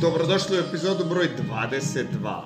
Dobrodošli 0.00 0.56
u 0.56 0.60
epizodu 0.60 1.04
broj 1.04 1.28
22. 1.50 2.42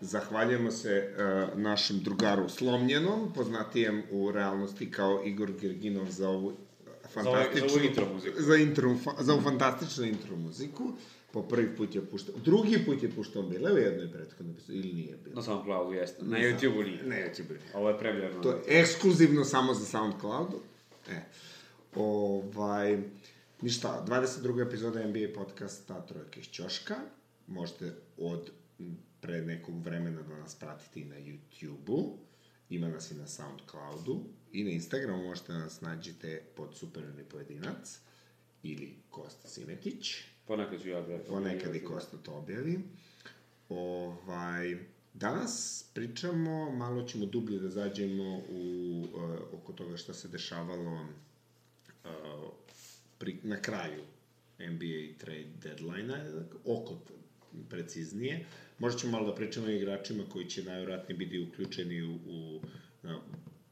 Zahvaljujemo 0.00 0.70
se 0.70 1.14
uh, 1.52 1.58
našem 1.58 2.00
drugaru 2.00 2.48
Slomljenom, 2.48 3.32
poznatijem 3.34 4.02
u 4.10 4.32
realnosti 4.32 4.90
kao 4.90 5.22
Igor 5.24 5.52
Gerginov 5.60 6.06
za 6.10 6.28
ovu 6.28 6.52
fantastičnu... 7.14 7.68
Za 7.68 7.74
ovu 7.74 7.84
intro 7.84 8.06
muziku. 8.14 8.42
Za, 8.42 8.56
intro, 8.56 8.96
fa, 9.04 9.10
za 9.18 9.32
ovu 9.32 9.42
fantastičnu 9.42 10.04
intro 10.04 10.36
muziku. 10.36 10.92
Po 11.32 11.42
prvi 11.42 11.76
put 11.76 11.94
je 11.94 12.06
puštao, 12.06 12.34
drugi 12.44 12.84
put 12.86 13.02
je 13.02 13.10
puštao 13.10 13.42
bile 13.42 13.72
u 13.72 13.78
jednoj 13.78 14.12
prethodnoj 14.12 14.52
epizodi, 14.52 14.78
ili 14.78 14.92
nije 14.92 15.16
bilo? 15.24 15.36
Na 15.36 15.42
SoundCloudu 15.42 15.92
jeste. 15.92 16.24
Na 16.24 16.38
YouTubeu 16.38 16.84
nije. 16.84 17.02
Na 17.02 17.14
YouTubeu 17.14 17.48
nije. 17.48 17.72
Ovo 17.74 17.88
je 17.88 17.98
prevljeno. 17.98 18.42
To 18.42 18.50
je 18.50 18.62
ekskluzivno 18.66 19.44
samo 19.44 19.74
za 19.74 19.84
SoundCloudu. 19.84 20.60
E. 21.10 21.20
Ovaj, 21.94 22.98
ništa, 23.62 24.04
22. 24.08 24.66
epizoda 24.66 25.06
NBA 25.06 25.34
podcasta 25.34 26.06
Trojke 26.06 26.40
iz 26.40 26.46
Ćoška. 26.46 26.94
Možete 27.46 27.94
od 28.16 28.50
pre 29.20 29.42
nekog 29.42 29.84
vremena 29.84 30.22
da 30.22 30.38
nas 30.38 30.54
pratite 30.54 31.00
i 31.00 31.04
na 31.04 31.16
YouTubeu. 31.16 32.16
Ima 32.70 32.88
nas 32.88 33.10
i 33.10 33.14
na 33.14 33.26
SoundCloudu. 33.26 34.24
I 34.52 34.64
na 34.64 34.70
Instagramu 34.70 35.24
možete 35.24 35.52
da 35.52 35.58
nas 35.58 35.80
nađete 35.80 36.42
pod 36.56 36.76
Superni 36.76 37.24
pojedinac 37.24 37.98
ili 38.62 38.94
Kosta 39.10 39.48
Simetić. 39.48 40.14
Ponekad 40.46 40.82
ću 40.82 40.88
ja 40.88 40.98
objaviti. 40.98 41.28
Ponekad 41.28 41.74
i 41.74 41.84
Kosta 41.84 42.16
to 42.16 42.32
objavi. 42.32 42.78
Ovaj, 43.68 44.76
danas 45.14 45.84
pričamo, 45.94 46.70
malo 46.70 47.02
ćemo 47.02 47.26
dublje 47.26 47.58
da 47.58 47.68
zađemo 47.68 48.42
u, 48.50 49.04
uh, 49.14 49.60
oko 49.60 49.72
toga 49.72 49.96
šta 49.96 50.14
se 50.14 50.28
dešavalo 50.28 51.06
uh, 52.04 52.67
pri, 53.18 53.38
na 53.42 53.62
kraju 53.62 54.02
NBA 54.58 55.18
trade 55.18 55.48
deadline-a, 55.62 56.44
oko 56.64 56.98
preciznije. 57.68 58.46
Možda 58.78 59.00
ćemo 59.00 59.12
malo 59.12 59.26
da 59.26 59.34
pričamo 59.34 59.66
o 59.66 59.70
igračima 59.70 60.24
koji 60.32 60.44
će 60.44 60.64
najvjerojatnije 60.64 61.18
biti 61.18 61.38
uključeni 61.38 62.02
u, 62.02 62.18
u 62.26 62.60
uh, 63.02 63.10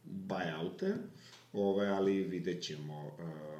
buyoute, 0.04 0.94
ovaj, 1.52 1.88
ali 1.88 2.22
vidjet 2.22 2.62
ćemo 2.62 3.06
uh, 3.06 3.56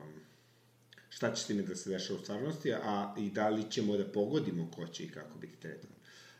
šta 1.09 1.34
će 1.34 1.43
s 1.43 1.47
time 1.47 1.62
da 1.62 1.75
se 1.77 1.91
dešava 1.91 2.19
u 2.19 2.23
stvarnosti, 2.23 2.73
a 2.73 3.15
i 3.19 3.31
da 3.31 3.48
li 3.48 3.71
ćemo 3.71 3.97
da 3.97 4.05
pogodimo 4.05 4.71
ko 4.71 4.87
će 4.87 5.05
i 5.05 5.09
kako 5.09 5.39
biti 5.39 5.56
tredovan. 5.61 5.97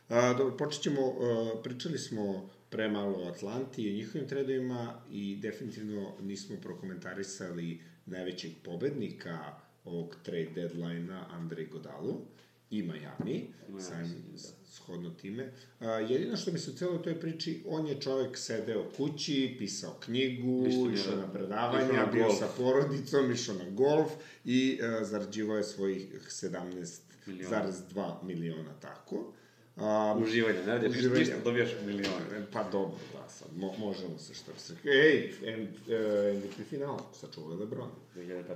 A, 0.09 0.33
dobro, 0.33 0.57
počet 0.57 0.81
ćemo, 0.81 1.01
a, 1.01 1.61
pričali 1.63 1.97
smo 1.97 2.49
pre 2.69 2.89
malo 2.89 3.23
o 3.23 3.27
Atlanti 3.27 3.83
i 3.83 3.91
o 3.91 3.95
njihovim 3.95 4.27
tredovima 4.27 5.01
i 5.11 5.35
definitivno 5.41 6.13
nismo 6.21 6.55
prokomentarisali 6.61 7.81
najvećeg 8.07 8.51
pobednika 8.63 9.55
ovog 9.85 10.15
trade 10.23 10.49
deadline-a, 10.55 11.25
Andrej 11.31 11.65
Godalu 11.65 12.21
i 12.69 12.83
Miami, 12.83 13.47
sam 13.79 14.23
shodno 14.65 15.09
time. 15.09 15.51
A, 15.79 15.85
jedino 15.85 16.37
što 16.37 16.51
mi 16.51 16.59
se 16.59 16.71
u 16.71 16.73
celoj 16.73 17.03
toj 17.03 17.19
priči, 17.19 17.63
on 17.67 17.87
je 17.87 18.01
čovek 18.01 18.37
sedeo 18.37 18.89
kući, 18.97 19.55
pisao 19.57 19.93
knjigu, 19.99 20.67
išao 20.93 21.15
na 21.15 21.31
predavanja, 21.33 22.05
bio 22.13 22.23
golf. 22.23 22.39
sa 22.39 22.47
porodicom, 22.57 23.31
išao 23.31 23.55
na 23.55 23.69
golf 23.69 24.11
i 24.45 24.79
a, 24.81 25.05
zarađivao 25.05 25.57
je 25.57 25.63
svojih 25.63 26.13
17,2 26.27 28.23
miliona 28.23 28.73
tako. 28.81 29.33
Um, 29.77 30.23
uživanje, 30.23 30.59
ne 30.65 30.73
radiš 30.73 30.97
uživanje. 30.97 31.19
ništa, 31.19 31.35
dobijaš 31.43 31.69
milione. 31.85 32.45
Pa 32.53 32.63
dobro, 32.63 32.97
da, 33.13 33.29
sad, 33.29 33.47
mo, 33.55 33.73
možemo 33.77 34.17
se 34.17 34.33
što 34.33 34.51
se... 34.57 34.73
Ej, 34.83 35.33
M, 35.43 35.61
uh, 35.61 36.37
MVP 36.37 36.69
final, 36.69 36.99
sačuvao 37.13 37.51
je 37.51 37.57
Lebron. 37.57 37.89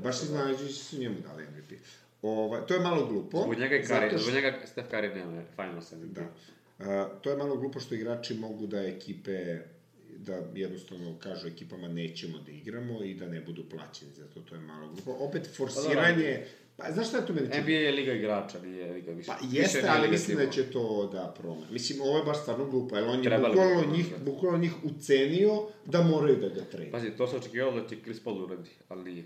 Baš 0.04 0.24
iznenađujući 0.24 0.74
su 0.74 1.00
njemu 1.00 1.16
dali 1.28 1.44
MVP. 1.44 1.72
Ova, 2.22 2.62
to 2.62 2.74
je 2.74 2.80
malo 2.80 3.06
glupo. 3.06 3.42
Zbog 3.44 3.60
njega, 3.60 3.88
Kari, 3.88 4.10
što... 4.10 4.18
zbog 4.18 4.34
njega 4.34 4.60
Steph 4.66 4.90
Curry 4.92 5.16
nema 5.16 5.42
finals 5.56 5.92
MVP. 5.92 6.16
Da. 6.16 6.22
Uh, 6.80 7.22
to 7.22 7.30
je 7.30 7.38
malo 7.38 7.56
glupo 7.56 7.80
što 7.80 7.96
igrači 7.96 8.34
mogu 8.34 8.68
da 8.68 8.82
ekipe 8.82 9.60
da 10.26 10.42
jednostavno 10.56 11.16
kažu 11.20 11.48
ekipama 11.48 11.88
nećemo 11.88 12.38
da 12.46 12.52
igramo 12.52 13.04
i 13.04 13.14
da 13.14 13.28
ne 13.28 13.42
budu 13.42 13.64
plaćeni, 13.70 14.12
zato 14.14 14.42
to 14.42 14.56
je 14.56 14.62
malo 14.62 14.88
glupo. 14.88 15.12
Opet, 15.20 15.50
forsiranje... 15.58 16.46
Pa, 16.78 16.92
znaš 16.92 17.08
šta 17.08 17.18
je 17.18 17.26
to 17.26 17.34
meni 17.34 17.48
NBA 17.48 17.72
je 17.72 17.92
liga 17.92 18.14
igrača, 18.14 18.60
nije 18.62 18.94
liga 18.94 19.12
više. 19.12 19.28
Pa 19.28 19.38
jeste, 19.52 19.78
više 19.78 19.90
ali 19.90 20.10
mislim 20.10 20.38
da 20.38 20.50
će 20.50 20.64
to 20.64 21.10
da 21.14 21.34
promene. 21.38 21.72
Mislim, 21.72 22.02
ovo 22.02 22.18
je 22.18 22.24
baš 22.24 22.42
stvarno 22.42 22.66
glupo, 22.66 22.96
jer 22.96 23.06
on 23.06 23.24
je 23.24 23.40
bukvalno 23.40 23.96
njih, 23.98 24.06
bukvalno 24.26 24.58
njih 24.58 24.72
ucenio 24.84 25.64
da 25.86 26.02
moraju 26.02 26.36
da 26.36 26.50
ga 26.50 26.62
trade. 26.72 26.92
Pazi, 26.92 27.10
to 27.18 27.28
se 27.28 27.36
očekivalo 27.36 27.82
da 27.82 27.88
će 27.88 27.96
Chris 28.04 28.24
Paul 28.24 28.44
uradi, 28.44 28.70
ali 28.90 29.04
nije. 29.04 29.26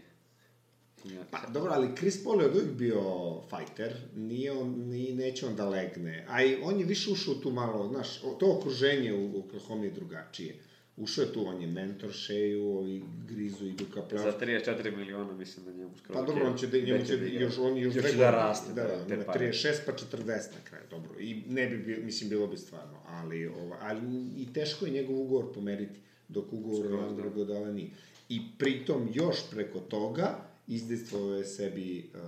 Pa, 1.31 1.37
dobro, 1.53 1.71
ali 1.73 1.95
Chris 1.97 2.23
Paul 2.23 2.41
je 2.41 2.47
od 2.47 2.55
uvijek 2.55 2.71
bio 2.71 3.01
fighter, 3.49 3.93
nije 4.15 4.51
on, 4.51 4.69
ni, 4.69 5.13
neće 5.13 5.45
on 5.45 5.55
da 5.55 5.69
legne, 5.69 6.25
a 6.29 6.43
i 6.43 6.57
on 6.63 6.79
je 6.79 6.85
više 6.85 7.11
ušao 7.11 7.35
tu 7.35 7.51
malo, 7.51 7.87
znaš, 7.87 8.21
to 8.39 8.57
okruženje 8.57 9.13
u 9.13 9.39
Oklahoma 9.39 9.83
je 9.83 9.91
drugačije. 9.91 10.55
Ušao 10.97 11.21
je 11.21 11.33
tu, 11.33 11.47
on 11.47 11.61
je 11.61 11.67
mentor 11.67 12.13
Sheju, 12.13 12.67
ovi 12.67 13.03
grizu 13.27 13.65
idu 13.65 13.85
ka 13.93 14.01
plažu. 14.01 14.23
Za 14.23 14.39
34 14.39 14.97
miliona 14.97 15.33
mislim 15.33 15.65
da 15.65 15.71
njemu 15.71 15.97
skoro. 15.97 16.19
Pa 16.19 16.25
dobro, 16.25 16.47
on 16.47 16.57
će 16.57 16.67
da, 16.67 16.77
njemu 16.77 17.05
će, 17.05 17.17
da 17.17 17.25
još, 17.25 17.57
on 17.57 17.77
još, 17.77 17.95
još 17.95 18.13
da 18.13 18.31
raste. 18.31 18.73
Da, 18.73 18.83
da, 18.83 19.15
da, 19.15 19.33
36 19.33 19.75
pa 19.85 19.91
40 19.91 20.27
na 20.27 20.61
kraju, 20.63 20.83
dobro. 20.89 21.19
I 21.19 21.43
ne 21.49 21.67
bi, 21.67 21.97
mislim, 22.03 22.29
bilo 22.29 22.47
bi 22.47 22.57
stvarno, 22.57 22.97
ali, 23.07 23.47
ova, 23.47 23.77
ali 23.81 24.01
i 24.37 24.47
teško 24.53 24.85
je 24.85 24.91
njegov 24.91 25.21
ugovor 25.21 25.53
pomeriti, 25.53 25.99
dok 26.27 26.53
ugovor 26.53 26.85
Orlando 26.85 27.29
Godala 27.29 27.71
nije. 27.71 27.89
I 28.29 28.41
pritom 28.57 29.09
još 29.13 29.37
preko 29.51 29.79
toga 29.79 30.37
izdejstvovao 30.67 31.35
je 31.35 31.45
sebi 31.45 32.09
uh, 32.13 32.19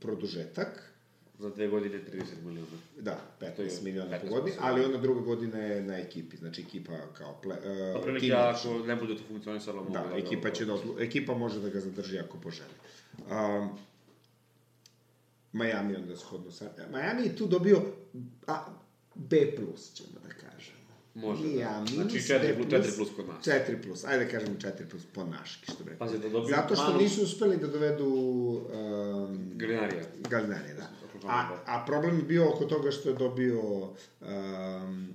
produžetak, 0.00 0.91
za 1.42 1.50
dve 1.50 1.68
godine 1.68 2.00
30 2.12 2.22
miliona. 2.44 2.66
Da, 3.00 3.20
15 3.40 3.82
miliona 3.82 4.18
po 4.18 4.26
godini, 4.26 4.56
ali 4.60 4.84
onda 4.84 4.98
druga 4.98 5.20
godina 5.20 5.58
je 5.58 5.82
na 5.82 5.98
ekipi, 5.98 6.36
znači 6.36 6.60
ekipa 6.60 6.92
kao 7.18 7.38
ple, 7.42 7.54
uh, 7.54 7.94
pa 7.94 8.00
prilike, 8.00 8.32
ako 8.32 8.78
ne 8.86 8.96
bude 8.96 9.16
to 9.16 9.22
funkcionisalo, 9.28 9.84
da, 9.84 10.04
da, 10.10 10.16
ekipa 10.16 10.50
će 10.50 10.64
da, 10.64 10.76
ekipa 11.00 11.34
može 11.34 11.60
da 11.60 11.68
ga 11.68 11.80
zadrži 11.80 12.18
ako 12.18 12.38
poželi. 12.38 12.74
Um, 13.18 13.70
Miami 15.52 15.96
onda 15.96 16.16
shodno 16.16 16.50
sa... 16.50 16.70
Miami 16.90 17.22
je 17.22 17.36
tu 17.36 17.46
dobio 17.46 17.82
a, 18.46 18.64
B+, 19.14 19.36
ćemo 19.94 20.18
da 20.22 20.34
kažemo. 20.34 20.82
Može, 21.14 21.52
ja, 21.52 21.80
da. 21.80 21.86
Znači 21.94 22.18
4 22.18 22.56
plus, 22.56 22.66
4 22.66 22.96
plus 22.96 23.08
kod 23.16 23.28
nas. 23.28 23.46
4 23.46 23.82
plus, 23.82 24.04
ajde 24.04 24.24
da 24.24 24.30
kažemo 24.30 24.56
4 24.58 24.90
plus 24.90 25.02
po 25.14 25.24
naški, 25.24 25.72
što 25.72 25.84
bi 25.84 25.90
rekao. 25.90 26.06
Pazi, 26.06 26.18
da 26.18 26.28
dobiju 26.28 26.54
Zato 26.56 26.74
što 26.74 26.84
malo... 26.84 26.98
nisu 26.98 27.22
uspeli 27.22 27.56
da 27.56 27.66
dovedu... 27.66 28.06
Um, 28.06 29.52
Galinarija. 29.54 30.04
Galinarija, 30.30 30.74
da. 30.74 31.01
A, 31.28 31.48
a 31.66 31.84
problem 31.86 32.16
je 32.16 32.22
bio 32.22 32.48
oko 32.48 32.64
toga 32.64 32.90
što 32.90 33.08
je 33.08 33.14
dobio 33.14 33.60
um, 34.20 35.14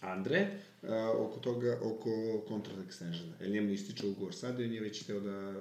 Andre, 0.00 0.48
uh, 0.82 0.88
oko 1.18 1.40
toga, 1.40 1.78
oko 1.82 2.10
contract 2.48 2.78
extensiona. 2.78 3.32
Jer 3.40 3.50
njemu 3.50 3.70
ističe 3.70 4.06
ugovor 4.06 4.34
sad 4.34 4.60
i 4.60 4.64
on 4.64 4.72
je 4.72 4.80
već 4.80 5.04
hteo 5.04 5.20
da, 5.20 5.52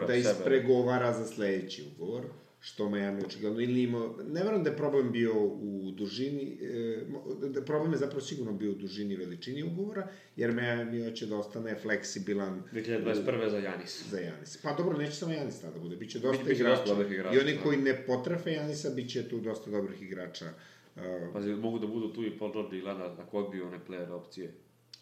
da, 0.00 0.06
da 0.06 0.14
ispregovara 0.14 1.12
za 1.12 1.26
sledeći 1.26 1.84
ugovor 1.94 2.24
što 2.60 2.90
Miami 2.90 3.22
očigledno 3.24 3.60
ili 3.60 3.82
imao, 3.82 4.16
ne 4.28 4.42
verujem 4.42 4.64
da 4.64 4.70
je 4.70 4.76
problem 4.76 5.12
bio 5.12 5.44
u 5.44 5.92
dužini, 5.96 6.58
e, 6.62 7.04
da 7.48 7.62
problem 7.62 7.92
je 7.92 7.98
zapravo 7.98 8.20
sigurno 8.20 8.52
bio 8.52 8.70
u 8.70 8.74
dužini 8.74 9.14
i 9.14 9.16
veličini 9.16 9.62
ugovora, 9.62 10.08
jer 10.36 10.52
Miami 10.52 11.04
hoće 11.04 11.26
da 11.26 11.36
ostane 11.36 11.74
fleksibilan 11.74 12.62
2021. 12.72 13.50
za 13.50 13.58
Janis. 13.58 14.04
Za 14.10 14.18
Janis. 14.18 14.56
Pa 14.56 14.74
dobro, 14.74 14.98
neće 14.98 15.12
samo 15.12 15.32
Janis 15.32 15.60
tada 15.60 15.78
bude, 15.78 15.96
biće 15.96 16.18
dosta 16.18 16.44
biće 16.44 16.56
igrača. 16.56 16.84
Dosta 16.84 17.14
igrača. 17.14 17.36
I 17.36 17.40
oni 17.40 17.54
da. 17.54 17.62
koji 17.62 17.78
ne 17.78 18.02
potrefe 18.06 18.52
Janisa, 18.52 18.90
biće 18.90 19.28
tu 19.28 19.40
dosta 19.40 19.70
dobrih 19.70 20.02
igrača. 20.02 20.52
Uh, 20.96 21.02
Pazi, 21.32 21.54
mogu 21.54 21.78
da 21.78 21.86
budu 21.86 22.12
tu 22.12 22.24
i 22.24 22.38
Paul 22.38 22.52
George 22.52 22.76
i 22.76 22.82
Lana, 22.82 23.14
ako 23.18 23.38
odbiju 23.38 23.66
one 23.66 23.78
player 23.88 24.10
opcije. 24.10 24.52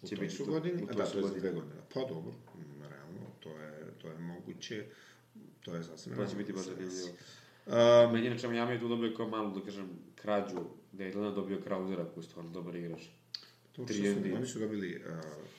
Će 0.09 0.15
u 0.15 0.19
toj 0.19 0.31
su 0.31 0.45
godini? 0.45 0.87
Da, 0.97 1.07
to 1.07 1.19
je 1.19 1.23
za 1.23 1.35
dve 1.35 1.53
godine. 1.53 1.81
Pa 1.95 2.01
dobro, 2.01 2.35
realno, 2.81 3.21
to 3.41 3.49
je, 3.49 3.73
to 4.03 4.09
je 4.09 4.19
moguće. 4.19 4.85
To 5.61 5.75
je 5.75 5.83
sasvim... 5.83 6.17
To 6.17 6.27
će 6.27 6.37
biti 6.37 6.53
baš 6.53 6.65
zanimljivo. 6.65 7.09
Um, 7.69 8.13
Meni 8.13 8.27
inače 8.27 8.49
Miami 8.49 8.81
tu 8.81 8.89
dobio 8.89 9.15
kao 9.17 9.29
malu, 9.29 9.55
da 9.59 9.65
kažem, 9.65 9.89
krađu, 10.15 10.57
da 10.93 11.05
je 11.05 11.11
Atlanta 11.11 11.41
dobio 11.41 11.61
Kraudera, 11.65 12.05
koji 12.05 12.25
je 12.25 12.29
stvarno 12.29 12.51
dobar 12.51 12.77
igrač. 12.77 13.01
To 13.73 13.87
što 13.87 13.95
su, 13.95 14.37
oni 14.37 14.47
su 14.47 14.59
dobili 14.59 14.97
uh, 14.97 15.03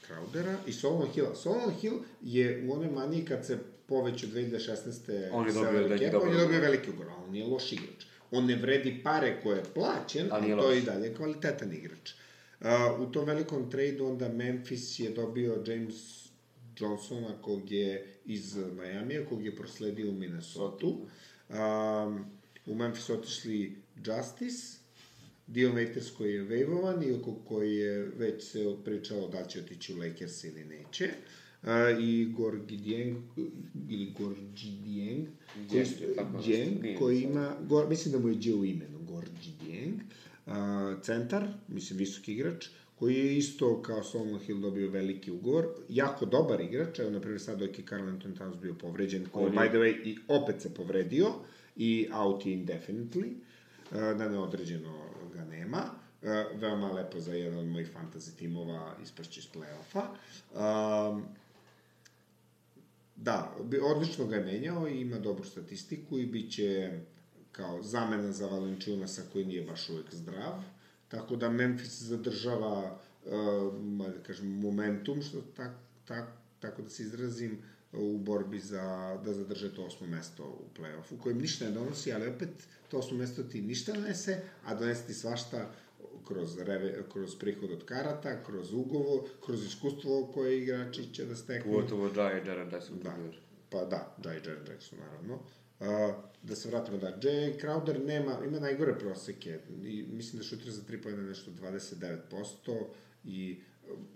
Crowdera 0.08 0.56
i 0.68 0.74
Solomon 0.74 1.08
Hill. 1.08 1.36
Solomon 1.36 1.72
Hill 1.72 1.96
je 2.22 2.68
u 2.68 2.74
onoj 2.74 2.92
maniji 2.92 3.26
kad 3.26 3.46
se 3.46 3.58
poveću 3.88 4.28
2016. 4.28 5.30
On 5.32 5.48
je 5.48 5.54
dobio, 5.54 5.72
velike, 5.72 6.18
on 6.18 6.32
je 6.34 6.38
dobio 6.38 6.60
veliki 6.60 6.90
ugor, 6.90 7.08
on 7.08 7.32
nije 7.32 7.46
loš 7.46 7.72
igrač. 7.72 8.06
On 8.32 8.46
ne 8.46 8.56
vredi 8.56 9.02
pare 9.04 9.40
koje 9.44 9.58
je 9.58 9.64
plaćen, 9.74 10.28
ali, 10.32 10.52
ali 10.52 10.62
to 10.62 10.72
je 10.72 10.80
i 10.80 10.82
dalje 10.82 11.16
kvalitetan 11.16 11.74
igrač. 11.74 12.12
Uh, 12.60 12.68
u 13.00 13.12
tom 13.12 13.26
velikom 13.26 13.72
tradu 13.72 14.06
onda 14.06 14.30
Memphis 14.30 15.00
je 15.00 15.10
dobio 15.10 15.64
James 15.68 16.30
Johnsona, 16.80 17.42
kog 17.42 17.72
je 17.72 18.08
iz 18.26 18.58
Majamija, 18.58 19.26
kog 19.26 19.46
je 19.46 19.56
prosledio 19.56 20.10
u 20.10 20.14
Minnesota. 20.14 20.88
Um, 21.50 22.26
u 22.66 22.76
Memphis 22.76 23.10
otišli 23.10 23.82
Justice, 23.96 24.78
Dio 25.48 25.72
Waiters 25.74 26.18
koji 26.18 26.34
je 26.34 26.44
vejvovan 26.44 27.04
i 27.04 27.12
oko 27.12 27.36
koji 27.36 27.76
je 27.76 28.12
već 28.18 28.44
se 28.44 28.76
pričalo 28.86 29.28
da 29.28 29.46
će 29.46 29.60
otići 29.60 29.94
u 29.94 29.98
Lakers 29.98 30.44
ili 30.44 30.64
neće. 30.64 31.10
i 32.00 32.34
Gorgi 32.38 32.78
Dieng, 32.78 33.18
ili 33.90 34.14
Gorgi 34.20 34.72
Dieng, 34.84 35.28
koji, 36.42 36.96
koji 37.00 37.22
ima, 37.22 37.56
go, 37.68 37.88
mislim 37.90 38.12
da 38.12 38.20
mu 38.20 38.30
je 38.30 38.36
Đe 38.36 38.54
u 38.54 38.66
imenu, 38.66 39.00
Gorgi 39.00 39.54
Dieng, 39.66 40.00
a, 40.46 40.96
centar, 41.04 41.48
mislim 41.68 42.00
visoki 42.00 42.34
igrač, 42.34 42.68
koji 43.00 43.16
je 43.16 43.38
isto 43.38 43.82
kao 43.82 44.04
Solomon 44.04 44.40
Hill 44.40 44.60
dobio 44.60 44.90
veliki 44.90 45.32
ugovor, 45.32 45.68
jako 45.90 46.26
dobar 46.26 46.62
igrač, 46.62 47.00
evo 47.00 47.10
na 47.10 47.20
primjer 47.20 47.42
sad 47.42 47.60
dok 47.60 47.80
je 47.80 47.86
Carl 47.86 48.04
Anthony 48.04 48.38
Towns 48.38 48.60
bio 48.62 48.74
povređen, 48.74 49.26
koji 49.32 49.44
je, 49.44 49.52
by 49.52 49.68
the 49.68 49.78
way, 49.78 50.08
i 50.08 50.18
opet 50.28 50.62
se 50.62 50.74
povredio, 50.74 51.28
i 51.76 52.10
out 52.14 52.46
je 52.46 52.54
indefinitely, 52.54 53.34
a, 53.92 54.14
da 54.14 54.30
neodređeno 54.30 55.10
ga 55.34 55.46
nema, 55.46 55.82
a, 56.24 56.46
veoma 56.56 56.92
lepo 56.92 57.20
za 57.20 57.34
jedan 57.34 57.60
od 57.60 57.68
mojih 57.68 57.90
fantasy 57.96 58.36
timova 58.38 58.96
ispašće 59.04 59.40
iz 59.40 59.48
play-offa. 59.54 60.04
Um, 61.12 61.24
Da, 63.16 63.56
odlično 63.84 64.26
ga 64.26 64.36
je 64.36 64.46
menjao 64.46 64.88
i 64.88 65.02
ima 65.02 65.20
dobru 65.20 65.44
statistiku 65.44 66.20
i 66.20 66.26
bit 66.26 66.52
će 66.52 67.00
kao 67.52 67.84
zamena 67.84 68.32
za 68.32 68.48
Valenčunasa 68.48 69.22
koji 69.34 69.46
nije 69.46 69.62
baš 69.66 69.90
uvek 69.90 70.14
zdrav. 70.14 70.64
Tako 71.10 71.36
da 71.36 71.50
Memphis 71.50 72.02
zadržava, 72.02 73.00
uh, 73.26 73.74
da 73.98 74.24
kažem, 74.24 74.48
momentum, 74.48 75.22
što 75.22 75.42
tak, 75.56 75.72
tak, 76.06 76.32
tako 76.60 76.82
da 76.82 76.90
se 76.90 77.04
izrazim, 77.04 77.60
u 77.94 78.18
borbi 78.18 78.60
za, 78.60 79.18
da 79.26 79.34
zadrže 79.34 79.76
to 79.76 79.86
osmo 79.86 80.08
mesto 80.08 80.44
u 80.44 80.80
play-offu, 80.80 81.20
kojem 81.24 81.38
ništa 81.38 81.66
ne 81.66 81.72
donosi, 81.72 82.14
ali 82.14 82.28
opet 82.28 82.50
to 82.90 82.98
osmo 82.98 83.18
mesto 83.18 83.44
ti 83.44 83.62
ništa 83.62 83.94
ne 83.94 84.00
donese, 84.00 84.42
a 84.66 84.76
donese 84.76 85.06
ti 85.08 85.14
svašta 85.14 85.72
kroz, 86.28 86.58
reve, 86.58 87.04
kroz 87.14 87.36
prihod 87.36 87.72
od 87.72 87.86
karata, 87.86 88.44
kroz 88.44 88.74
ugovor, 88.74 89.20
kroz 89.46 89.66
iskustvo 89.66 90.32
koje 90.34 90.64
igrači 90.64 91.14
će 91.14 91.26
da 91.26 91.36
steknu. 91.36 91.72
Pogotovo 91.72 92.08
Jai 92.08 92.42
i 92.44 92.48
Jaren 92.48 92.72
Jackson. 92.72 93.00
Da. 93.04 93.10
Da. 93.10 93.32
Pa 93.70 93.86
da, 93.86 94.16
Jay 94.24 94.48
Jaren 94.48 94.66
Jackson, 94.70 95.00
naravno. 95.00 95.34
Uh, 95.34 95.59
da 96.44 96.56
se 96.56 96.70
vratimo 96.70 96.98
da 96.98 97.08
Jay 97.08 97.62
Crowder 97.62 98.06
nema, 98.06 98.38
ima 98.46 98.60
najgore 98.60 99.00
proseke 99.00 99.60
i 99.84 100.06
mislim 100.12 100.38
da 100.38 100.44
šutira 100.44 100.72
za 100.72 100.82
3 100.82 101.04
pojene 101.04 101.24
nešto 101.24 101.52
29% 101.52 102.86
i 103.24 103.62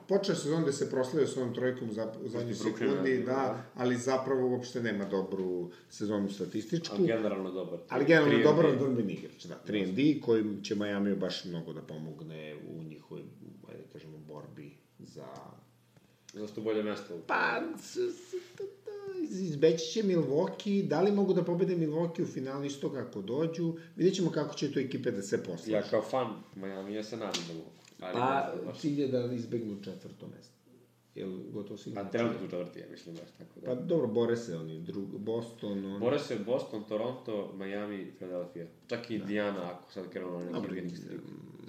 počeo 0.08 0.36
sezon 0.36 0.64
da 0.64 0.72
se 0.72 0.90
proslavio 0.90 1.28
s 1.28 1.38
onom 1.38 1.54
trojkom 1.54 1.92
za, 1.92 2.14
u 2.26 2.30
zadnjoj 2.30 2.56
sekundi, 2.56 3.18
da, 3.18 3.26
da. 3.26 3.64
ali 3.76 3.98
zapravo 3.98 4.50
uopšte 4.50 4.82
nema 4.82 5.06
dobru 5.06 5.72
sezonu 5.90 6.30
statističku. 6.30 6.96
Ali 6.96 7.08
generalno 7.08 7.52
dobar. 7.52 7.80
Ali 7.90 8.06
generalno 8.06 8.38
3 8.38 8.44
dobar 8.44 8.66
odbrbeni 8.66 9.14
igrač, 9.14 9.46
da. 9.46 9.64
3 9.68 9.92
D, 9.94 10.22
kojim 10.22 10.64
će 10.64 10.76
Miami 10.76 11.16
baš 11.16 11.46
mnogo 11.46 11.74
da 11.74 11.82
pomogne 11.82 12.56
u 12.70 12.84
njihovoj, 12.84 13.24
ajde 13.70 13.84
da 13.84 13.90
kažemo, 13.94 14.18
borbi 14.18 14.78
za 15.00 15.26
Zašto 16.34 16.62
bolje 16.62 16.84
mesto? 16.84 17.18
Pa, 17.28 17.62
izbeći 19.24 19.86
će 19.86 20.04
Milwaukee, 20.04 20.88
da 20.88 21.02
li 21.02 21.12
mogu 21.12 21.34
da 21.34 21.44
pobede 21.44 21.76
Milwaukee 21.76 22.24
u 22.24 22.26
finalu 22.26 22.66
isto 22.66 22.94
kako 22.94 23.22
dođu, 23.22 23.74
vidjet 23.96 24.16
ćemo 24.16 24.32
kako 24.32 24.56
će 24.56 24.72
to 24.72 24.80
ekipe 24.80 25.12
da 25.12 25.22
se 25.22 25.44
poslaže. 25.44 25.72
Ja 25.72 25.82
kao 25.82 26.02
fan 26.02 26.28
Miami, 26.56 26.94
ja 26.94 27.04
se 27.04 27.18
nadam 27.18 27.44
da 27.48 27.54
mogu. 27.54 27.70
Ali 28.00 28.14
Pa, 28.14 28.54
baš. 28.66 28.80
cilj 28.80 29.02
je 29.02 29.08
da 29.08 29.34
izbegnu 29.34 29.84
četvrto 29.84 30.28
mesto. 30.28 30.54
Jel 31.16 31.30
gotovo 31.54 31.78
sigurno? 31.78 32.04
Pa 32.04 32.10
trenutno 32.10 32.48
četvrti, 32.50 32.80
ja 32.80 32.86
mislim 32.92 33.16
baš 33.16 33.30
tako 33.38 33.60
da. 33.60 33.66
Pa 33.66 33.76
dobro, 33.76 34.08
bore 34.08 34.38
se 34.38 34.58
oni, 34.58 34.82
drug, 34.82 35.18
Boston, 35.18 35.86
oni... 35.86 36.00
Bore 36.00 36.20
se 36.20 36.36
Boston, 36.46 36.84
Toronto, 36.84 37.54
Miami, 37.58 38.12
Philadelphia. 38.18 38.68
Čak 38.88 39.12
i 39.12 39.16
Indiana, 39.16 39.72
ako 39.72 39.92
sad 39.92 40.10
krenuo 40.10 40.40
na 40.40 40.60
neki 40.60 40.74
winning 40.74 40.98
streak. 40.98 41.22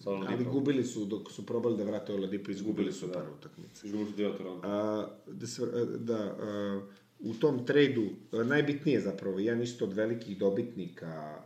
Sa 0.03 0.11
ali 0.11 0.45
gubili 0.45 0.85
su, 0.85 1.05
dok 1.05 1.31
su 1.31 1.47
probali 1.47 1.77
da 1.77 1.85
vrate 1.85 2.15
Oladipo, 2.15 2.51
izgubili 2.51 2.93
su 2.93 3.07
da. 3.07 3.13
par 3.13 3.25
utakmice. 3.39 3.87
Izgubili 3.87 4.11
su 4.11 4.17
dio 4.17 4.33
Toronto. 4.33 4.69
A, 4.69 5.09
da, 5.27 5.47
se, 5.47 5.63
da 5.99 6.17
a, 6.17 6.81
u 7.25 7.35
tom 7.35 7.67
trejdu, 7.67 8.05
a, 8.33 8.43
najbitnije 8.45 9.01
zapravo, 9.01 9.39
jedan 9.39 9.63
isto 9.63 9.85
od 9.85 9.93
velikih 9.93 10.39
dobitnika 10.39 11.07
a, 11.07 11.45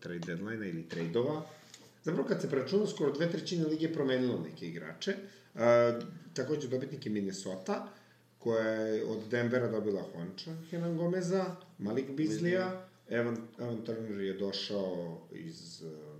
trade 0.00 0.26
deadline 0.26 0.68
ili 0.68 0.88
trejdova, 0.88 1.42
zapravo 2.04 2.28
kad 2.28 2.40
se 2.40 2.50
preračuna, 2.50 2.86
skoro 2.86 3.12
dve 3.12 3.30
trećine 3.30 3.64
lige 3.64 3.92
promenilo 3.92 4.40
neke 4.40 4.66
igrače. 4.66 5.14
A, 5.54 6.00
takođe 6.34 6.68
dobitnik 6.68 7.06
je 7.06 7.12
Minnesota, 7.12 7.88
koja 8.38 8.68
je 8.68 9.04
od 9.04 9.28
Denvera 9.30 9.68
dobila 9.68 10.02
Honča, 10.02 10.50
Henan 10.70 10.96
Gomeza, 10.96 11.56
Malik 11.78 12.10
Bizlija, 12.10 12.86
Evan, 13.08 13.36
Evan 13.58 13.84
Turner 13.84 14.20
je 14.20 14.34
došao 14.34 15.20
iz 15.32 15.82
uh, 15.82 16.13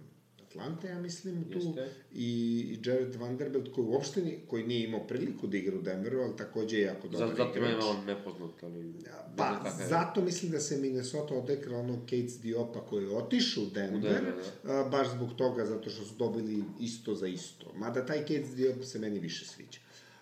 Atlante, 0.55 0.89
ja 0.89 0.99
mislim, 0.99 1.45
tu, 1.53 1.59
Jeste. 1.59 1.89
i, 2.15 2.27
i 2.71 2.89
Jared 2.89 3.15
Vanderbilt, 3.17 3.75
koji 3.75 3.87
uopšte 3.87 4.23
ni, 4.23 4.39
koji 4.49 4.67
nije 4.67 4.85
imao 4.85 5.07
priliku 5.07 5.47
da 5.47 5.57
igra 5.57 5.79
u 5.79 5.83
Denveru, 5.83 6.21
ali 6.21 6.37
takođe 6.37 6.77
je 6.77 6.83
jako 6.83 7.09
dobar 7.09 7.29
Zato, 7.29 7.37
zato 7.45 7.59
igrač. 7.59 7.71
meni 7.73 7.85
on 7.85 8.05
nepoznat, 8.05 8.63
ali... 8.63 8.85
ne 8.85 9.11
Pa, 9.37 9.63
je. 9.81 9.87
zato 9.89 10.21
mislim 10.21 10.53
da 10.53 10.61
se 10.61 10.77
Minnesota 10.77 11.35
odekla 11.35 11.79
onog 11.79 11.99
Cates 12.01 12.41
Diopa 12.41 12.81
koji 12.81 13.05
je 13.05 13.17
otišao 13.17 13.65
u 13.65 13.67
Denver, 13.67 13.97
U 13.97 14.01
Denver, 14.01 14.35
a, 14.65 14.89
baš 14.91 15.11
zbog 15.11 15.29
toga, 15.37 15.67
zato 15.67 15.91
što 15.91 16.05
su 16.05 16.15
dobili 16.19 16.65
isto 16.81 17.15
za 17.15 17.27
isto. 17.27 17.73
Mada 17.77 18.07
taj 18.07 18.19
Cates 18.19 18.55
Diop 18.55 18.85
se 18.85 18.99
meni 18.99 19.19
više 19.19 19.47
sviđa. 19.47 19.79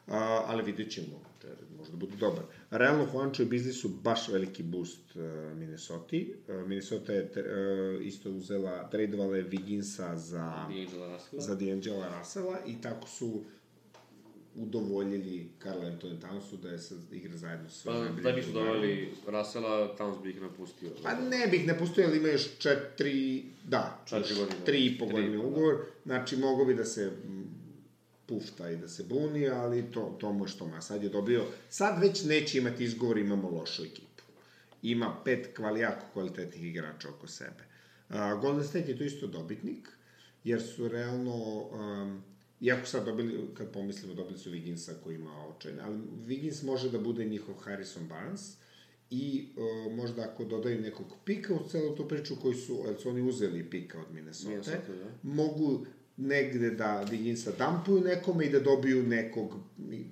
A, 0.07 0.45
ali 0.47 0.63
vidjet 0.63 0.91
ćemo, 0.93 1.32
Jared 1.45 1.71
možda 1.79 1.97
bude 1.97 2.17
dobar. 2.17 2.43
Realno, 2.71 3.07
Juancho 3.13 3.43
i 3.43 3.47
Bizli 3.47 3.73
su 3.73 3.89
baš 3.89 4.29
veliki 4.29 4.63
boost 4.63 5.17
uh, 5.17 5.23
Minnesota. 5.59 6.17
Uh, 6.49 6.69
Minnesota 6.69 7.13
je 7.13 7.23
uh, 7.23 8.07
isto 8.07 8.31
uzela, 8.31 8.91
tradovala 8.91 9.37
je 9.37 9.49
Wigginsa 9.51 10.15
za... 10.17 10.67
Za 11.33 11.55
D'Angela 11.55 12.19
Russella 12.19 12.59
i 12.67 12.81
tako 12.81 13.09
su 13.09 13.45
udovoljili 14.57 15.49
Karl 15.59 15.81
Anthony 15.81 16.17
Townsu 16.21 16.57
da 16.63 16.69
je 16.69 16.79
sad 16.79 16.99
igra 17.13 17.37
zajedno 17.37 17.71
sa 17.71 17.91
Pa, 17.91 18.23
da 18.23 18.33
nisu 18.33 18.53
doveli 18.53 19.13
Russella, 19.27 19.97
Towns 19.97 20.23
bi 20.23 20.31
ih 20.31 20.43
napustio. 20.43 20.91
Pa 21.03 21.15
ne 21.15 21.47
bih 21.47 21.67
ne 21.67 21.79
pustio, 21.79 22.05
ali 22.07 22.19
ima 22.19 22.29
još 22.29 22.59
četiri, 22.59 23.45
da, 23.65 24.03
Četiri 24.07 24.35
godine. 24.35 24.65
tri 24.65 24.87
i 24.87 24.99
po 24.99 25.07
godine 25.07 25.37
da. 25.37 25.43
ugovor, 25.43 25.85
znači 26.05 26.37
mogo 26.37 26.65
bi 26.65 26.75
da 26.75 26.85
se 26.85 27.13
pufta 28.27 28.71
i 28.71 28.77
da 28.77 28.89
se 28.89 29.05
buni, 29.05 29.49
ali 29.49 29.93
to, 29.93 30.17
to 30.21 30.33
mu 30.33 30.47
što 30.47 30.67
ma. 30.67 30.81
Sad 30.81 31.03
je 31.03 31.09
dobio, 31.09 31.45
sad 31.69 32.03
već 32.03 32.25
neće 32.25 32.59
imati 32.59 32.85
izgovor, 32.85 33.19
imamo 33.19 33.51
lošu 33.51 33.85
ekipu. 33.85 34.23
Ima 34.83 35.17
pet 35.25 35.57
kvali, 35.57 35.81
jako 35.81 36.07
kvalitetnih 36.13 36.65
igrača 36.65 37.09
oko 37.09 37.27
sebe. 37.27 37.65
Uh, 38.09 38.17
Golden 38.41 38.65
State 38.65 38.91
je 38.91 38.99
tu 38.99 39.05
isto 39.05 39.27
dobitnik, 39.27 39.89
jer 40.45 40.63
su 40.63 40.89
realno, 40.89 41.63
um, 41.63 42.23
iako 42.61 42.87
sad 42.87 43.05
dobili, 43.05 43.49
kad 43.55 43.73
pomislimo, 43.73 44.15
dobili 44.15 44.39
su 44.39 44.51
Wigginsa 44.51 44.93
koji 45.05 45.15
ima 45.15 45.47
očajne, 45.47 45.83
ali 45.83 45.99
Wiggins 46.27 46.65
može 46.65 46.91
da 46.91 46.99
bude 46.99 47.25
njihov 47.25 47.55
Harrison 47.55 48.09
Barnes, 48.09 48.57
i 49.11 49.49
uh, 49.57 49.93
možda 49.93 50.23
ako 50.23 50.45
dodaju 50.45 50.81
nekog 50.81 51.07
pika 51.25 51.55
u 51.55 51.69
celu 51.69 51.97
tu 51.97 52.09
priču 52.09 52.37
koji 52.43 52.55
su, 52.55 52.85
jer 52.87 53.01
su 53.01 53.09
oni 53.09 53.23
uzeli 53.23 53.71
pika 53.71 54.01
od 54.01 54.15
Minnesota, 54.15 54.49
Minnesota, 54.49 54.93
da. 54.93 55.11
mogu 55.23 55.87
negde 56.17 56.71
da 56.71 57.05
Wigginsa 57.05 57.51
dampuju 57.59 58.01
nekome 58.01 58.45
i 58.45 58.51
da 58.51 58.61
dobiju 58.61 59.03
nekog 59.03 59.55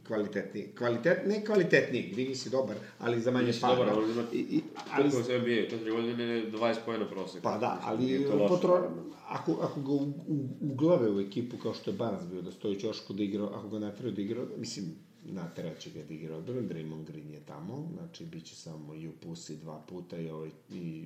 kvalitetnijeg, 0.05 0.75
kvalitet, 0.75 1.19
ne 1.27 1.45
kvalitetnijeg, 1.45 2.17
Wiggins 2.17 2.47
je 2.47 2.51
dobar, 2.51 2.77
ali 2.99 3.21
za 3.21 3.31
manje 3.31 3.53
para. 3.61 3.75
dobar, 3.75 3.89
ali 3.91 4.13
ima- 4.13 4.25
I, 4.33 4.39
i, 4.39 4.61
ali, 4.91 5.11
Koliko 5.11 5.23
se 5.23 5.39
NBA, 5.39 5.71
četiri 5.71 5.91
godine, 5.91 6.25
20 6.47 6.77
pojena 6.85 7.09
prosek. 7.09 7.43
pa 7.43 7.59
da, 7.59 7.81
ali 7.85 8.27
potro, 8.49 8.91
ako, 9.29 9.53
ako 9.53 9.81
ga 9.81 9.93
u, 9.93 10.03
u, 10.29 10.39
uglave 10.63 11.11
u 11.11 11.21
ekipu 11.21 11.57
kao 11.57 11.75
što 11.75 11.91
je 11.91 11.97
Barnes 11.97 12.27
bio, 12.27 12.43
da 12.43 12.53
stoji 12.53 12.81
Ćošku 12.81 13.13
da 13.13 13.23
igra, 13.23 13.45
ako 13.47 13.69
ga 13.69 13.79
nateraju 13.79 14.15
da 14.15 14.23
igra, 14.23 14.45
mislim, 14.57 14.87
nateraće 15.25 15.91
ga 15.91 16.03
da 16.03 16.15
igra 16.15 16.37
odbranu, 16.37 16.61
Draymond 16.63 17.05
Green 17.05 17.31
je 17.31 17.41
tamo, 17.41 17.89
znači 17.95 18.25
bit 18.25 18.45
će 18.45 18.57
samo 18.57 18.95
i 18.95 19.09
u 19.09 19.13
pusi 19.13 19.57
dva 19.57 19.81
puta 19.81 20.19
i, 20.19 20.31
ovaj, 20.31 20.51
i 20.71 21.05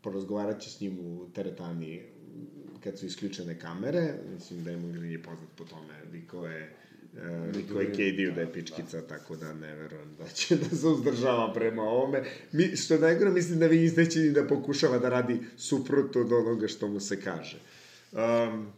porazgovarat 0.00 0.60
će 0.60 0.70
s 0.70 0.80
njim 0.80 0.98
u 1.00 1.28
teretani 1.28 2.02
kad 2.84 2.98
su 2.98 3.06
isključene 3.06 3.58
kamere, 3.58 4.14
mislim 4.34 4.64
Draymond 4.64 4.92
Green 4.92 5.12
je 5.12 5.22
poznat 5.22 5.48
po 5.56 5.64
tome, 5.64 5.94
Viko 6.12 6.46
je 6.46 6.76
Uh, 7.12 7.56
Niko 7.56 7.80
je 7.80 7.92
KD-u 7.92 8.34
da 8.34 8.40
je 8.40 8.52
pičkica, 8.52 9.02
tako 9.06 9.36
da 9.36 9.54
ne 9.54 9.74
verujem 9.74 10.16
da 10.18 10.28
će 10.28 10.56
da 10.56 10.76
se 10.76 10.86
uzdržava 10.86 11.52
prema 11.52 11.82
ovome. 11.82 12.24
Mi, 12.52 12.76
što 12.76 12.94
je 12.94 13.00
najgore, 13.00 13.30
mislim 13.30 13.58
da 13.58 13.66
vi 13.66 13.92
neće 13.96 14.18
ni 14.18 14.30
da 14.30 14.46
pokušava 14.46 14.98
da 14.98 15.08
radi 15.08 15.40
suprotno 15.56 16.20
od 16.20 16.32
onoga 16.32 16.68
što 16.68 16.88
mu 16.88 17.00
se 17.00 17.20
kaže. 17.20 17.58
Um, 18.12 18.72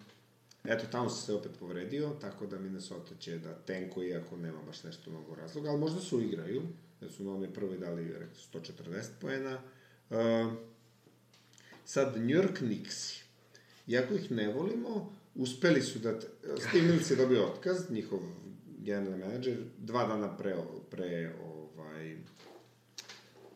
eto, 0.64 0.86
tamo 0.92 1.10
se 1.10 1.34
opet 1.34 1.52
povredio, 1.60 2.10
tako 2.20 2.46
da 2.46 2.58
Minnesota 2.58 3.14
će 3.18 3.38
da 3.38 3.54
tenko, 3.54 4.02
iako 4.02 4.36
nema 4.36 4.62
baš 4.66 4.84
nešto 4.84 5.10
mnogo 5.10 5.34
razloga, 5.34 5.70
ali 5.70 5.80
možda 5.80 6.00
su 6.00 6.22
igraju, 6.22 6.62
jer 7.00 7.12
su 7.12 7.24
na 7.24 7.34
onoj 7.34 7.52
prvoj 7.52 7.78
dali 7.78 8.04
rekao, 8.04 8.60
140 8.60 9.04
poena. 9.20 9.58
Um, 10.10 10.56
sad, 11.84 12.16
New 12.16 12.42
York 12.42 12.56
Knicks, 12.56 13.21
iako 13.86 14.14
ih 14.14 14.30
ne 14.30 14.48
volimo, 14.52 15.12
uspeli 15.34 15.82
su 15.82 15.98
da... 15.98 16.20
Steve 16.68 16.86
Mills 16.86 17.10
je 17.10 17.16
dobio 17.16 17.46
otkaz, 17.46 17.90
njihov 17.90 18.20
general 18.78 19.18
menadžer, 19.18 19.56
dva 19.78 20.06
dana 20.06 20.36
pre, 20.36 20.56
pre 20.90 21.32
ovaj, 21.44 22.16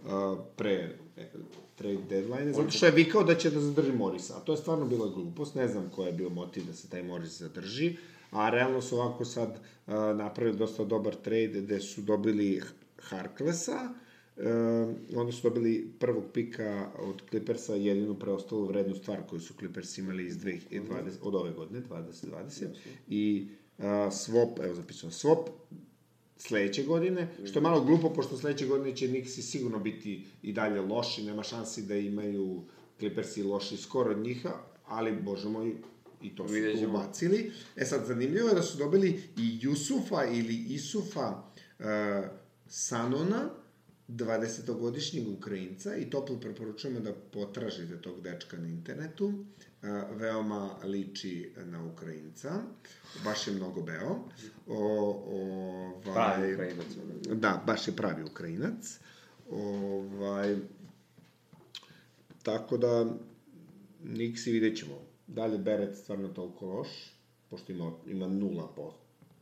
uh, 0.04 0.38
pre 0.56 0.96
e, 1.16 1.28
trade 1.76 2.02
deadline, 2.08 2.52
zato 2.52 2.70
što 2.70 2.86
je 2.86 2.92
vikao 2.92 3.24
da 3.24 3.34
će 3.34 3.50
da 3.50 3.60
zadrži 3.60 3.92
Morisa, 3.92 4.36
a 4.36 4.40
to 4.40 4.52
je 4.52 4.56
stvarno 4.56 4.86
bila 4.86 5.08
glupost, 5.08 5.54
ne 5.54 5.68
znam 5.68 5.90
koja 5.94 6.06
je 6.06 6.12
bio 6.12 6.28
motiv 6.28 6.66
da 6.66 6.72
se 6.72 6.88
taj 6.90 7.02
Moris 7.02 7.38
zadrži, 7.38 7.96
a 8.30 8.50
realno 8.50 8.82
su 8.82 8.96
ovako 8.96 9.24
sad 9.24 9.48
uh, 9.48 9.94
napravili 9.94 10.56
dosta 10.56 10.84
dobar 10.84 11.14
trade 11.14 11.60
gde 11.60 11.80
su 11.80 12.00
dobili 12.00 12.62
Harklesa, 12.98 13.94
uh, 14.36 15.18
onda 15.18 15.32
su 15.32 15.42
dobili 15.42 15.92
prvog 15.98 16.24
pika 16.32 16.90
od 16.98 17.22
Clippersa, 17.30 17.74
jedinu 17.74 18.14
preostalu 18.14 18.66
vrednu 18.66 18.94
stvar 18.94 19.18
koju 19.28 19.40
su 19.40 19.54
Clippers 19.54 19.98
imali 19.98 20.26
iz 20.26 20.36
2020, 20.36 20.90
od 21.22 21.34
ove 21.34 21.52
godine, 21.52 21.82
2020, 21.90 22.66
i 23.08 23.48
uh, 23.78 23.84
swap, 23.84 24.64
evo 24.64 24.74
zapisano, 24.74 25.12
swap 25.12 25.48
sledeće 26.36 26.84
godine, 26.84 27.28
što 27.44 27.58
je 27.58 27.62
malo 27.62 27.84
glupo, 27.84 28.10
pošto 28.10 28.36
sledeće 28.36 28.66
godine 28.66 28.96
će 28.96 29.08
Nixi 29.08 29.42
sigurno 29.42 29.78
biti 29.78 30.24
i 30.42 30.52
dalje 30.52 30.80
loši, 30.80 31.22
nema 31.22 31.42
šansi 31.42 31.82
da 31.82 31.96
imaju 31.96 32.62
Clippersi 32.98 33.42
loši 33.42 33.76
skoro 33.76 34.10
od 34.10 34.18
njiha, 34.18 34.50
ali, 34.86 35.22
bože 35.22 35.48
moj, 35.48 35.74
i 36.22 36.36
to 36.36 36.48
su 36.48 36.54
tu 36.54 36.90
ubacili. 36.90 37.52
E 37.76 37.84
sad, 37.84 38.06
zanimljivo 38.06 38.48
je 38.48 38.54
da 38.54 38.62
su 38.62 38.78
dobili 38.78 39.22
i 39.36 39.58
Jusufa 39.62 40.24
ili 40.24 40.54
Isufa 40.68 41.42
uh, 41.78 41.84
Sanona, 42.66 43.50
20-godišnjeg 44.08 45.28
Ukrajinca 45.28 45.96
i 45.96 46.10
toplo 46.10 46.40
preporučujemo 46.40 47.00
da 47.00 47.12
potražite 47.32 48.00
tog 48.02 48.22
dečka 48.22 48.56
na 48.56 48.68
internetu. 48.68 49.26
Uh, 49.26 50.16
veoma 50.16 50.70
liči 50.84 51.52
na 51.64 51.84
Ukrajinca. 51.84 52.62
Baš 53.24 53.46
je 53.46 53.52
mnogo 53.52 53.82
beo. 53.82 54.18
O, 54.66 54.78
ovaj, 55.32 56.14
pravi 56.14 56.54
Ukrajinac. 56.54 56.86
Da, 57.34 57.62
baš 57.66 57.88
je 57.88 57.96
pravi 57.96 58.22
Ukrajinac. 58.22 58.98
Ovaj, 59.50 60.56
tako 62.42 62.76
da, 62.76 63.16
Niksi 64.04 64.52
vidjet 64.52 64.78
ćemo. 64.78 64.94
Da 65.26 65.46
li 65.46 65.58
Beret 65.58 65.96
stvarno 65.96 66.28
toliko 66.28 66.66
loš, 66.66 66.88
pošto 67.50 67.72
ima, 67.72 67.92
ima 68.06 68.26
0% 68.26 68.90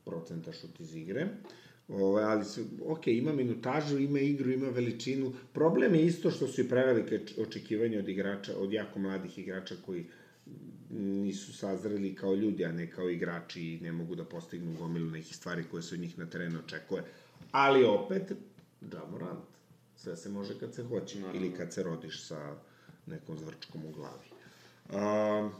procenta 0.04 0.52
šut 0.52 0.80
iz 0.80 0.94
igre. 0.96 1.20
Ovo, 1.22 1.63
ovaj, 1.88 2.24
ali 2.24 2.44
se, 2.44 2.64
ok, 2.86 3.06
ima 3.06 3.32
minutažu, 3.32 3.98
ima 3.98 4.18
igru, 4.18 4.50
ima 4.50 4.68
veličinu. 4.68 5.32
Problem 5.52 5.94
je 5.94 6.06
isto 6.06 6.30
što 6.30 6.46
su 6.46 6.60
i 6.60 6.68
prevelike 6.68 7.20
očekivanja 7.38 7.98
od 7.98 8.08
igrača, 8.08 8.58
od 8.58 8.72
jako 8.72 8.98
mladih 8.98 9.38
igrača 9.38 9.74
koji 9.86 10.06
nisu 10.90 11.52
sazreli 11.52 12.14
kao 12.14 12.34
ljudi, 12.34 12.64
a 12.64 12.72
ne 12.72 12.90
kao 12.90 13.10
igrači 13.10 13.62
i 13.62 13.80
ne 13.80 13.92
mogu 13.92 14.14
da 14.14 14.24
postignu 14.24 14.76
gomilu 14.78 15.10
nekih 15.10 15.36
stvari 15.36 15.64
koje 15.70 15.82
se 15.82 15.94
od 15.94 16.00
njih 16.00 16.18
na 16.18 16.26
terenu 16.26 16.58
očekuje. 16.58 17.02
Ali 17.50 17.84
opet, 17.84 18.32
Jamorant. 18.92 19.44
Sve 19.96 20.16
se 20.16 20.28
može 20.28 20.58
kad 20.58 20.74
se 20.74 20.82
hoće. 20.82 21.20
Naravno. 21.20 21.40
Ili 21.40 21.54
kad 21.56 21.72
se 21.72 21.82
rodiš 21.82 22.26
sa 22.26 22.56
nekom 23.06 23.38
zvrčkom 23.38 23.84
u 23.84 23.92
glavi. 23.92 24.28
Um, 24.92 25.52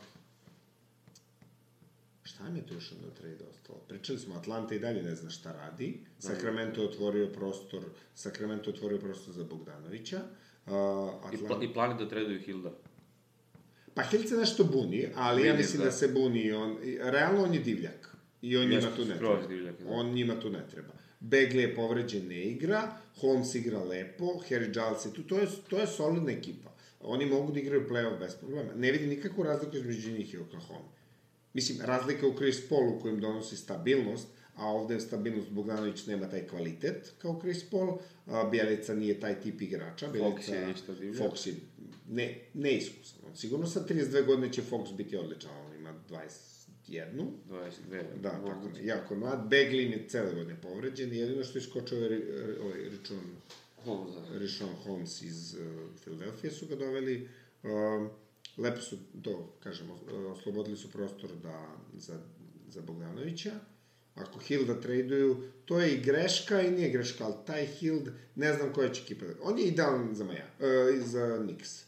šta 2.34 2.50
mi 2.50 2.58
je 2.58 2.66
tu 2.66 2.74
još 2.74 2.90
na 2.90 3.10
trade 3.10 3.44
ostalo? 3.50 3.78
Pričali 3.88 4.18
smo, 4.18 4.34
Atlanta 4.34 4.74
i 4.74 4.78
dalje 4.78 5.02
ne 5.02 5.14
zna 5.14 5.30
šta 5.30 5.52
radi. 5.52 6.00
Sacramento 6.18 6.82
je 6.82 6.88
otvorio 6.88 7.28
prostor, 7.32 7.84
Sacramento 8.14 8.70
je 8.70 8.74
otvorio 8.74 8.98
prostor 8.98 9.34
za 9.34 9.44
Bogdanovića. 9.44 10.20
Uh, 10.66 10.72
Atlanta... 10.72 11.36
I, 11.44 11.46
pla, 11.46 11.58
I 11.62 11.72
plani 11.72 11.98
da 11.98 12.08
traduju 12.08 12.40
Hilda. 12.40 12.72
Pa 13.94 14.02
Hild 14.02 14.28
se 14.28 14.36
nešto 14.36 14.64
buni, 14.64 15.08
ali 15.14 15.42
Vidim, 15.42 15.54
ja 15.54 15.56
mislim 15.56 15.78
da. 15.78 15.84
da 15.84 15.92
se 15.92 16.08
buni. 16.08 16.52
On, 16.52 16.76
realno 17.00 17.42
on 17.42 17.54
je 17.54 17.60
divljak. 17.60 18.16
I 18.42 18.56
on 18.56 18.68
njima 18.68 18.96
tu 18.96 19.04
ne 19.04 19.18
treba. 19.18 19.46
Divljak, 19.46 19.82
da. 19.82 19.90
On 19.90 20.12
njima 20.12 20.40
tu 20.40 20.50
ne 20.50 20.66
treba. 20.70 20.92
Begley 21.20 21.60
je 21.60 21.74
povređen, 21.74 22.28
ne 22.28 22.42
igra, 22.42 22.96
Holmes 23.20 23.54
igra 23.54 23.84
lepo, 23.84 24.24
Harry 24.24 24.72
Giles 24.72 25.04
je 25.04 25.12
tu, 25.12 25.22
to 25.22 25.38
je, 25.38 25.46
to 25.68 25.78
je 25.78 25.86
solidna 25.86 26.32
ekipa. 26.32 26.74
Oni 27.00 27.26
mogu 27.26 27.52
da 27.52 27.60
igraju 27.60 27.88
play-off 27.88 28.18
bez 28.18 28.34
problema. 28.36 28.74
Ne 28.74 28.92
vidim 28.92 29.08
nikakvu 29.08 29.44
razliku 29.44 29.76
između 29.76 30.12
njih 30.12 30.34
i 30.34 30.38
Oklahoma. 30.38 30.88
Mislim, 31.54 31.78
razlika 31.80 32.26
u 32.26 32.36
Chris 32.36 32.68
Paulu 32.68 33.00
kojim 33.00 33.20
donosi 33.20 33.56
stabilnost, 33.56 34.28
a 34.56 34.66
ovde 34.66 34.94
je 34.94 35.00
stabilnost 35.00 35.50
Bogdanović 35.50 36.06
nema 36.06 36.30
taj 36.30 36.46
kvalitet 36.46 37.12
kao 37.18 37.40
Chris 37.40 37.70
Paul, 37.70 37.98
a 38.26 38.44
Bjelica 38.50 38.94
nije 38.94 39.20
taj 39.20 39.40
tip 39.40 39.62
igrača. 39.62 40.08
Bjelica, 40.08 40.52
Fox 40.52 40.88
je 40.88 40.94
divlja. 41.00 41.24
Fox 41.24 41.46
je 41.46 41.54
ne, 42.08 42.40
neiskusan. 42.54 43.18
Sigurno 43.34 43.66
sa 43.66 43.84
32 43.88 44.26
godine 44.26 44.52
će 44.52 44.62
Fox 44.70 44.96
biti 44.96 45.16
odličan, 45.16 45.50
on 45.66 45.74
ima 45.74 45.94
21. 46.10 47.26
22. 47.50 48.20
Da, 48.20 48.30
tako 48.30 48.68
je, 48.78 48.86
jako 48.86 49.14
mlad. 49.14 49.48
Beglin 49.48 49.92
je 49.92 50.08
cele 50.08 50.34
godine 50.34 50.60
povređen, 50.62 51.12
jedino 51.12 51.44
što 51.44 51.58
je 51.58 51.62
skočio 51.62 51.98
ovaj, 51.98 52.20
ovaj 52.60 52.88
Richon 52.88 53.20
Holmes, 53.84 54.14
da. 54.14 54.38
Richon 54.38 54.74
Holmes 54.84 55.22
iz 55.22 55.54
uh, 55.54 55.60
Philadelphia 56.00 56.50
su 56.50 56.66
ga 56.66 56.76
doveli. 56.76 57.28
Uh, 57.62 57.70
lepo 58.56 58.80
su 58.80 58.98
to, 59.22 59.56
kažemo, 59.62 60.00
oslobodili 60.32 60.76
su 60.76 60.90
prostor 60.90 61.30
da, 61.42 61.76
za, 61.94 62.20
za 62.68 62.80
Bogdanovića. 62.80 63.52
Ako 64.14 64.38
Hilda 64.38 64.80
traduju, 64.80 65.42
to 65.64 65.80
je 65.80 65.94
i 65.94 66.00
greška 66.00 66.62
i 66.62 66.70
nije 66.70 66.90
greška, 66.90 67.24
ali 67.24 67.34
taj 67.46 67.66
Hild, 67.66 68.08
ne 68.34 68.54
znam 68.54 68.72
koja 68.72 68.92
će 68.92 69.02
ekipa. 69.02 69.24
On 69.42 69.58
je 69.58 69.64
idealan 69.64 70.14
za 70.14 70.24
Maja, 70.24 70.46
uh, 70.58 71.06
za 71.06 71.38
Knicks. 71.42 71.84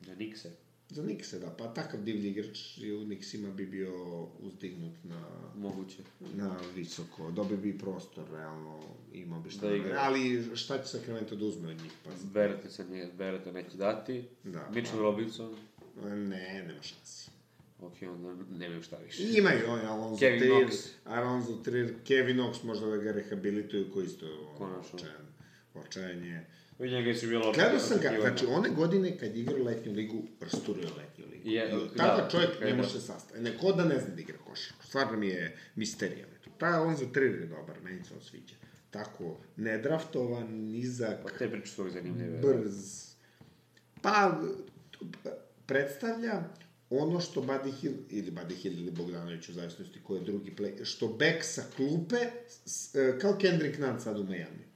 Za 0.00 0.14
Knickse? 0.14 0.67
Za 0.90 1.02
Knickse, 1.02 1.38
da. 1.38 1.50
Pa 1.50 1.74
takav 1.74 2.00
divlji 2.00 2.30
igrač 2.30 2.78
u 3.02 3.04
Knicksima 3.04 3.50
bi 3.50 3.66
bio 3.66 4.22
uzdignut 4.22 4.94
na... 5.04 5.28
Moguće. 5.56 6.02
Na 6.34 6.56
visoko. 6.74 7.30
Dobio 7.30 7.56
bi 7.56 7.78
prostor, 7.78 8.24
realno, 8.30 8.80
imao 9.12 9.40
bi 9.40 9.50
šta 9.50 9.68
da 9.68 9.74
igra. 9.74 9.96
Ali 9.98 10.56
šta 10.56 10.82
će 10.82 10.88
Sacramento 10.88 11.36
da 11.36 11.44
uzme 11.44 11.68
od 11.68 11.82
njih? 11.82 11.92
Pa... 12.04 12.10
Berete 12.32 12.70
se 12.70 12.84
nije, 12.84 13.08
Berete 13.18 13.52
neće 13.52 13.76
dati. 13.76 14.24
Da. 14.44 14.70
Mitchell 14.74 14.98
pa... 14.98 15.02
Robinson? 15.02 15.56
Ne, 16.04 16.64
nema 16.66 16.82
šansi. 16.82 17.30
Ok, 17.80 17.94
onda 18.02 18.44
nemaju 18.50 18.82
šta 18.82 18.96
više. 18.96 19.22
Imaju, 19.38 19.70
on 19.70 19.78
je 19.78 19.86
Alonso 19.86 20.18
Kevin 20.18 20.40
Trier, 20.40 20.66
Knox. 20.66 20.88
Alonso 21.04 21.56
Trier, 21.64 21.94
Kevin 22.04 22.36
Knox 22.36 22.64
možda 22.64 22.86
da 22.86 22.96
ga 22.96 23.12
rehabilituju, 23.12 23.92
koji 23.92 24.06
isto 24.06 24.26
očajan, 24.94 25.26
očajanje. 25.74 26.46
U 26.78 26.86
njega 26.86 27.14
su 27.14 27.26
bilo... 27.26 27.52
Gledao 27.52 27.78
sam 27.78 27.98
ga, 28.02 28.16
znači 28.20 28.46
one 28.46 28.68
godine 28.68 29.18
kad 29.18 29.36
igrao 29.36 29.64
letnju 29.64 29.92
ligu, 29.92 30.22
rasturio 30.40 30.88
letnju 30.96 31.24
ligu. 31.32 31.48
Je, 31.48 31.68
I 31.68 31.96
tada 31.96 32.22
da, 32.22 32.28
čovjek 32.30 32.50
ne 32.60 32.74
može 32.74 32.88
se 32.88 33.00
sastaviti. 33.00 33.50
Neko 33.50 33.72
da 33.72 33.84
ne 33.84 33.98
zna 34.00 34.14
da 34.14 34.20
igra 34.20 34.38
košarku. 34.38 34.86
Stvarno 34.86 35.18
mi 35.18 35.28
je 35.28 35.56
misterija. 35.74 36.26
Taj 36.58 36.72
Alonso 36.72 37.06
Trier 37.06 37.34
je 37.34 37.46
dobar, 37.46 37.76
meni 37.82 38.04
se 38.04 38.14
on 38.14 38.20
sviđa. 38.20 38.54
Tako, 38.90 39.40
nedraftovan, 39.56 40.46
nizak... 40.46 41.18
Pa 41.22 41.30
te 41.38 41.50
priče 41.50 41.66
su 41.66 41.90
zanimljive. 41.90 42.38
Brz. 42.38 43.08
Pa, 44.02 44.40
predstavlja 45.66 46.42
ono 46.90 47.20
što 47.20 47.40
Buddy 47.40 47.72
Hill, 47.80 47.94
ili 48.10 48.30
Buddy 48.30 48.54
Hill 48.54 48.78
ili 48.78 48.90
Bogdanović 48.90 49.48
u 49.48 49.52
zavisnosti 49.52 50.00
ko 50.04 50.14
je 50.14 50.20
drugi 50.20 50.54
play, 50.58 50.84
što 50.84 51.08
back 51.08 51.42
sa 51.42 51.62
klupe, 51.76 52.16
s, 52.64 52.94
e, 52.94 53.18
kao 53.20 53.36
Kendrick 53.40 53.78
Nunn 53.78 54.00
sad 54.00 54.18
u 54.18 54.24
Miami. 54.24 54.67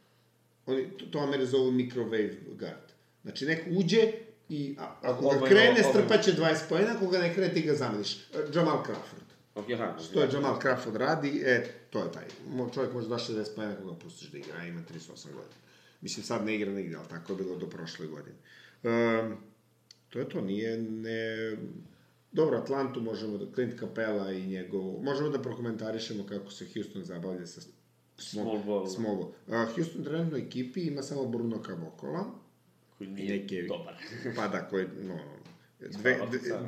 Oni, 0.66 0.90
to, 0.98 1.06
to 1.06 1.18
Amere 1.18 1.46
zovu 1.46 1.72
microwave 1.72 2.34
guard. 2.58 2.92
Znači, 3.22 3.46
neko 3.46 3.70
uđe 3.70 4.12
i 4.48 4.76
a, 4.78 4.96
ako 5.02 5.28
ga 5.28 5.46
krene, 5.46 5.82
strpaće 5.82 6.32
20 6.32 6.68
pojena, 6.68 6.92
ako 6.96 7.06
ga 7.06 7.18
ne 7.18 7.34
krene, 7.34 7.54
ti 7.54 7.62
ga 7.62 7.74
zameniš. 7.74 8.16
E, 8.16 8.20
Jamal 8.54 8.84
Crawford. 8.84 9.32
Okay, 9.54 9.74
aha, 9.74 9.98
što 9.98 10.22
je 10.22 10.28
Jamal 10.32 10.60
Crawford 10.60 10.96
radi, 10.96 11.42
e, 11.44 11.66
to 11.90 11.98
je 11.98 12.12
taj. 12.12 12.24
Čovjek 12.74 12.92
može 12.92 13.08
da 13.08 13.14
60 13.14 13.54
pojena 13.54 13.74
ako 13.74 13.84
ga 13.84 13.94
pustiš 13.98 14.30
da 14.30 14.38
igra, 14.38 14.64
ima 14.64 14.80
38 14.80 15.08
godina. 15.26 15.62
Mislim, 16.00 16.24
sad 16.24 16.44
ne 16.44 16.54
igra 16.54 16.72
nigde, 16.72 16.96
ali 16.96 17.08
tako 17.08 17.32
je 17.32 17.36
bilo 17.36 17.56
do 17.56 17.66
prošle 17.66 18.06
godine. 18.06 18.36
Um, 18.82 19.36
to 20.08 20.18
je 20.18 20.28
to, 20.28 20.40
nije, 20.40 20.78
ne, 20.78 21.56
Dobro, 22.32 22.58
Atlantu 22.58 23.00
možemo 23.00 23.38
da, 23.38 23.54
Clint 23.54 23.80
Capela 23.80 24.32
i 24.32 24.46
njegov, 24.46 25.02
možemo 25.02 25.28
da 25.28 25.42
prokomentarišemo 25.42 26.26
kako 26.26 26.50
se 26.50 26.66
Houston 26.74 27.04
zabavlja 27.04 27.46
sa 27.46 27.60
small, 28.16 28.62
ball. 28.66 28.86
Small 28.86 29.16
ball. 29.16 29.62
Uh, 29.62 29.74
Houston 29.74 30.04
trenutno 30.04 30.38
ekipi 30.38 30.80
ima 30.80 31.02
samo 31.02 31.28
Bruno 31.28 31.62
Cavokola. 31.66 32.24
Koji 32.98 33.10
nije 33.10 33.38
neke, 33.38 33.62
dobar. 33.62 33.94
pa 34.36 34.48
da, 34.48 34.68
koji, 34.68 34.86
no, 35.02 35.18
dve, 35.80 36.18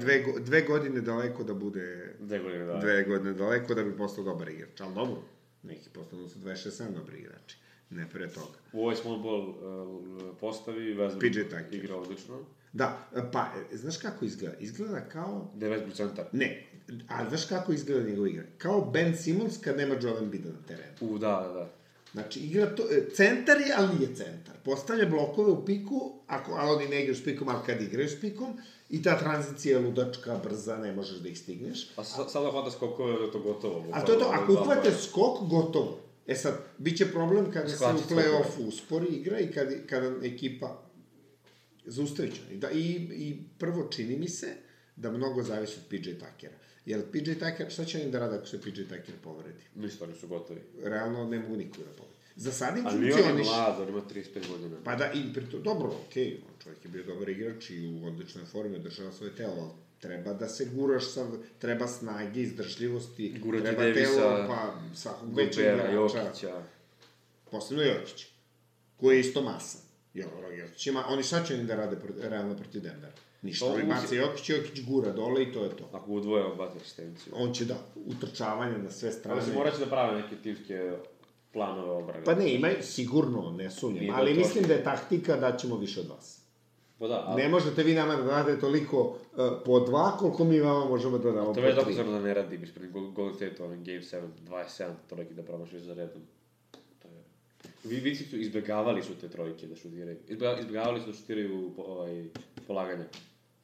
dve, 0.00 0.24
dve 0.40 0.62
godine 0.62 1.00
daleko 1.00 1.44
da 1.44 1.54
bude... 1.54 2.14
Dve 2.20 2.38
godine 2.38 2.64
daleko. 2.64 2.86
Dve 2.86 3.04
godine 3.04 3.32
daleko 3.32 3.74
da 3.74 3.84
bi 3.84 3.96
postao 3.96 4.24
dobar 4.24 4.48
igrač, 4.48 4.80
ali 4.80 4.94
dobro. 4.94 5.22
Neki 5.62 5.88
postanu 5.90 6.28
su 6.28 6.38
26-7 6.38 6.94
dobri 6.94 7.18
igrači. 7.18 7.56
Ne 7.90 8.08
pre 8.12 8.28
toga. 8.28 8.58
U 8.72 8.80
ovoj 8.80 8.96
small 8.96 9.18
ball 9.18 9.48
uh, 9.48 10.36
postavi 10.40 10.94
Westbrook 10.94 11.60
PJ 11.70 11.76
igra 11.76 11.96
odlično. 11.96 12.38
Da, 12.72 13.08
pa, 13.32 13.52
znaš 13.72 13.96
kako 13.96 14.24
izgleda? 14.24 14.56
Izgleda 14.60 15.00
kao... 15.00 15.52
9%. 15.56 16.24
Ne, 16.32 16.66
a 17.08 17.28
znaš 17.28 17.44
kako 17.44 17.72
izgleda 17.72 18.08
njegov 18.08 18.26
igra? 18.26 18.44
Kao 18.58 18.80
Ben 18.80 19.16
Simmons 19.16 19.58
kad 19.60 19.76
nema 19.76 19.94
Joel 20.02 20.18
Embida 20.18 20.48
na 20.48 20.66
terenu. 20.68 20.92
U, 21.00 21.18
da, 21.18 21.28
da, 21.28 21.52
da. 21.52 21.70
Znači, 22.12 22.40
igra 22.40 22.74
to, 22.74 22.82
e, 22.90 23.10
centar 23.14 23.60
je, 23.60 23.74
ali 23.76 23.98
nije 23.98 24.14
centar. 24.14 24.54
Postavlja 24.64 25.06
blokove 25.06 25.52
u 25.52 25.64
piku, 25.64 26.12
ako, 26.26 26.52
ali 26.52 26.70
oni 26.70 26.88
ne 26.88 27.00
igraju 27.00 27.16
s 27.16 27.24
pikom, 27.24 27.48
ali 27.48 27.66
kad 27.66 27.82
igraju 27.82 28.08
s 28.08 28.20
pikom, 28.20 28.58
i 28.90 29.02
ta 29.02 29.18
tranzicija 29.18 29.78
je 29.78 29.84
ludačka, 29.84 30.40
brza, 30.44 30.76
ne 30.76 30.92
možeš 30.92 31.18
da 31.18 31.28
ih 31.28 31.38
stigneš. 31.38 31.88
A 31.96 32.04
sada 32.04 32.50
hvata 32.50 32.70
skokove, 32.70 33.12
da 33.12 33.24
je 33.24 33.32
to 33.32 33.40
gotovo. 33.40 33.84
A 33.92 34.04
to 34.04 34.12
je 34.12 34.18
to, 34.18 34.30
ako 34.32 34.52
uhvate 34.52 34.90
skok, 34.92 35.48
gotovo. 35.48 36.00
E 36.26 36.34
sad, 36.34 36.54
bit 36.78 36.98
će 36.98 37.10
problem 37.10 37.50
kada 37.52 37.68
se 37.68 37.84
u 37.84 38.14
play-offu 38.14 38.68
uspori 38.68 39.06
igra 39.06 39.40
i 39.40 39.52
kada, 39.52 39.70
kada 39.86 40.26
ekipa 40.26 40.82
zaustavit 41.84 42.34
ću. 42.34 42.40
Da, 42.54 42.70
i, 42.70 42.80
I 43.12 43.42
prvo 43.58 43.88
čini 43.90 44.16
mi 44.16 44.28
se 44.28 44.56
da 44.96 45.10
mnogo 45.10 45.42
zavisi 45.42 45.74
od 45.78 45.86
PJ 45.88 46.10
Takera. 46.20 46.54
Jel 46.86 47.02
PJ 47.12 47.32
Tucker, 47.32 47.70
šta 47.70 47.84
će 47.84 48.00
oni 48.00 48.10
da 48.10 48.18
rade 48.18 48.36
ako 48.36 48.46
se 48.46 48.60
PJ 48.60 48.82
Tucker 48.82 49.14
povredi? 49.22 49.60
Ništa, 49.74 50.04
oni 50.04 50.14
su 50.14 50.28
gotovi. 50.28 50.60
Realno 50.82 51.28
ne 51.28 51.38
mogu 51.38 51.56
nikoga 51.56 51.84
da 51.84 51.92
povredi. 51.96 52.14
Za 52.36 52.52
sad 52.52 52.78
im 52.78 52.86
Ali 52.86 52.98
mi 52.98 53.12
on 53.12 53.18
je 53.18 53.24
funkcioniš. 53.24 53.46
mlad, 53.46 53.80
on 53.80 53.88
ima 53.88 54.00
35 54.14 54.48
godina. 54.48 54.76
Pa 54.84 54.94
da, 54.94 55.12
i 55.12 55.34
pritom, 55.34 55.62
dobro, 55.62 55.92
okej, 56.08 56.24
okay, 56.24 56.62
čovjek 56.64 56.84
je 56.84 56.90
bio 56.90 57.04
dobar 57.04 57.28
igrač 57.28 57.70
i 57.70 57.86
u 57.86 58.06
odličnoj 58.06 58.44
formi 58.44 58.76
održava 58.76 59.12
svoje 59.12 59.36
telo, 59.36 59.54
ali 59.60 59.70
treba 60.00 60.32
da 60.32 60.48
se 60.48 60.64
guraš 60.64 61.12
sa, 61.12 61.26
treba 61.58 61.86
snage, 61.86 62.40
izdržljivosti, 62.40 63.38
Gurati 63.42 63.64
treba 63.64 63.82
Davisa, 63.82 64.12
telo, 64.14 64.44
pa 64.48 64.80
svakog 64.94 65.36
većeg 65.36 65.64
igrača, 65.64 65.92
Jokića. 65.92 66.62
posebno 67.50 67.82
Jokić, 67.82 68.26
koji 68.96 69.16
je 69.16 69.20
isto 69.20 69.42
masa. 69.42 69.78
Jo, 70.14 70.26
Jokić 70.58 70.86
ima, 70.86 71.04
oni 71.08 71.22
šta 71.22 71.44
će 71.44 71.54
oni 71.54 71.64
da 71.64 71.76
rade 71.76 71.96
proti, 71.96 72.20
realno 72.22 72.56
protiv 72.56 72.82
Denvera? 72.82 73.12
Ništa, 73.44 73.66
oni 73.66 73.74
uzi- 73.76 73.86
baca 73.86 74.14
Jokić, 74.14 74.50
Jokić 74.50 74.80
gura 74.82 75.12
dole 75.12 75.42
i 75.42 75.52
to 75.52 75.64
je 75.64 75.70
to. 75.70 75.84
Ako 75.92 76.10
udvoje, 76.10 76.44
on 76.44 76.56
baci 76.56 76.78
asistenciju. 76.78 77.32
On 77.36 77.52
će 77.52 77.64
da, 77.64 77.74
utrčavanje 77.96 78.78
na 78.78 78.90
sve 78.90 79.12
strane. 79.12 79.40
Ali 79.40 79.50
se 79.50 79.56
morat 79.56 79.74
će 79.74 79.80
da 79.80 79.86
prave 79.86 80.22
neke 80.22 80.36
timske 80.36 80.92
planove 81.52 81.90
obrane. 81.92 82.24
Pa 82.24 82.34
ne, 82.34 82.54
ima 82.54 82.68
sigurno, 82.82 83.50
ne 83.52 83.70
sumnjam, 83.70 84.14
ali 84.14 84.32
to 84.32 84.38
mislim 84.38 84.64
to. 84.64 84.68
da 84.68 84.74
je 84.74 84.84
taktika 84.84 85.36
da 85.36 85.56
ćemo 85.56 85.76
više 85.76 86.00
od 86.00 86.08
vas. 86.08 86.40
Pa 86.98 87.08
da, 87.08 87.24
ali 87.26 87.42
Ne 87.42 87.48
možete 87.48 87.82
vi 87.82 87.94
nama 87.94 88.16
da 88.16 88.22
date 88.24 88.60
toliko 88.60 89.00
uh, 89.02 89.16
po 89.64 89.80
dva, 89.80 90.16
koliko 90.16 90.44
mi 90.44 90.60
vama 90.60 90.84
možemo 90.86 91.18
da 91.18 91.30
damo 91.30 91.44
to 91.44 91.52
po 91.52 91.60
tri. 91.60 91.74
dokazano 91.74 92.12
da 92.12 92.20
ne 92.20 92.34
radi, 92.34 92.58
biš 92.58 92.74
pred 92.74 92.92
Gol- 92.92 93.12
Golden 93.12 93.34
State, 93.36 93.62
onim 93.62 93.84
Game 93.84 94.00
7, 94.00 94.20
27 94.40 94.90
trojki 95.08 95.34
da 95.34 95.42
promašiš 95.42 95.80
za 95.80 95.94
redom. 95.94 96.22
To 96.98 97.08
je... 97.08 97.22
Vi, 97.84 97.96
vi 97.96 98.14
su 98.16 98.36
izbjegavali 98.36 99.02
su 99.02 99.14
te 99.14 99.28
trojke 99.28 99.66
da 99.66 99.76
šutiraju. 99.76 100.16
Izbjega- 100.28 100.60
Izbjegavali 100.60 101.00
su 101.00 101.06
da 101.06 101.12
šutiraju 101.12 101.72
po, 101.76 101.82
ovaj, 101.82 102.24
polaganja. 102.66 103.04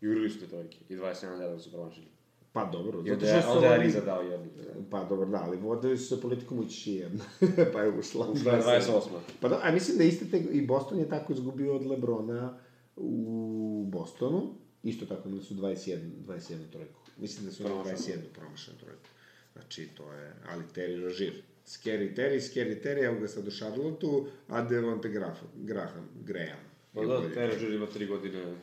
Jurili 0.00 0.30
su 0.30 0.40
te 0.40 0.46
trojke. 0.46 0.78
I 0.88 0.96
27 0.96 1.38
redom 1.38 1.60
su 1.60 1.70
promašili. 1.70 2.06
Pa 2.52 2.70
dobro, 2.72 3.02
I 3.06 3.08
zato 3.08 3.26
što 3.26 3.42
su 3.42 3.56
onda 3.56 3.66
je. 3.66 3.72
Ariza 3.72 4.00
dao 4.00 4.22
jednu. 4.22 4.46
Pa 4.90 5.04
dobro, 5.04 5.26
da, 5.26 5.42
ali 5.46 5.56
vodili 5.56 5.98
su 5.98 6.16
se 6.16 6.22
politikom 6.22 6.58
ući 6.58 6.92
jedna, 6.92 7.24
pa 7.72 7.82
je 7.82 7.98
ušla. 7.98 8.28
Ušla 8.28 8.52
je 8.52 8.62
28. 8.62 9.00
Pa 9.40 9.48
da, 9.48 9.60
a 9.62 9.72
mislim 9.72 9.98
da 9.98 10.04
iste 10.04 10.24
te, 10.30 10.38
i 10.38 10.66
Boston 10.66 10.98
je 10.98 11.08
tako 11.08 11.32
izgubio 11.32 11.76
od 11.76 11.86
Lebrona 11.86 12.58
u 12.96 13.86
Bostonu, 13.92 14.54
isto 14.82 15.06
tako 15.06 15.28
imali 15.28 15.44
su 15.44 15.54
21, 15.54 15.98
21 16.26 16.70
trojku. 16.72 17.00
Mislim 17.16 17.46
da 17.46 17.52
su 17.52 17.62
imali 17.62 17.82
Promašenu. 17.82 18.16
21 18.16 18.34
promašenu 18.34 18.78
trojku. 18.78 19.08
Znači, 19.52 19.88
to 19.96 20.12
je, 20.12 20.34
ali 20.48 20.64
Terry 20.74 21.04
Rozier. 21.04 21.42
Scary 21.66 22.16
Terry, 22.16 22.40
Scary 22.40 22.82
Terry, 22.82 23.04
evo 23.04 23.20
ga 23.20 23.28
sad 23.28 23.48
u 23.48 23.50
Charlotteu, 23.50 24.26
a 24.48 24.62
Devonte 24.62 25.08
Graham, 25.08 25.48
Graham, 25.56 26.08
Graham. 26.24 26.60
Pa 26.94 27.04
da, 27.04 27.20
Terry 27.20 27.52
Rozier 27.52 27.72
ima 27.72 27.86
3 27.86 28.08
godine 28.08 28.56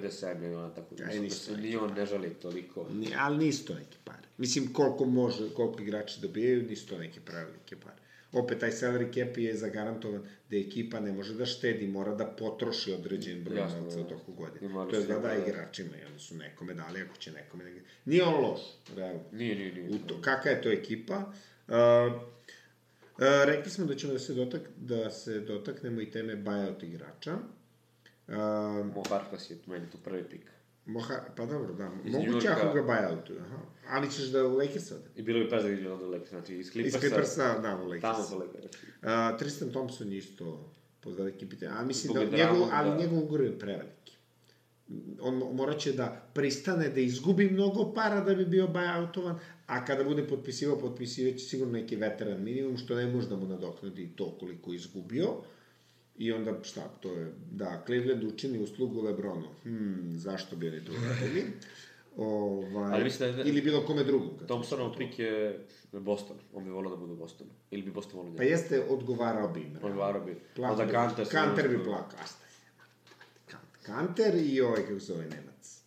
57 0.00 0.40
miliona, 0.40 0.74
tako 0.74 0.94
da 0.94 1.04
mislim 1.04 1.28
da 1.28 1.34
se 1.34 1.56
ni 1.56 1.76
on 1.76 1.94
ne 1.94 2.06
žali 2.06 2.34
toliko. 2.34 2.86
Ni, 2.92 3.08
ali 3.18 3.38
nisu 3.38 3.64
to 3.64 3.74
neke 3.74 3.96
pare. 4.04 4.26
Mislim, 4.38 4.72
koliko 4.72 5.04
može, 5.04 5.54
koliko 5.54 5.82
igrači 5.82 6.20
dobijaju, 6.20 6.62
nisu 6.62 6.88
to 6.88 6.98
neke 6.98 7.20
prevelike 7.20 7.76
pare. 7.76 7.96
Opet, 8.32 8.58
taj 8.58 8.70
salary 8.70 9.14
cap 9.14 9.36
je 9.36 9.56
zagarantovan 9.56 10.22
da 10.50 10.56
ekipa 10.56 11.00
ne 11.00 11.12
može 11.12 11.34
da 11.34 11.46
štedi, 11.46 11.86
mora 11.86 12.14
da 12.14 12.26
potroši 12.26 12.92
određen 12.92 13.44
broj 13.44 13.56
novca 13.56 13.96
da. 13.96 14.02
u 14.02 14.08
toku 14.08 14.32
godine. 14.32 14.68
To 14.90 14.96
je 14.96 15.06
da 15.06 15.14
da 15.14 15.20
da- 15.20 15.34
igračima 15.34 15.96
i 15.96 16.04
oni 16.10 16.18
su 16.18 16.34
nekome 16.36 16.74
dali, 16.74 17.00
ako 17.00 17.16
će 17.16 17.32
nekome... 17.32 17.64
Ne... 17.64 17.80
Nije 18.04 18.24
on 18.24 18.42
loš, 18.42 18.60
realno. 18.96 19.20
Nije, 19.32 19.54
nije, 19.54 19.72
nije. 19.72 19.90
U 19.90 19.98
to, 19.98 20.20
kakva 20.20 20.50
je 20.50 20.62
to 20.62 20.70
ekipa? 20.70 21.16
Uh, 21.68 21.74
uh, 21.74 23.24
rekli 23.44 23.70
smo 23.70 23.86
da 23.86 23.94
ćemo 23.94 24.12
da 24.12 24.18
se, 24.18 24.34
dotak, 24.34 24.62
da 24.76 25.10
se 25.10 25.40
dotaknemo 25.40 26.00
i 26.00 26.10
teme 26.10 26.36
buyout 26.36 26.84
igrača. 26.84 27.38
Uh, 28.28 28.34
Mo 28.94 29.02
Harkless 29.10 29.50
je 29.50 29.58
meni 29.66 29.90
tu 29.90 29.98
prvi 29.98 30.24
pik. 30.30 30.50
Moha, 30.86 31.14
pa 31.36 31.46
dobro, 31.46 31.74
da. 31.74 31.90
Moguće 32.04 32.48
ako 32.48 32.74
ga 32.74 32.82
buyoutuju, 32.82 33.40
aha. 33.40 33.56
Ali 33.88 34.10
ćeš 34.10 34.24
da 34.24 34.44
u 34.46 34.56
Lakers 34.56 34.92
ode? 34.92 35.04
I 35.16 35.22
bilo 35.22 35.40
bi 35.44 35.50
pes 35.50 35.62
da 35.62 35.70
iđe 35.70 35.90
onda 35.92 36.04
u 36.06 36.10
Lakers, 36.10 36.30
znači 36.30 36.54
iz 36.54 36.66
Iz 36.66 36.72
Clippersa. 36.72 36.98
Clippersa, 37.00 37.58
da, 37.58 37.76
u 37.76 37.86
Lakers. 37.86 38.02
Tamo 38.02 38.22
za 38.22 38.36
Lakers. 38.36 38.64
Uh, 38.64 39.38
Tristan 39.38 39.70
Thompson 39.70 40.12
isto 40.12 40.72
pod 41.00 41.14
velikim 41.14 41.48
pitanjem. 41.48 41.76
A 41.76 41.84
mislim 41.84 42.12
Zbog 42.12 42.30
da, 42.30 42.36
njegov, 42.36 42.68
ali 42.72 42.90
da. 42.90 42.96
njegov 42.96 43.18
ugovor 43.18 43.40
je 43.40 43.58
preveliki. 43.58 44.16
On 45.20 45.34
mo- 45.34 45.52
morat 45.52 45.78
će 45.78 45.92
da 45.92 46.30
pristane 46.34 46.88
da 46.88 47.00
izgubi 47.00 47.50
mnogo 47.50 47.92
para 47.94 48.20
da 48.20 48.34
bi 48.34 48.44
bio 48.44 48.66
buyoutovan, 48.66 49.34
a 49.66 49.84
kada 49.84 50.04
bude 50.04 50.26
potpisivao, 50.28 50.78
potpisivaće 50.78 51.38
sigurno 51.38 51.72
neki 51.72 51.96
veteran 51.96 52.42
minimum, 52.42 52.76
što 52.76 52.94
ne 52.94 53.06
može 53.06 53.28
da 53.28 53.36
mu 53.36 53.46
nadoknadi 53.46 54.12
to 54.16 54.36
koliko 54.40 54.72
izgubio. 54.72 55.28
I 56.18 56.32
onda, 56.32 56.54
šta, 56.62 56.80
to 57.00 57.08
je, 57.10 57.32
da, 57.50 57.82
Cleveland 57.86 58.24
učini 58.24 58.58
uslugu 58.58 59.02
Lebronu. 59.02 59.48
Hmm, 59.62 60.14
zašto 60.16 60.56
bi 60.56 60.68
oni 60.68 60.84
to 60.84 60.92
uradili? 60.94 61.44
Ovaj, 62.18 62.92
Ali 62.92 63.04
mislim 63.04 63.32
da 63.32 63.38
je- 63.38 63.48
Ili 63.48 63.60
bilo 63.62 63.82
kome 63.82 64.04
drugom. 64.04 64.30
Thompsonov 64.46 64.96
pik 64.96 65.18
je 65.18 65.66
Boston. 65.92 66.36
On 66.52 66.64
bi 66.64 66.70
volio 66.70 66.90
da 66.90 66.96
bude 66.96 67.12
u 67.12 67.16
Bostonu. 67.16 67.50
Ili 67.70 67.82
bi 67.82 67.90
Boston 67.90 68.16
volio 68.16 68.32
Pa 68.32 68.42
njega. 68.42 68.50
jeste, 68.52 68.82
odgovarao 68.82 69.48
bi 69.48 69.60
im. 69.60 69.76
Odgovarao 69.76 70.20
bi. 70.20 70.34
Plako 70.54 70.72
Onda 70.72 70.84
bi- 70.84 70.92
Kanter 70.92 71.28
Kanter 71.28 71.68
bi 71.68 71.84
plakao. 71.84 72.18
A 72.18 72.26
šta 72.26 72.38
je? 72.40 72.50
Kant- 73.48 73.82
Kanter 73.82 74.34
i 74.36 74.60
ovaj, 74.60 74.82
kako 74.82 75.00
se 75.00 75.06
zove, 75.06 75.24
Nemac. 75.24 75.80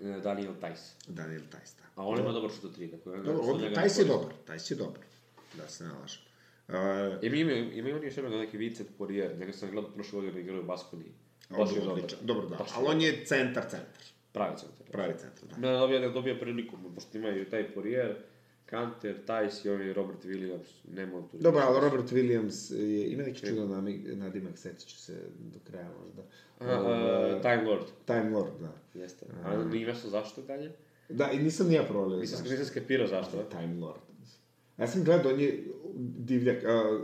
E, 0.00 0.20
Daniel 0.20 0.52
Tice. 0.54 0.82
Daniel 1.08 1.42
Tajs, 1.42 1.70
da. 1.76 1.84
A 1.96 2.06
on 2.06 2.20
ima 2.20 2.32
dobar 2.32 2.50
šut 2.50 2.64
od 2.64 2.74
tri, 2.74 2.88
tako. 2.88 3.10
Dobro, 3.12 3.34
od, 3.44 3.74
Tajs 3.74 3.98
je 3.98 4.04
dobar, 4.04 4.32
Tajs 4.46 4.70
je 4.70 4.76
dobar. 4.76 5.00
Da 5.54 5.68
se 5.68 5.84
ne 5.84 5.90
lažem. 5.92 6.22
Uh, 6.68 6.74
Ima, 7.22 7.36
ima, 7.36 7.52
ima 7.52 7.96
on 7.96 8.04
još 8.04 8.16
jednog 8.16 8.32
neki 8.34 8.56
Vincent 8.56 8.88
Poirier, 8.98 9.38
njega 9.38 9.52
sam 9.52 9.70
gledao 9.70 9.90
prošle 9.90 10.20
godine 10.20 10.40
igrao 10.40 10.60
u 10.60 10.64
Baskoni. 10.64 11.04
Baš 11.50 11.72
je 11.76 11.82
odličan. 11.82 12.18
Dobro, 12.22 12.46
da. 12.46 12.56
Baš 12.56 12.68
je 12.68 12.74
Ali 12.76 12.86
on 12.88 13.00
je 13.00 13.24
centar, 13.24 13.62
centar. 13.62 14.04
Pravi 14.32 14.56
centar. 14.58 14.86
Pravi 14.92 15.14
centar, 15.18 15.48
da. 15.48 15.56
Ne, 15.56 15.78
dobija, 15.78 16.00
ne 16.00 16.08
dobija 16.08 16.38
priliku, 16.40 16.76
pošto 16.94 17.18
imaju 17.18 17.50
taj 17.50 17.72
Poirier, 17.74 18.16
Kanter, 18.66 19.16
Tice 19.16 19.68
i 19.68 19.70
ovaj 19.70 19.92
Robert 19.92 20.24
Williams, 20.24 20.66
nema 20.94 21.22
tu. 21.30 21.38
Dobro, 21.38 21.62
ali 21.66 21.80
Robert 21.80 22.12
Williams 22.12 22.74
je, 22.74 23.10
ima 23.12 23.22
neki 23.22 23.46
čudan 23.46 23.68
nami- 23.68 24.16
nadimak, 24.16 24.58
setit 24.58 24.88
ću 24.88 24.98
se 24.98 25.20
do 25.38 25.58
kraja 25.70 25.88
možda. 26.04 26.22
A, 26.60 26.64
a, 26.64 27.40
Time 27.42 27.62
Lord, 27.70 27.84
Time 28.06 28.30
Lord, 28.30 28.52
da. 28.60 29.00
jeste. 29.00 29.26
Ali 29.44 29.64
nije 29.64 29.86
nešto 29.86 30.08
zašto 30.08 30.42
dalje? 30.42 30.72
Da, 31.08 31.30
i 31.30 31.38
nisam 31.38 31.68
ni 31.68 31.74
ja 31.74 31.82
provalio. 31.82 32.16
Nisam, 32.18 32.38
zašto. 32.38 32.50
nisam 32.50 32.66
skapirao 32.66 33.06
zašto. 33.06 33.42
Time 33.42 33.80
Lord. 33.80 34.00
Ja 34.78 34.86
sam 34.86 35.04
gledao, 35.04 35.32
on 35.32 35.40
je 35.40 35.64
divljak. 36.18 36.64
A, 36.64 36.98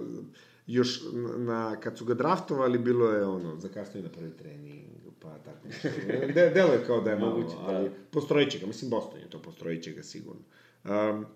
još 0.66 1.02
na, 1.36 1.80
kad 1.80 1.98
su 1.98 2.04
ga 2.04 2.14
draftovali, 2.14 2.78
bilo 2.78 3.10
je 3.10 3.26
ono, 3.26 3.56
zakasnio 3.56 4.02
na 4.02 4.08
prvi 4.08 4.30
trening, 4.30 4.84
pa 5.20 5.38
tako 5.38 5.68
nešto. 5.68 5.88
De, 6.34 6.50
delo 6.50 6.72
je 6.72 6.84
kao 6.86 7.00
da 7.00 7.10
je 7.10 7.18
Moguće, 7.18 7.56
da. 7.66 7.72
ali 7.72 7.90
postrojit 8.10 8.50
će 8.50 8.58
ga, 8.58 8.66
mislim 8.66 8.90
Boston 8.90 9.20
je 9.20 9.30
to, 9.30 9.42
postrojit 9.42 9.82
će 9.84 9.92
ga 9.92 10.02
sigurno. 10.02 10.42
Um, 10.84 11.26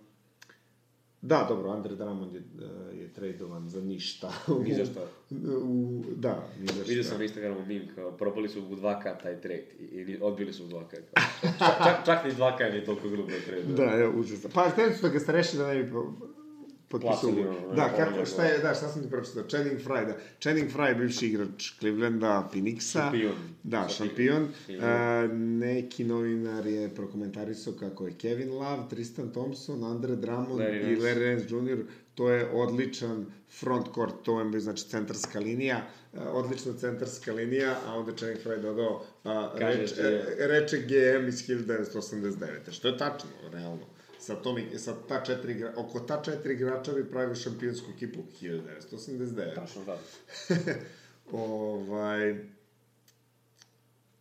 da, 1.23 1.47
dobro, 1.49 1.71
Andre 1.71 1.95
Drummond 1.95 2.35
je, 2.35 2.41
uh, 2.41 2.99
je 2.99 3.13
tradovan 3.13 3.69
za 3.69 3.81
ništa. 3.81 4.33
Ni 4.65 4.75
za 4.75 4.85
šta. 4.85 5.01
U, 5.65 6.03
da, 6.17 6.49
ni 6.61 6.67
za 6.67 6.73
šta. 6.73 6.83
Vidio 6.89 7.05
sam 7.05 7.19
na 7.19 7.25
Instagramu 7.25 7.61
meme, 7.67 7.95
kao, 7.95 8.13
propali 8.13 8.49
su 8.49 8.61
u 8.61 8.77
2K 8.77 9.23
taj 9.23 9.41
trade 9.41 9.67
i, 9.81 10.19
odbili 10.21 10.53
su 10.53 10.65
u 10.65 10.69
2K. 10.69 10.91
Kao. 10.91 11.59
Čak, 11.59 11.79
čak, 11.85 12.07
čak 12.07 12.25
ni 12.25 12.31
2K 12.31 12.71
nije 12.71 12.85
toliko 12.85 13.09
grubo 13.09 13.29
trade. 13.47 13.63
Da, 13.77 13.83
je 13.83 14.09
užasno. 14.09 14.51
Pa, 14.55 14.69
hteli 14.71 14.95
su 14.95 15.03
da 15.03 15.09
ga 15.09 15.21
stareši 15.21 15.57
da 15.57 15.67
ne 15.67 15.83
bi 15.83 15.91
potpisao 16.89 17.31
ugovor. 17.31 17.77
Da, 17.77 17.89
kako, 17.97 18.27
šta 18.27 18.45
je, 18.45 18.59
da, 18.59 18.75
šta 18.75 18.89
sam 18.89 19.03
ti 19.03 19.11
pročitao? 19.11 19.43
Channing 19.43 19.81
Frye, 19.81 20.07
da. 20.07 20.17
Channing 20.41 20.71
Frye, 20.71 20.99
bivši 20.99 21.27
igrač 21.27 21.73
Clevelanda, 21.79 22.49
Phoenixa. 22.53 22.93
Šampion. 22.93 23.35
Da, 23.63 23.89
šampion. 23.89 24.43
Uh, 24.43 25.33
neki 25.37 26.05
novinar 26.05 26.67
je 26.67 26.95
prokomentarisao 26.95 27.73
kako 27.73 28.07
je 28.07 28.15
Kevin 28.15 28.53
Love, 28.53 28.83
Tristan 28.91 29.33
Thompson, 29.33 29.85
Andre 29.85 30.17
Drummond 30.17 30.61
Larry 30.61 30.93
i. 30.93 30.97
Larry 30.97 31.35
Nance 31.35 31.55
Jr. 31.55 31.85
To 32.15 32.31
je 32.31 32.51
odličan 32.51 33.27
front 33.61 33.87
court, 33.95 34.15
to 34.23 34.41
je 34.41 34.61
znači 34.61 34.89
centarska 34.89 35.41
linija, 35.41 35.87
uh, 36.13 36.21
odlična 36.33 36.73
centarska 36.81 37.33
linija, 37.33 37.77
a 37.87 37.95
onda 37.95 38.13
Channing 38.17 38.41
Frye 38.45 38.63
dodao, 38.63 39.05
Kaže 39.59 39.79
reč, 39.79 39.93
e, 39.99 40.35
reče 40.39 40.77
GM 40.79 41.29
iz 41.29 41.47
1989. 41.49 42.71
Što 42.71 42.89
je 42.89 42.99
tačno, 42.99 43.31
realno. 43.53 43.98
Sa, 44.29 44.37
tom, 44.37 44.59
sa 44.77 44.93
ta 45.09 45.25
četiri, 45.25 45.55
igra- 45.55 45.73
oko 45.77 46.01
ta 46.01 46.23
četiri 46.23 46.55
igrača 46.55 46.93
bi 46.93 47.11
pravio 47.11 47.35
šampionsku 47.35 47.91
ekipu 47.97 48.19
1989. 48.43 49.55
Tačno, 49.55 49.85
da. 49.85 49.99
ovaj... 51.33 52.45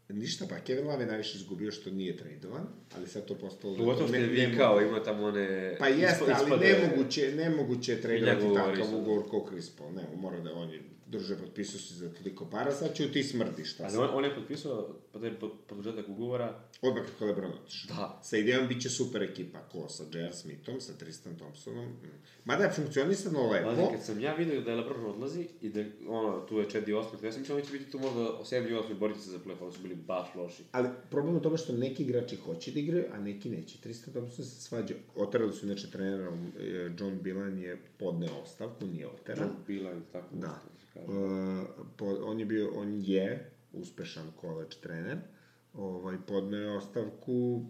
Ništa, 0.09 0.45
pa 0.49 0.59
Kevin 0.59 0.87
Love 0.87 1.03
je 1.03 1.07
najviše 1.07 1.37
izgubio 1.37 1.71
što 1.71 1.89
nije 1.89 2.17
tradovan, 2.17 2.67
ali 2.95 3.07
sad 3.07 3.25
to 3.25 3.35
postalo... 3.35 3.77
Pogotovo 3.77 4.07
što 4.07 4.15
je 4.17 4.27
vikao, 4.27 4.81
ima 4.81 5.03
tamo 5.03 5.25
one... 5.25 5.75
Pa 5.79 5.87
jeste, 5.87 6.35
ali 6.35 6.59
nemoguće, 6.59 7.31
nemoguće 7.35 7.91
je 7.91 8.01
tradovati 8.01 8.55
takav 8.55 8.95
ugovor 8.95 9.29
kao 9.29 9.45
Chris 9.49 9.69
Paul. 9.69 9.93
Ne, 9.93 10.03
mora 10.15 10.39
da 10.39 10.53
on 10.53 10.69
je 10.69 10.81
druže, 11.07 11.37
potpisao 11.37 11.79
si 11.79 11.93
za 11.93 12.13
toliko 12.13 12.49
para, 12.49 12.71
sad 12.71 12.95
ću 12.95 13.11
ti 13.11 13.23
smrdiš, 13.23 13.73
šta 13.73 13.83
Ali 13.83 13.97
on, 13.97 14.09
on 14.13 14.23
je 14.23 14.35
potpisao 14.35 14.95
pa 15.11 15.19
taj 15.19 15.31
produžetak 15.67 16.09
ugovora, 16.09 16.59
Odmah 16.81 17.05
kako 17.05 17.23
je 17.23 17.29
Lebron 17.29 17.51
otišao. 17.63 17.95
Da. 17.95 18.19
Sa 18.23 18.37
idejom 18.37 18.67
bit 18.67 18.81
će 18.81 18.89
super 18.89 19.23
ekipa, 19.23 19.59
ko 19.59 19.89
sa 19.89 20.03
J.R. 20.13 20.33
Smithom, 20.33 20.81
sa 20.81 20.93
Tristan 20.93 21.37
Thompsonom. 21.37 21.85
mm. 21.85 22.11
Mada 22.45 22.63
je 22.63 22.71
funkcionisano 22.71 23.49
lepo. 23.51 23.69
Ali 23.69 23.91
kad 23.91 24.03
sam 24.05 24.19
ja 24.19 24.33
vidio 24.33 24.61
da 24.61 24.71
je 24.71 24.77
LeBron 24.77 25.05
odlazi 25.05 25.47
i 25.61 25.69
da 25.69 25.83
ono, 26.07 26.39
tu 26.39 26.57
je 26.57 26.69
Čedi 26.69 26.93
Osmit, 26.93 27.23
ja 27.23 27.31
sam 27.31 27.41
mislio 27.41 27.57
da 27.57 27.65
će 27.65 27.71
biti 27.71 27.91
tu 27.91 27.99
možda 27.99 28.19
o 28.19 28.43
7 28.43 28.69
i 28.69 28.73
8 28.73 28.99
boriti 28.99 29.19
se 29.19 29.29
za 29.31 29.39
play 29.39 29.55
ali 29.61 29.71
su 29.73 29.81
bili 29.81 29.95
baš 29.95 30.27
loši. 30.35 30.63
Ali 30.71 30.89
problem 31.09 31.33
je 31.35 31.39
u 31.39 31.43
tome 31.43 31.57
što 31.57 31.73
neki 31.73 32.03
igrači 32.03 32.35
hoće 32.35 32.71
da 32.71 32.79
igraju, 32.79 33.05
a 33.13 33.19
neki 33.19 33.49
neće. 33.49 33.77
Tristan 33.81 34.13
Thompson 34.13 34.45
se 34.45 34.61
svađa. 34.61 34.95
Oterali 35.15 35.53
su 35.53 35.65
inače 35.65 35.91
trenera, 35.91 36.31
e, 36.59 36.91
John 36.99 37.19
Bilan 37.21 37.57
je 37.59 37.77
podneo 37.97 38.41
ostavku, 38.43 38.85
nije 38.85 39.07
oteran. 39.07 39.47
John 39.47 39.55
Bilan, 39.67 40.03
tako 40.11 40.35
Da. 40.35 40.61
Po, 41.97 42.05
on 42.05 42.39
je 42.39 42.45
bio, 42.45 42.71
on 42.75 43.01
je 43.01 43.51
uspešan 43.73 44.31
koleđ 44.41 44.75
trener, 44.75 45.17
ovaj, 45.73 46.17
podneo 46.27 46.59
je 46.59 46.77
ostavku 46.77 47.65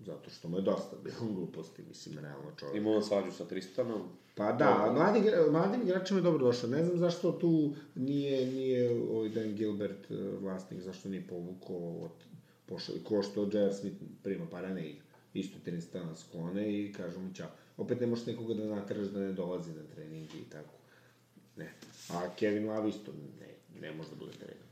zato 0.00 0.30
što 0.30 0.48
mu 0.48 0.56
je 0.56 0.62
dosta 0.62 0.96
bilo 1.04 1.32
gluposti, 1.34 1.82
mislim, 1.88 2.18
realno 2.18 2.50
čovjek. 2.56 2.76
Imao 2.76 2.92
on 2.92 3.02
svađu 3.02 3.32
sa 3.32 3.44
Tristanom. 3.44 4.02
Pa 4.34 4.52
da, 4.52 4.92
mladi, 4.94 5.18
igra- 5.18 5.50
mladim 5.50 5.82
igračima 5.82 6.18
je 6.18 6.22
dobro 6.22 6.46
došao. 6.46 6.70
Ne 6.70 6.84
znam 6.84 6.98
zašto 6.98 7.32
tu 7.32 7.74
nije, 7.94 8.46
nije 8.46 9.00
ovaj 9.10 9.28
Dan 9.28 9.54
Gilbert 9.54 10.10
eh, 10.10 10.14
vlasnik, 10.40 10.80
zašto 10.80 11.08
nije 11.08 11.26
povukao 11.26 12.04
od, 12.04 12.10
pošao, 12.66 12.94
ko 13.04 13.22
što 13.22 13.42
J.R. 13.52 13.74
Smith 13.74 13.96
prima 14.22 14.46
para 14.50 14.74
ne 14.74 14.90
igra. 14.90 15.04
Isto 15.34 15.58
Tristana 15.64 16.16
sklone 16.16 16.80
i 16.80 16.92
kažu 16.92 17.20
mu 17.20 17.32
ćao. 17.34 17.48
Opet 17.76 18.00
ne 18.00 18.06
možeš 18.06 18.26
nekoga 18.26 18.54
da 18.54 18.64
nateraš 18.64 19.06
da 19.06 19.20
ne 19.20 19.32
dolazi 19.32 19.72
na 19.72 19.82
treningi 19.94 20.38
i 20.38 20.50
tako. 20.50 20.74
Ne. 21.56 21.72
A 22.10 22.34
Kevin 22.38 22.68
Love 22.68 22.88
isto 22.88 23.12
ne, 23.40 23.48
ne 23.80 23.92
može 23.92 24.10
da 24.10 24.16
bude 24.16 24.32
trener. 24.32 24.66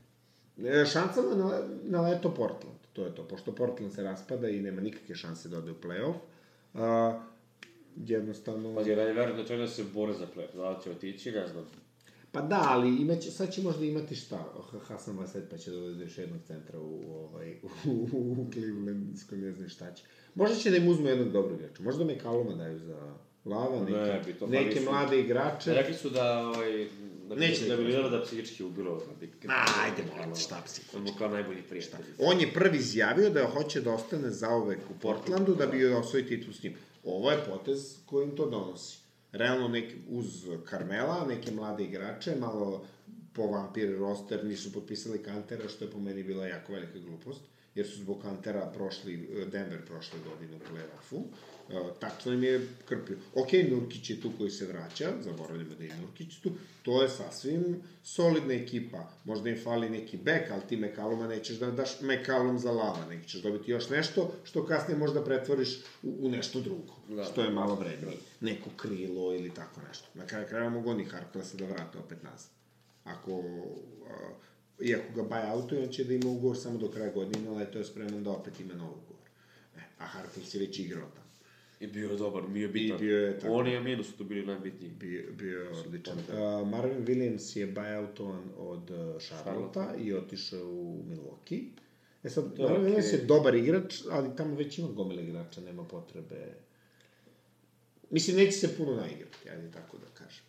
Šansama 0.87 1.35
na, 1.35 1.61
na 1.83 2.01
leto 2.01 2.33
Portland, 2.33 2.77
to 2.93 3.05
je 3.05 3.15
to. 3.15 3.27
Pošto 3.27 3.55
Portland 3.55 3.93
se 3.93 4.03
raspada 4.03 4.49
i 4.49 4.61
nema 4.61 4.81
nikakve 4.81 5.15
šanse 5.15 5.49
da 5.49 5.57
ode 5.57 5.71
u 5.71 5.75
play-off, 5.75 6.15
a, 6.73 7.19
jednostavno... 7.95 8.75
Pa 8.75 8.81
je 8.81 8.95
da 8.95 9.01
je 9.01 9.13
verujem 9.13 9.37
da 9.37 9.45
će 9.45 9.57
da 9.57 9.67
se 9.67 9.83
bore 9.93 10.13
za 10.13 10.27
play 10.35 10.55
Da 10.55 10.79
će 10.83 10.91
otići, 10.91 11.31
ne 11.31 11.47
znam. 11.47 11.65
Pa 12.31 12.41
da, 12.41 12.65
ali 12.67 13.01
imaće, 13.01 13.31
sad 13.31 13.53
će 13.53 13.61
možda 13.61 13.85
imati 13.85 14.15
šta, 14.15 14.53
Hasan 14.87 15.17
Vaset 15.17 15.49
pa 15.49 15.57
će 15.57 15.71
da 15.71 15.77
dovede 15.77 16.03
još 16.03 16.17
jednog 16.17 16.41
centra 16.47 16.79
u, 16.79 16.99
ovaj, 17.13 17.55
u, 17.63 18.07
u 18.13 18.47
Clevelandskoj, 18.53 19.37
ne 19.37 19.51
znam 19.51 19.69
šta 19.69 19.93
će. 19.93 20.03
Možda 20.35 20.55
će 20.55 20.71
da 20.71 20.77
im 20.77 20.87
uzmu 20.87 21.07
jednog 21.07 21.31
dobrog 21.31 21.59
igrača, 21.59 21.83
možda 21.83 22.05
me 22.05 22.19
Kaluma 22.19 22.55
daju 22.55 22.79
za 22.79 23.15
Lava, 23.45 23.79
neke, 23.79 23.93
Ne 23.93 24.21
bi 24.25 24.33
to, 24.33 24.47
neke 24.47 24.79
nisu- 24.79 24.83
mlade 24.83 25.19
igrače. 25.19 25.73
Rekli 25.73 25.93
su 25.93 26.09
da, 26.09 26.47
ovaj, 26.47 26.87
da 27.29 27.35
Neće 27.35 27.67
da 27.67 27.75
bi 27.77 27.83
da 27.83 27.89
Lillard 27.89 28.11
da 28.11 28.21
psihički 28.23 28.63
ubilo. 28.63 28.95
Da 28.97 29.13
bi, 29.19 29.31
Ajde, 29.83 30.03
molim 30.15 30.33
te, 30.33 30.39
šta 30.39 30.61
psihički? 30.65 30.97
On 30.97 31.03
mu 31.03 31.09
kao 31.17 31.29
najbolji 31.29 31.61
prijatelj. 31.61 32.05
On 32.19 32.39
je 32.39 32.53
prvi 32.53 32.77
izjavio 32.77 33.29
da 33.29 33.47
hoće 33.47 33.81
da 33.81 33.93
ostane 33.93 34.29
zauvek 34.29 34.79
u 34.89 34.99
Portlandu 34.99 35.55
da 35.55 35.67
bi 35.67 35.85
osvoji 35.85 36.27
titul 36.27 36.53
s 36.53 36.63
njim. 36.63 36.73
Ovo 37.03 37.31
je 37.31 37.45
potez 37.45 37.97
koji 38.05 38.23
im 38.23 38.35
to 38.35 38.49
donosi. 38.49 38.97
Realno 39.31 39.67
nek, 39.67 39.93
uz 40.09 40.25
Carmela, 40.69 41.25
neke 41.27 41.51
mlade 41.51 41.83
igrače, 41.83 42.35
malo 42.35 42.85
po 43.33 43.47
vampir 43.47 43.97
roster, 43.97 44.45
nisu 44.45 44.73
potpisali 44.73 45.23
Kantera, 45.23 45.69
što 45.69 45.85
je 45.85 45.91
po 45.91 45.99
meni 45.99 46.23
bila 46.23 46.47
jako 46.47 46.73
velika 46.73 46.99
glupost, 46.99 47.41
jer 47.75 47.87
su 47.87 47.97
zbog 47.97 48.21
Kantera 48.21 48.71
prošli, 48.75 49.17
Denver 49.51 49.85
prošle 49.85 50.19
godine 50.29 50.55
u 50.55 50.59
play-offu. 50.59 51.21
Uh, 51.69 51.99
tačno 51.99 52.33
im 52.33 52.43
je 52.43 52.67
krpio. 52.85 53.17
Ok, 53.35 53.47
Nurkić 53.69 54.09
je 54.09 54.21
tu 54.21 54.31
koji 54.37 54.51
se 54.51 54.65
vraća, 54.65 55.11
zaboravljamo 55.21 55.75
da 55.75 55.83
je 55.83 55.97
Nurkić 56.01 56.39
tu, 56.39 56.51
to 56.83 57.01
je 57.01 57.09
sasvim 57.09 57.81
solidna 58.03 58.53
ekipa. 58.53 59.09
Možda 59.23 59.49
im 59.49 59.57
fali 59.63 59.89
neki 59.89 60.17
bek, 60.17 60.51
ali 60.51 60.61
ti 60.69 60.77
Mekaluma 60.77 61.27
nećeš 61.27 61.57
da 61.57 61.71
daš 61.71 62.01
Mekalum 62.01 62.59
za 62.59 62.71
lava, 62.71 63.05
nego 63.09 63.23
ćeš 63.23 63.41
dobiti 63.41 63.71
još 63.71 63.89
nešto 63.89 64.31
što 64.43 64.65
kasnije 64.65 64.97
možda 64.97 65.23
pretvoriš 65.23 65.77
u, 66.03 66.15
u 66.19 66.29
nešto 66.29 66.61
drugo, 66.61 66.93
Da. 67.09 67.23
što 67.23 67.41
je 67.41 67.49
malo 67.49 67.75
vrednije. 67.75 68.17
Neko 68.41 68.69
krilo 68.77 69.35
ili 69.35 69.53
tako 69.53 69.81
nešto. 69.87 70.07
Na 70.13 70.27
kraju 70.27 70.47
kraja 70.49 70.69
mogu 70.69 70.89
oni 70.89 71.05
Harklesa 71.05 71.57
da 71.57 71.65
vrate 71.65 71.97
opet 71.97 72.23
nazad. 72.23 72.49
Ako, 73.03 73.43
a, 74.09 74.29
iako 74.83 75.13
ga 75.15 75.21
buy 75.23 75.51
outuje, 75.53 75.83
on 75.83 75.89
će 75.89 76.03
da 76.03 76.13
ima 76.13 76.29
ugovor 76.29 76.57
samo 76.57 76.77
do 76.77 76.91
kraja 76.91 77.11
godine, 77.11 77.49
ali 77.49 77.71
to 77.71 77.77
je 77.77 77.85
spreman 77.85 78.23
da 78.23 78.29
opet 78.31 78.59
ima 78.59 78.73
nov 78.73 78.89
ugovor. 78.89 79.29
E, 79.77 79.79
a 79.99 80.05
Harkless 80.05 80.53
je 80.55 80.59
već 80.59 80.79
igrao 80.79 81.09
tamo. 81.15 81.24
I 81.79 81.87
bio 81.87 82.09
je 82.11 82.17
dobar, 82.17 82.43
bio 82.47 82.61
je 82.61 82.67
bitan. 82.67 82.97
I 82.97 82.99
bio 82.99 83.27
je 83.27 83.39
tako. 83.39 83.53
On 83.53 83.67
i 83.67 83.77
Aminu 83.77 84.03
su 84.03 84.17
tu 84.17 84.23
bili 84.23 84.45
najbitniji. 84.45 84.91
Bio, 84.91 85.23
bio 85.31 85.61
je 85.61 85.69
odličan. 85.69 86.17
Uh, 86.17 86.67
Marvin 86.67 87.05
Williams 87.05 87.57
je 87.57 87.73
buyoutovan 87.73 88.43
od 88.57 88.91
uh, 88.91 89.21
Charlotta 89.21 89.95
i 90.03 90.13
otišao 90.13 90.59
je 90.59 90.65
u 90.65 91.03
Milwaukee. 91.09 91.63
E 92.23 92.29
sad, 92.29 92.55
To 92.55 92.63
je 92.63 92.69
Marvin 92.69 92.87
Williams 92.87 93.07
okej. 93.07 93.19
je 93.19 93.25
dobar 93.25 93.55
igrač, 93.55 94.01
ali 94.11 94.35
tamo 94.35 94.55
već 94.55 94.77
ima 94.77 94.87
gomile 94.87 95.23
igrača, 95.23 95.61
nema 95.61 95.83
potrebe... 95.83 96.35
Mislim, 98.09 98.37
neće 98.37 98.51
se 98.51 98.77
puno 98.77 98.95
naigrati, 98.95 99.49
ajde 99.49 99.71
tako 99.71 99.97
da 99.97 100.05
kažem. 100.13 100.43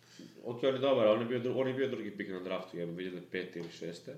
Ok, 0.45 0.63
on 0.63 0.73
je 0.73 0.79
dobar, 0.79 1.07
on 1.07 1.21
je 1.21 1.39
bio, 1.39 1.57
on 1.57 1.67
je 1.67 1.73
bio 1.73 1.89
drugi 1.89 2.11
pik 2.11 2.29
na 2.29 2.39
draftu, 2.39 2.77
jebam, 2.77 2.95
2005. 2.95 3.57
ili 3.57 3.67
6. 3.81 4.11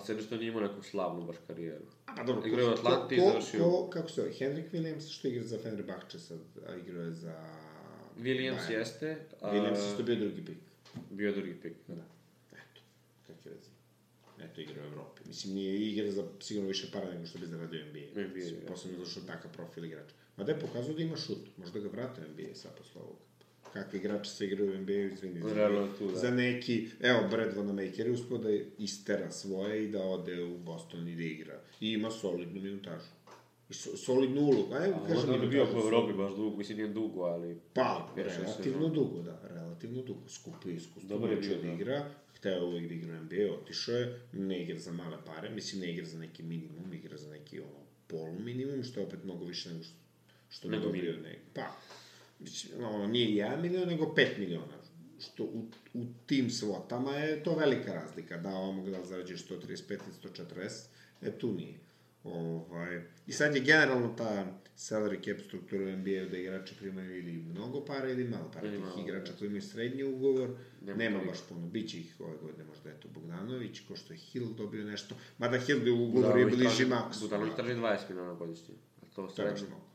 Se 0.00 0.14
nešto 0.14 0.36
nije 0.36 0.48
imao 0.48 0.62
neku 0.62 0.82
slavnu 0.82 1.26
baš 1.26 1.36
karijeru. 1.46 1.84
A 2.06 2.14
pa 2.16 2.22
dobro, 2.22 2.46
Igrao 2.46 2.64
je 2.64 2.70
u 2.70 2.72
Atlanti 2.72 3.14
i 3.14 3.20
završio. 3.20 3.60
ko, 3.60 3.90
kako 3.90 4.08
se 4.08 4.20
zove, 4.20 4.32
Henrik 4.32 4.72
Williams, 4.72 5.12
što 5.12 5.28
igra 5.28 5.44
za 5.44 5.58
Fenerbahče 5.58 6.18
sad, 6.18 6.38
a 6.68 6.74
igrao 6.76 7.02
je 7.02 7.12
za... 7.12 7.44
Williams 8.18 8.68
Bayern. 8.68 8.72
jeste, 8.72 9.26
a 9.40 9.52
Williams 9.52 9.90
isto 9.90 10.02
bio 10.02 10.16
drugi 10.16 10.44
pik. 10.44 10.58
bio 11.10 11.32
drugi 11.32 11.54
pik. 11.62 11.72
Da. 11.88 12.04
Eto, 12.52 12.80
kakve 13.26 13.50
veze. 13.50 13.70
Eto, 14.40 14.60
igra 14.60 14.82
u 14.82 14.86
Evropi. 14.86 15.20
Mislim, 15.26 15.54
nije 15.54 15.90
igra 15.90 16.10
za 16.10 16.24
sigurno 16.40 16.68
više 16.68 16.90
para 16.92 17.10
nego 17.10 17.26
što 17.26 17.38
bi 17.38 17.46
zaradio 17.46 17.86
NBA. 17.86 18.20
NBA, 18.20 18.34
Mislim. 18.34 18.60
Posebno 18.68 18.98
zato 18.98 19.10
što 19.10 19.20
je 19.20 19.26
takav 19.26 19.52
profil 19.52 19.84
igrača. 19.84 20.14
Ma 20.36 20.44
da 20.44 20.52
je 20.52 20.60
pokazao 20.60 20.94
da 20.94 21.02
ima 21.02 21.16
šut. 21.16 21.38
Možda 21.56 21.80
ga 21.80 21.88
vrate 21.88 22.20
NBA 22.20 22.54
sad 22.54 22.76
posle 22.78 23.00
ovoga. 23.00 23.20
Kakvi 23.72 23.98
igrači 23.98 24.30
se 24.30 24.46
igraju 24.46 24.72
u 24.72 24.78
NBA, 24.78 24.92
izvini. 24.92 25.54
Realno 25.54 25.88
tu, 25.98 26.08
da. 26.10 26.18
Za 26.18 26.30
neki, 26.30 26.88
evo, 27.00 27.28
Brad 27.30 27.56
Vanamaker 27.56 28.06
je 28.06 28.12
uspio 28.12 28.38
da 28.38 28.48
istera 28.78 29.30
svoje 29.30 29.84
i 29.84 29.88
da 29.88 30.02
ode 30.02 30.42
u 30.42 30.58
Boston 30.58 31.08
i 31.08 31.16
da 31.16 31.22
igra. 31.22 31.60
I 31.80 31.92
ima 31.92 32.10
solidnu 32.10 32.60
minutažu. 32.62 33.06
I 33.70 33.74
so, 33.74 33.96
solidnu 33.96 34.40
ulogu. 34.40 34.74
Ajde, 34.74 34.94
A 34.94 35.06
kažem 35.08 35.34
on 35.34 35.42
je 35.42 35.48
bio 35.48 35.64
po 35.64 35.70
minutažu, 35.70 35.94
Evropi 35.94 36.12
baš 36.12 36.30
dugo, 36.36 36.56
mislim 36.56 36.78
nije 36.78 36.88
dugo, 36.88 37.22
ali... 37.22 37.60
Pa, 37.74 38.12
relativno 38.16 38.52
sezona. 38.62 38.94
dugo, 38.94 39.22
da, 39.22 39.40
relativno 39.50 40.02
dugo. 40.02 40.28
Skupo 40.28 40.68
iskustvo, 40.68 41.08
Dobar 41.08 41.30
je 41.30 41.36
bio, 41.36 41.56
da 41.56 41.62
da. 41.62 41.72
igra, 41.72 42.10
hteo 42.36 42.52
je 42.52 42.64
uvijek 42.64 42.88
da 42.88 42.94
igra 42.94 43.12
u 43.12 43.24
NBA, 43.24 43.54
otišao 43.62 43.94
je, 43.94 44.20
ne 44.32 44.62
igra 44.62 44.78
za 44.78 44.92
male 44.92 45.16
pare, 45.26 45.50
mislim 45.50 45.80
ne 45.80 45.92
igra 45.92 46.06
za 46.06 46.18
neki 46.18 46.42
minimum, 46.42 46.92
igra 46.92 47.16
za 47.16 47.30
neki 47.30 47.60
ono, 47.60 47.86
polu 48.06 48.38
minimum, 48.38 48.84
što 48.84 49.00
je 49.00 49.06
opet 49.06 49.24
mnogo 49.24 49.44
više 49.44 49.68
nego 49.68 49.84
što, 49.84 49.94
što 50.50 50.68
bi 50.68 50.76
Nego 50.76 50.86
dobio 50.86 51.12
nego. 51.12 51.40
Pa, 51.54 51.76
ono, 52.78 53.06
nije 53.06 53.46
1 53.46 53.60
milion, 53.62 53.88
nego 53.88 54.04
5 54.06 54.38
miliona. 54.38 54.82
Što 55.20 55.44
u, 55.44 55.66
u 55.94 56.04
tim 56.26 56.50
svotama 56.50 57.12
je 57.12 57.42
to 57.42 57.54
velika 57.56 57.92
razlika, 57.94 58.36
da 58.36 58.48
ovamo 58.50 58.90
da 58.90 59.04
zarađuješ 59.04 59.48
135 59.48 59.90
ili 59.90 60.34
140, 60.34 60.84
e 61.22 61.38
tu 61.38 61.52
nije. 61.52 61.74
Ovaj, 62.24 63.02
I 63.26 63.32
sad 63.32 63.54
je 63.54 63.60
generalno 63.60 64.14
ta 64.18 64.46
salary 64.76 65.24
cap 65.24 65.44
struktura 65.46 65.84
u 65.84 65.96
NBA-u 65.96 66.28
da 66.30 66.38
igrači 66.38 66.74
primaju 66.76 67.18
ili 67.18 67.32
mnogo 67.32 67.84
para 67.84 68.10
ili 68.10 68.24
malo 68.24 68.50
para. 68.54 68.66
Ili 68.68 68.76
Tih 68.76 69.04
igrača 69.04 69.32
da. 69.32 69.38
koji 69.38 69.46
imaju 69.46 69.62
srednji 69.62 70.04
ugovor, 70.04 70.50
Nema 70.80 70.98
nema, 70.98 71.24
baš 71.24 71.38
puno. 71.48 71.66
Biće 71.66 71.98
ih 71.98 72.16
ove 72.20 72.36
godine 72.36 72.64
možda 72.64 72.90
eto 72.90 73.08
Bogdanović, 73.14 73.80
ko 73.88 73.96
što 73.96 74.12
je 74.12 74.16
Hill 74.18 74.54
dobio 74.54 74.84
nešto. 74.84 75.14
Mada 75.38 75.58
Hill 75.58 75.86
je 75.86 75.92
u 75.92 76.04
ugovoru 76.08 76.38
je 76.38 76.46
bliži 76.46 76.84
maksu. 76.86 77.20
Budanović 77.20 77.54
traži 77.56 77.74
20 77.74 77.98
miliona 78.08 78.34
godišnje. 78.34 78.74
A 79.02 79.06
to 79.14 79.26
To 79.26 79.42
je 79.42 79.48
baš 79.50 79.58
srednje. 79.60 79.66
mnogo. 79.76 79.91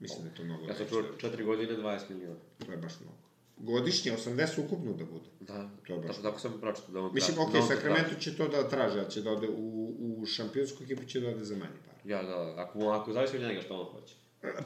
Mislim 0.00 0.22
da 0.22 0.28
je 0.28 0.34
to 0.34 0.44
mnogo. 0.44 0.66
Ja 0.66 0.74
sam 0.74 0.86
čuo 0.88 1.02
4 1.20 1.44
godine 1.44 1.72
20 1.72 2.10
miliona. 2.10 2.40
To 2.66 2.72
je 2.72 2.78
baš 2.78 2.92
mnogo. 3.00 3.16
Godišnje 3.58 4.12
80 4.14 4.64
ukupno 4.64 4.92
da 4.92 5.04
bude. 5.04 5.24
Da, 5.40 5.70
To 5.86 5.92
je 5.92 5.98
baš- 5.98 6.06
tako, 6.08 6.22
tako 6.22 6.40
sam 6.40 6.60
pročitao 6.60 6.92
da 6.92 7.00
on 7.00 7.10
Mislim, 7.14 7.36
da 7.36 7.42
on 7.42 7.52
to 7.52 7.62
Sacramento 7.62 8.08
traži. 8.08 8.20
će 8.20 8.36
to 8.36 8.48
da 8.48 8.68
traže, 8.68 9.00
ali 9.00 9.10
će 9.10 9.22
da 9.22 9.32
ode 9.32 9.48
u, 9.48 9.94
u 9.98 10.26
šampionsku 10.26 10.84
ekipu 10.84 11.04
će 11.04 11.20
da 11.20 11.28
ode 11.28 11.44
za 11.44 11.56
manje 11.56 11.78
para. 11.86 11.98
Ja, 12.06 12.22
da, 12.22 12.28
da, 12.28 12.54
ako, 12.58 12.78
ako 12.80 13.12
zavisi 13.12 13.36
od 13.36 13.42
njega 13.42 13.60
što 13.60 13.74
on 13.74 13.86
hoće. 13.86 14.14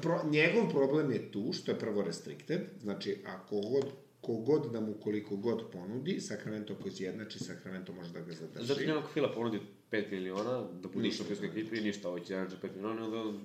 Pro, 0.03 0.21
njegov 0.25 0.71
problem 0.71 1.13
je 1.13 1.33
tu 1.33 1.53
što 1.53 1.71
je 1.73 1.79
prvo 1.79 2.03
restricted, 2.03 2.61
znači 2.81 3.23
ako 3.27 3.57
god, 3.57 3.85
kogod 4.21 4.73
da 4.73 4.81
mu 4.81 4.95
koliko 4.95 5.37
god 5.37 5.63
ponudi, 5.73 6.21
Sacramento 6.21 6.73
ako 6.73 6.89
izjednači, 6.89 7.39
Sacramento 7.39 7.93
može 7.93 8.13
da 8.13 8.21
ga 8.21 8.33
zadrži. 8.33 8.67
Zato 8.67 8.81
njemu 8.81 9.03
Fila 9.15 9.33
ponudi 9.33 9.61
5 9.91 10.11
miliona, 10.11 10.63
da 10.73 10.89
bude 10.89 11.09
u 11.09 11.13
šampionskoj 11.13 11.49
ekipi 11.49 11.81
ništa, 11.81 12.09
ovo 12.09 12.19
će 12.19 12.33
jedan 12.33 12.49
5 12.63 12.75
miliona, 12.77 13.05
onda 13.05 13.39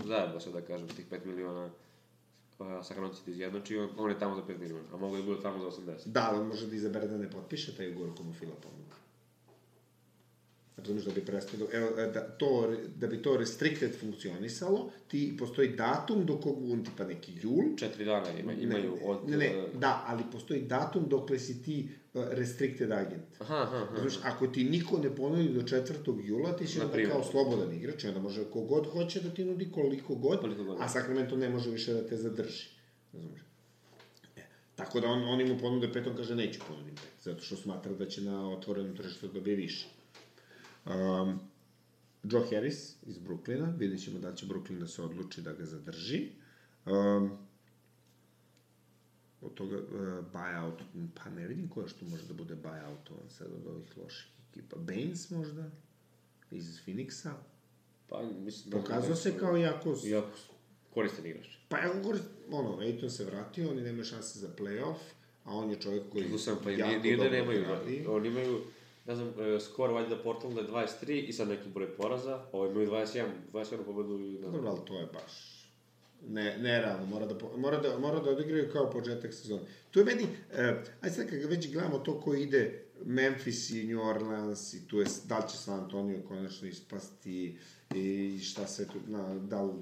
on 0.00 0.06
zajebo 0.08 0.40
se 0.40 0.50
da 0.50 0.60
kažem, 0.60 0.88
tih 0.88 1.06
5 1.10 1.26
miliona 1.26 1.64
uh, 1.64 2.66
Sacramento 2.82 3.16
City 3.16 3.30
izjednači, 3.30 3.78
on, 3.78 4.10
je 4.10 4.18
tamo 4.18 4.34
za 4.36 4.42
5 4.42 4.58
miliona, 4.58 4.88
a 4.92 4.96
mogu 4.96 5.16
da 5.16 5.22
bude 5.22 5.42
tamo 5.42 5.58
za 5.58 5.82
80. 5.82 6.08
Da, 6.08 6.30
on 6.34 6.46
može 6.46 6.66
da 6.66 6.76
izabere 6.76 7.06
da 7.06 7.16
ne 7.18 7.30
potpiše 7.30 7.76
taj 7.76 7.90
ugovor 7.90 8.16
komu 8.16 8.32
Fila 8.32 8.54
ponudi. 8.62 9.03
Razumiješ, 10.76 11.04
da 11.04 11.12
bi 11.12 11.20
prestao, 11.20 11.58
da, 11.58 11.76
evo, 11.76 11.90
da, 12.12 12.20
to, 12.20 12.76
da 12.96 13.06
bi 13.06 13.22
to 13.22 13.36
restricted 13.36 14.00
funkcionisalo, 14.00 14.90
ti 15.08 15.36
postoji 15.38 15.68
datum 15.68 16.26
do 16.26 16.36
kog, 16.36 16.70
on 16.70 16.84
tipa 16.84 17.04
neki 17.04 17.32
jul, 17.42 17.76
Četiri 17.76 18.04
dana 18.04 18.30
ima, 18.40 18.52
imaju 18.52 18.94
ne, 18.94 19.08
od... 19.08 19.28
Ne, 19.28 19.36
ne, 19.36 19.66
da, 19.74 20.04
ali 20.06 20.22
postoji 20.32 20.62
datum 20.62 21.08
dokle 21.08 21.38
si 21.38 21.62
ti 21.62 21.88
uh, 22.14 22.24
restricted 22.30 22.92
agent. 22.92 23.40
Aha, 23.40 23.56
aha, 23.62 23.76
aha. 23.76 24.00
Znaš, 24.00 24.18
ako 24.24 24.46
ti 24.46 24.64
niko 24.64 24.98
ne 24.98 25.16
ponudi 25.16 25.48
do 25.48 25.60
4. 25.60 26.26
jula, 26.26 26.56
ti 26.56 26.66
si 26.66 26.80
onda 26.80 27.10
kao 27.10 27.24
slobodan 27.24 27.74
igrač 27.74 28.04
onda 28.04 28.20
može 28.20 28.44
kogod 28.44 28.86
hoće 28.86 29.20
da 29.20 29.30
ti 29.30 29.44
nudi 29.44 29.72
koliko 29.72 30.14
god, 30.14 30.40
Koliko 30.40 30.64
god. 30.64 30.76
a 30.80 30.88
Sacramento 30.88 31.36
ne 31.36 31.48
može 31.48 31.70
više 31.70 31.92
da 31.92 32.06
te 32.06 32.16
zadrži. 32.16 32.68
Razumeš? 33.12 33.40
E, 34.36 34.42
tako 34.74 35.00
da 35.00 35.08
on, 35.08 35.24
oni 35.28 35.44
mu 35.44 35.58
ponude 35.58 35.92
pet, 35.92 36.06
on 36.06 36.16
kaže 36.16 36.34
neću 36.34 36.60
ponudim 36.68 36.94
pet, 36.94 37.22
zato 37.22 37.42
što 37.42 37.56
smatra 37.56 37.92
da 37.92 38.06
će 38.06 38.22
na 38.22 38.50
otvorenom 38.50 38.96
tržištu 38.96 39.26
da 39.26 39.32
dobije 39.32 39.56
više. 39.56 39.86
Um, 40.86 41.40
Joe 42.22 42.46
Harris 42.50 42.96
iz 43.06 43.18
Brooklyna, 43.18 43.78
vidjet 43.78 44.04
ćemo 44.04 44.18
da 44.18 44.34
će 44.34 44.46
Brooklyn 44.46 44.78
da 44.78 44.86
se 44.86 45.02
odluči 45.02 45.42
da 45.42 45.52
ga 45.52 45.64
zadrži. 45.64 46.28
Um, 46.86 47.38
od 49.40 49.54
toga 49.54 49.76
uh, 49.76 50.24
buyout, 50.32 50.78
pa 51.14 51.30
ne 51.30 51.46
vidim 51.46 51.68
ko 51.68 51.80
još 51.80 51.92
tu 51.92 52.04
može 52.04 52.26
da 52.26 52.34
bude 52.34 52.54
buyoutovan 52.54 53.28
sad 53.28 53.46
od 53.46 53.66
ovih 53.66 53.98
loših 53.98 54.30
ekipa. 54.50 54.76
Baines 54.76 55.30
možda, 55.30 55.70
iz 56.50 56.80
Phoenixa. 56.86 57.32
Pa, 58.08 58.22
mislim 58.22 58.70
da... 58.70 58.76
Pokazao 58.76 59.16
se 59.16 59.38
kao 59.38 59.56
jako... 59.56 59.96
Jako 60.04 60.38
koristan 60.94 61.26
igrač. 61.26 61.46
Pa 61.68 61.82
evo, 61.82 61.94
gore, 62.02 62.18
ono, 62.50 62.78
Aiton 62.78 63.10
se 63.10 63.24
vratio, 63.24 63.70
oni 63.70 63.82
nemaju 63.82 64.04
šanse 64.04 64.38
za 64.38 64.48
playoff, 64.58 64.98
a 65.44 65.50
on 65.56 65.70
je 65.70 65.80
čovjek 65.80 66.02
koji 66.12 66.30
Tu 66.30 66.38
sam, 66.38 66.58
pa 66.64 66.70
i 66.70 66.78
jako 66.78 66.90
nije, 66.90 67.00
nije 67.02 67.16
da 67.16 67.30
nemaju. 67.30 67.64
radi. 67.64 68.04
Oni 68.08 68.28
imaju, 68.28 68.60
ne 69.06 69.14
znam, 69.14 69.28
e, 69.28 69.60
skor 69.60 69.90
valjda 69.90 70.16
Portlanda 70.22 70.60
je 70.60 70.68
23 70.68 71.24
i 71.28 71.32
sad 71.32 71.48
neki 71.48 71.68
broj 71.68 71.96
poraza. 71.96 72.46
Ovo 72.52 72.66
imaju 72.66 72.90
21, 72.90 73.24
21 73.52 73.84
pobedu 73.84 74.18
i 74.18 74.32
ne. 74.32 74.50
Dobro, 74.50 74.70
ali 74.70 74.80
to 74.86 74.98
je 74.98 75.06
baš 75.06 75.54
ne, 76.28 76.58
nerealno, 76.58 77.06
mora 77.06 77.26
da, 77.26 77.34
mora 77.56 77.80
da, 77.80 77.98
mora 77.98 78.20
da 78.20 78.30
odigraju 78.30 78.70
kao 78.72 78.90
početak 78.90 79.34
sezone. 79.34 79.62
Tu 79.90 79.98
je 79.98 80.04
meni, 80.04 80.22
uh, 80.22 80.58
ajde 81.00 81.16
sad 81.16 81.30
kad 81.30 81.38
ga 81.38 81.46
već 81.46 81.72
gledamo 81.72 81.98
to 81.98 82.20
ko 82.20 82.34
ide 82.34 82.84
Memphis 83.04 83.70
i 83.70 83.86
New 83.86 84.08
Orleans 84.08 84.74
i 84.74 84.88
tu 84.88 84.98
je, 84.98 85.06
da 85.24 85.38
li 85.38 85.48
će 85.50 85.56
San 85.56 85.80
Antonio 85.80 86.22
konačno 86.28 86.68
ispasti 86.68 87.58
i 87.94 88.38
šta 88.38 88.66
sve 88.66 88.84
tu, 88.84 88.98
na, 89.06 89.34
da 89.34 89.62
li, 89.62 89.72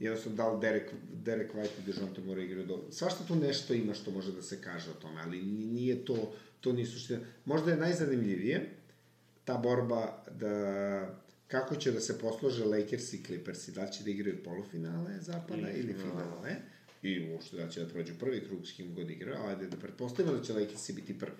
jednostavno 0.00 0.36
da 0.36 0.48
li 0.48 0.60
Derek, 0.60 0.90
Derek 1.14 1.54
White 1.54 1.78
i 1.78 1.92
Dejounte 1.92 2.20
mora 2.20 2.42
igraju 2.42 2.66
dobro. 2.66 2.92
Svašta 2.92 3.24
tu 3.24 3.34
nešto 3.36 3.74
ima 3.74 3.94
što 3.94 4.10
može 4.10 4.32
da 4.32 4.42
se 4.42 4.60
kaže 4.60 4.90
o 4.90 4.94
tome, 4.94 5.20
ali 5.22 5.42
ni- 5.42 5.66
nije 5.66 6.04
to, 6.04 6.32
to 6.60 6.72
nije 6.72 6.86
suština. 6.86 7.18
Možda 7.44 7.70
je 7.70 7.76
najzanimljivije 7.76 8.68
ta 9.44 9.58
borba 9.58 10.02
da 10.32 11.20
kako 11.48 11.76
će 11.76 11.92
da 11.92 12.00
se 12.00 12.18
poslože 12.18 12.64
Lakers 12.64 13.12
i 13.12 13.24
Clippers 13.24 13.68
i 13.68 13.72
da 13.72 13.84
li 13.84 13.92
će 13.92 14.04
da 14.04 14.10
igraju 14.10 14.42
polufinale 14.44 15.20
zapada 15.20 15.70
Ili 15.70 15.80
ili 15.80 15.92
finale. 15.94 16.56
i 17.02 17.30
uopšte 17.32 17.56
da 17.56 17.68
će 17.68 17.80
da 17.80 17.88
prođu 17.88 18.12
prvi 18.18 18.44
krug 18.46 18.66
s 18.66 18.72
kim 18.72 18.94
god 18.94 19.06
ali 19.36 19.48
ajde 19.48 19.66
da 19.66 19.76
pretpostavimo 19.76 20.36
da 20.36 20.42
će 20.42 20.52
Lakersi 20.52 20.92
biti 20.92 21.18
prvi. 21.18 21.36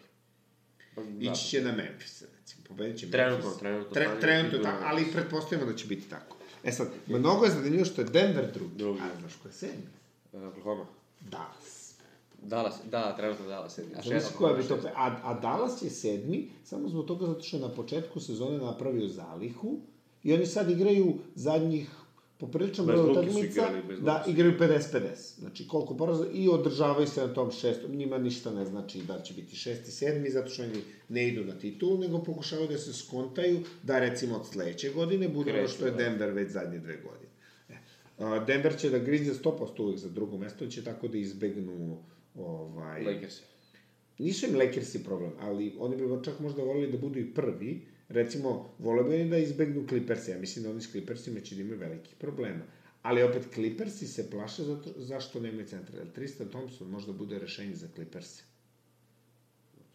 Da. 1.04 1.30
Ići 1.32 1.48
će 1.48 1.62
na 1.62 1.72
Memphis, 1.72 2.22
recimo, 2.40 2.62
pobedit 2.68 2.98
će 2.98 3.10
Trenutno, 3.10 3.44
Memphis. 3.44 3.58
trenutno 3.60 3.94
Tre, 3.94 4.08
trenutno, 4.20 4.58
ta, 4.58 4.72
na 4.72 4.78
ali 4.84 4.96
Memphis. 5.00 5.14
pretpostavimo 5.14 5.70
da 5.70 5.76
će 5.76 5.86
biti 5.86 6.10
tako. 6.10 6.36
E 6.64 6.72
sad, 6.72 6.88
mnogo 7.06 7.44
je 7.44 7.50
zanimljivo 7.50 7.84
što 7.84 8.00
je 8.00 8.04
Denver 8.04 8.52
drugi. 8.54 8.74
Drugi. 8.74 9.00
A 9.00 9.20
znaš 9.20 9.34
ko 9.42 9.48
je 9.48 9.52
sedmi? 9.52 9.86
E, 10.32 10.38
Oklahoma. 10.38 10.86
Dallas. 11.20 11.94
Dallas, 12.42 12.74
da, 12.90 13.16
trenutno 13.16 13.46
Dallas. 13.46 13.78
A 13.78 13.82
Zamisli 14.04 14.32
koja 14.38 14.54
bi 14.54 14.62
to... 14.62 14.78
A, 14.96 15.16
a 15.22 15.34
Dallas 15.34 15.82
je 15.82 15.90
sedmi, 15.90 16.50
samo 16.64 16.88
zbog 16.88 17.06
toga 17.06 17.26
zato 17.26 17.42
što 17.42 17.56
je 17.56 17.60
na 17.60 17.68
početku 17.68 18.20
sezone 18.20 18.58
napravio 18.58 19.08
zalihu 19.08 19.80
i 20.22 20.34
oni 20.34 20.46
sad 20.46 20.70
igraju 20.70 21.14
zadnjih 21.34 21.90
popriličan 22.38 22.86
broj 22.86 23.10
utakmica, 23.10 23.70
da 24.00 24.24
igraju 24.28 24.58
50-50. 24.58 25.38
Znači, 25.38 25.68
koliko 25.68 25.96
poraza 25.96 26.26
i 26.32 26.48
održavaju 26.48 27.06
se 27.06 27.20
na 27.20 27.34
tom 27.34 27.50
šestom. 27.50 27.96
Njima 27.96 28.18
ništa 28.18 28.50
ne 28.50 28.64
znači 28.64 29.02
da 29.02 29.20
će 29.22 29.34
biti 29.34 29.56
šesti, 29.56 29.90
sedmi, 29.90 30.30
zato 30.30 30.50
što 30.50 30.62
oni 30.62 30.82
ne 31.08 31.28
idu 31.28 31.44
na 31.44 31.58
titul, 31.58 31.98
nego 31.98 32.22
pokušavaju 32.22 32.68
da 32.68 32.78
se 32.78 32.92
skontaju 32.92 33.60
da, 33.82 33.98
recimo, 33.98 34.36
od 34.36 34.46
sledeće 34.46 34.90
godine 34.90 35.28
bude 35.28 35.58
ono 35.58 35.68
što 35.68 35.86
je 35.86 35.90
da. 35.90 35.96
Denver 35.96 36.30
već 36.30 36.50
zadnje 36.50 36.78
dve 36.78 36.96
godine. 36.96 37.32
E, 38.18 38.44
Denver 38.46 38.78
će 38.78 38.90
da 38.90 38.98
grize 38.98 39.34
100% 39.34 39.82
uvek 39.82 39.98
za 39.98 40.08
drugo 40.08 40.38
mesto, 40.38 40.66
će 40.66 40.84
tako 40.84 41.08
da 41.08 41.18
izbegnu 41.18 42.02
ovaj, 42.34 43.04
Lakers. 43.04 43.40
nisu 44.18 44.46
im 44.46 44.56
Lakersi 44.56 45.04
problem, 45.04 45.32
ali 45.40 45.74
oni 45.78 45.96
bi 45.96 46.24
čak 46.24 46.40
možda 46.40 46.62
volili 46.62 46.92
da 46.92 46.98
budu 46.98 47.18
i 47.18 47.34
prvi. 47.34 47.86
Recimo, 48.08 48.74
vole 48.78 49.04
bi 49.04 49.14
oni 49.14 49.30
da 49.30 49.38
izbegnu 49.38 49.86
Clippersi. 49.88 50.30
Ja 50.30 50.38
mislim 50.38 50.62
da 50.64 50.70
oni 50.70 50.80
s 50.80 50.90
Clippersima 50.90 51.40
će 51.40 51.54
da 51.54 51.60
imaju 51.60 51.78
velikih 51.78 52.14
problema. 52.18 52.64
Ali 53.02 53.22
opet, 53.22 53.42
Clippersi 53.54 54.06
se 54.06 54.30
plaše 54.30 54.62
zato, 54.64 54.90
zašto 54.96 55.40
nemaju 55.40 55.66
centra. 55.66 55.98
Jer 55.98 56.12
Tristan 56.12 56.48
Thompson 56.48 56.88
možda 56.90 57.12
bude 57.12 57.38
rešenje 57.38 57.74
za 57.74 57.88
Clipperse. 57.94 58.42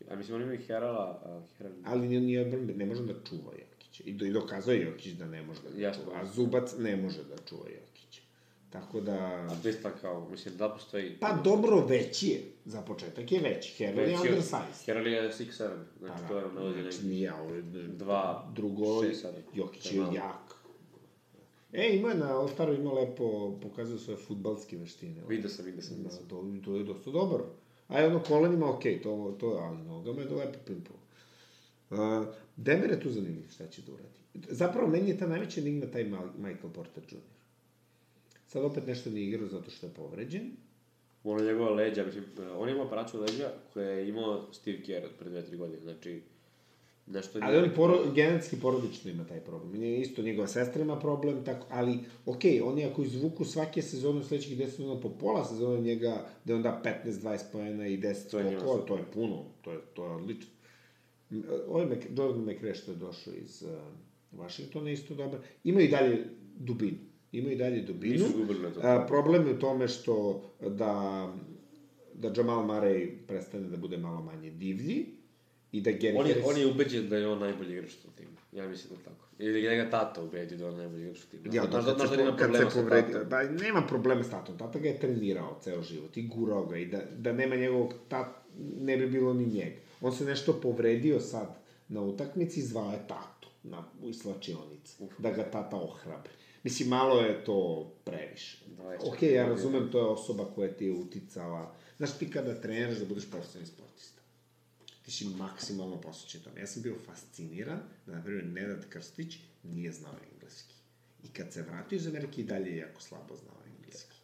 A 0.10 0.16
mislim, 0.16 0.36
oni 0.36 0.44
imaju 0.44 0.60
Herala, 0.68 1.22
a 1.26 1.42
Heral... 1.58 1.74
Ali 1.84 2.08
nije, 2.08 2.22
nije 2.22 2.42
odbran, 2.42 2.66
ne 2.76 2.86
može 2.86 3.04
da 3.04 3.14
čuva 3.30 3.52
Jokića. 3.52 4.04
I, 4.06 4.14
do, 4.14 4.26
I 4.26 4.32
dokazao 4.32 4.74
je 4.74 4.82
Jokić 4.82 5.14
da 5.14 5.26
ne 5.26 5.42
može 5.42 5.62
da 5.62 5.82
Jasno. 5.82 6.04
čuva. 6.04 6.20
A 6.20 6.26
Zubac 6.26 6.78
ne 6.78 6.96
može 6.96 7.24
da 7.24 7.36
čuva 7.50 7.70
Jokića. 7.70 7.93
Tako 8.74 9.02
da... 9.02 9.14
A 9.52 9.56
Tristan 9.62 9.92
kao, 10.02 10.30
mislim, 10.30 10.58
da 10.58 10.70
postoji... 10.70 11.18
Pa 11.20 11.34
dobro, 11.44 11.86
veći 11.86 12.28
je. 12.28 12.42
Za 12.66 12.82
početak 12.82 13.32
je 13.32 13.40
veći. 13.40 13.74
Herald 13.78 14.10
je 14.10 14.20
undersize. 14.20 14.86
Herald 14.86 15.08
je 15.08 15.32
6'7", 15.32 15.52
znači 16.00 16.22
Pa 16.22 16.28
to 16.28 16.38
je 16.38 16.44
da, 16.44 16.52
nalazi 16.52 16.82
znači 16.82 17.06
nije, 17.06 17.34
ovo 17.34 17.56
je 17.56 17.62
Dva, 17.88 18.52
drugo. 18.56 19.04
Jokić 19.54 19.92
je 19.92 19.98
jak. 19.98 20.56
E, 21.74 21.96
ima 21.96 22.10
je 22.10 22.16
na 22.16 22.40
All-Staru, 22.40 22.74
ima 22.74 22.92
lepo, 22.92 23.58
pokazuje 23.62 24.00
svoje 24.00 24.18
futbalske 24.18 24.78
veštine. 24.78 25.22
Vidio 25.28 25.50
sam, 25.50 25.66
vidio 25.66 25.82
sam, 25.82 26.04
Da, 26.04 26.10
to, 26.10 26.46
to 26.66 26.76
je 26.76 26.84
dosta 26.84 27.12
dobro. 27.12 27.46
A 27.88 28.00
je 28.00 28.08
ono 28.08 28.20
kolenima, 28.20 28.70
okej, 28.70 29.02
to, 29.02 29.38
to, 29.40 29.48
ali 29.48 29.78
nogama 29.78 30.22
je 30.22 30.28
da 30.28 30.36
lepo 30.36 30.60
pimpao. 30.66 30.96
Uh, 31.90 32.28
Denver 32.56 32.90
je 32.92 33.00
tu 33.00 33.10
zanimljiv 33.10 33.50
šta 33.52 33.68
će 33.68 33.82
da 33.82 33.92
uradi. 33.92 34.48
Zapravo, 34.50 34.88
meni 34.88 35.10
je 35.10 35.18
ta 35.18 35.28
najveća 35.28 35.62
enigma 35.62 35.86
taj 35.92 36.04
Michael 36.38 36.74
Porter 36.74 37.04
Jr. 37.12 37.20
Sad 38.54 38.64
opet 38.64 38.88
nešto 38.88 39.10
nije 39.10 39.28
igrao 39.28 39.48
zato 39.48 39.72
što 39.72 39.86
je 39.86 39.94
povređen. 39.94 40.52
Ono 41.24 41.44
njegova 41.44 41.70
leđa, 41.70 42.06
mislim, 42.06 42.24
on 42.58 42.70
ima 42.70 42.84
operaciju 42.84 43.22
leđa 43.22 43.52
koje 43.74 43.98
je 43.98 44.10
imao 44.10 44.54
Steve 44.54 44.82
Kerr 44.84 45.06
od 45.06 45.12
pre 45.20 45.30
dve, 45.30 45.46
tri 45.46 45.58
godine, 45.58 45.80
znači... 45.80 46.22
Nešto 47.08 47.40
Ali 47.42 47.58
on 47.58 47.70
poro, 47.76 48.12
genetski 48.16 48.60
porodično 48.62 49.12
ima 49.12 49.24
taj 49.24 49.40
problem. 49.40 49.72
Nije 49.82 50.02
isto 50.02 50.22
njegova 50.22 50.48
sestra 50.48 50.82
ima 50.82 51.00
problem, 51.00 51.46
tako, 51.46 51.68
ali, 51.70 52.00
okej, 52.26 52.62
oni 52.62 52.86
ako 52.86 53.04
izvuku 53.04 53.46
svake 53.46 53.82
sezone 53.82 54.20
u 54.20 54.24
sledećih 54.24 54.58
10 54.58 54.70
sezona 54.70 55.02
po 55.02 55.10
pola 55.10 55.46
sezona 55.46 55.80
njega, 55.80 56.26
da 56.46 56.56
on 56.56 56.62
da 56.62 56.82
15-20 57.06 57.40
poena 57.52 57.88
i 57.88 57.98
10 57.98 58.32
To 58.32 58.40
je 58.40 58.46
njima 58.46 58.60
skokova, 58.60 58.86
to 58.86 58.98
je 58.98 59.04
puno, 59.14 59.46
to 59.62 59.72
je, 59.72 59.80
to 59.94 60.06
je 60.06 60.12
odlično. 60.12 60.52
M, 61.32 61.44
Ovaj 61.68 61.86
Mac, 61.86 62.00
Jordan 62.18 62.44
McRae 62.44 62.76
što 62.76 62.92
je 62.92 62.98
došao 62.98 63.34
iz 63.34 63.64
uh, 63.64 64.40
Washingtona 64.40 64.88
je 64.88 64.94
isto 64.94 65.16
dobar. 65.16 65.40
Ima 65.64 65.82
i 65.82 65.88
dalje 65.88 66.26
dubinu. 66.60 67.13
Ima 67.34 67.52
i 67.52 67.56
dalje 67.56 67.82
dubinu. 67.82 68.26
A, 68.84 69.06
problem 69.08 69.48
je 69.48 69.54
u 69.54 69.60
tome 69.60 69.88
što 69.88 70.44
da, 70.62 71.34
da 72.14 72.34
Jamal 72.38 72.66
Murray 72.66 73.10
prestane 73.28 73.68
da 73.68 73.78
bude 73.78 73.98
malo 73.98 74.22
manje 74.22 74.52
divlji 74.52 75.06
i 75.72 75.82
da 75.82 75.92
Gary 75.92 76.14
On 76.18 76.28
je, 76.28 76.34
Harris... 76.34 76.48
on 76.50 76.58
je 76.58 76.68
ubeđen 76.68 77.10
da 77.10 77.18
je 77.18 77.28
on 77.28 77.40
najbolji 77.40 77.74
igrač 77.74 77.92
u 77.92 78.18
timu. 78.18 78.32
Ja 78.52 78.68
mislim 78.68 78.98
da 78.98 79.04
tako. 79.04 79.26
Ili 79.40 79.62
njega 79.62 79.90
tata 79.90 80.24
ubedi 80.24 80.58
da 80.58 80.68
on 80.68 80.76
najbolji 80.76 81.02
igrač 81.02 81.24
u 81.24 81.28
timu. 81.28 81.44
Ja, 81.56 81.64
Znaš, 81.70 81.86
da, 81.86 81.94
znaš, 81.94 82.10
da 82.10 82.38
kad 82.38 82.56
se 82.56 82.58
problema 82.58 82.70
sa 82.70 82.80
povredi, 82.80 83.14
tatom. 83.14 83.30
ba, 83.30 83.44
nema 83.44 83.82
problema 83.82 84.24
s 84.24 84.30
tatom, 84.30 84.58
tata 84.58 84.80
ga 84.80 84.88
je 84.88 85.00
trenirao 85.00 85.60
ceo 85.62 85.82
život 85.82 86.18
i 86.18 86.28
gurao 86.28 86.66
ga 86.66 86.78
i 86.78 86.86
da, 86.86 87.02
da 87.18 87.34
nema 87.34 87.56
njegovog 87.56 87.94
tat, 88.10 88.28
ne 88.80 88.98
bi 88.98 89.08
bilo 89.08 89.34
ni 89.34 89.46
njega. 89.46 89.76
On 90.02 90.12
se 90.12 90.26
nešto 90.26 90.54
povredio 90.54 91.20
sad 91.20 91.56
na 91.88 92.02
utakmici, 92.02 92.62
zvao 92.62 92.92
je 92.92 93.08
tatu 93.08 93.33
na, 93.64 93.84
u 94.02 94.14
slačionici, 94.14 95.04
da 95.18 95.32
ga 95.32 95.52
tata 95.52 95.78
ohrabri. 95.78 96.32
Mislim, 96.64 96.90
malo 96.90 97.22
je 97.22 97.44
to 97.44 97.92
previše. 98.06 98.58
24 98.78 98.98
Ok, 99.02 99.22
ja 99.22 99.48
razumem, 99.48 99.92
to 99.92 100.00
je 100.00 100.06
osoba 100.06 100.46
koja 100.56 100.74
ti 100.74 100.86
je 100.86 100.92
uticala. 100.92 101.76
Znaš, 101.98 102.18
ti 102.18 102.32
kada 102.32 102.62
treniraš 102.62 102.98
da 102.98 103.06
budeš 103.06 103.30
profesionalni 103.30 103.68
sportista, 103.68 104.22
ti 105.06 105.12
si 105.12 105.26
maksimalno 105.26 106.02
posvećen 106.02 106.42
tome. 106.42 106.60
Ja 106.60 106.68
sam 106.68 106.82
bio 106.82 106.96
fasciniran 107.06 107.80
da, 108.06 108.16
na 108.16 108.24
primjer, 108.24 108.46
Nenad 108.46 108.90
Krstić 108.90 109.38
nije 109.64 109.92
znao 109.92 110.16
engleski. 110.34 110.74
I 111.24 111.28
kad 111.28 111.54
se 111.54 111.62
vratio 111.62 111.96
iz 111.96 112.08
Amerike 112.08 112.42
i 112.42 112.46
dalje 112.46 112.72
je 112.72 112.78
jako 112.78 113.02
slabo 113.02 113.36
znao 113.36 113.58
engleski. 113.78 114.16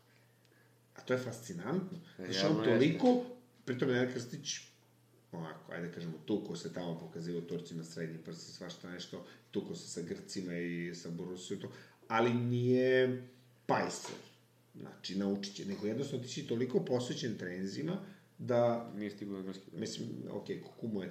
A 0.95 1.01
to 1.01 1.13
je 1.13 1.19
fascinantno. 1.19 1.99
Znaš, 2.15 2.43
Javno 2.43 2.59
on 2.59 2.65
toliko, 2.65 3.23
pritom 3.65 3.89
Nenad 3.89 4.13
Krstić, 4.13 4.68
onako, 5.31 5.71
ajde 5.71 5.87
da 5.87 5.93
kažemo, 5.93 6.13
tuko 6.25 6.55
se 6.55 6.73
tamo 6.73 6.99
pokazivao 6.99 7.41
Turcima 7.41 7.83
srednji 7.83 8.17
prsi, 8.17 8.51
svašta 8.51 8.89
nešto, 8.89 9.25
tuko 9.51 9.75
se 9.75 9.87
sa 9.87 10.01
Grcima 10.01 10.57
i 10.57 10.95
sa 10.95 11.09
Borusijom, 11.09 11.61
to, 11.61 11.71
ali 12.07 12.33
nije 12.33 13.23
pajser. 13.65 14.15
Znači, 14.75 15.17
naučit 15.17 15.55
će, 15.55 15.65
nego 15.65 15.87
jednostavno 15.87 16.25
ti 16.25 16.31
si 16.31 16.47
toliko 16.47 16.85
posvećen 16.85 17.37
trenzima 17.37 17.97
da 18.39 18.91
Nije 18.95 19.11
stigao 19.11 19.33
na 19.33 19.39
engleski. 19.39 19.63
Mislim, 19.73 20.07
ok, 20.31 20.45
Kumu 20.79 21.01
je 21.01 21.09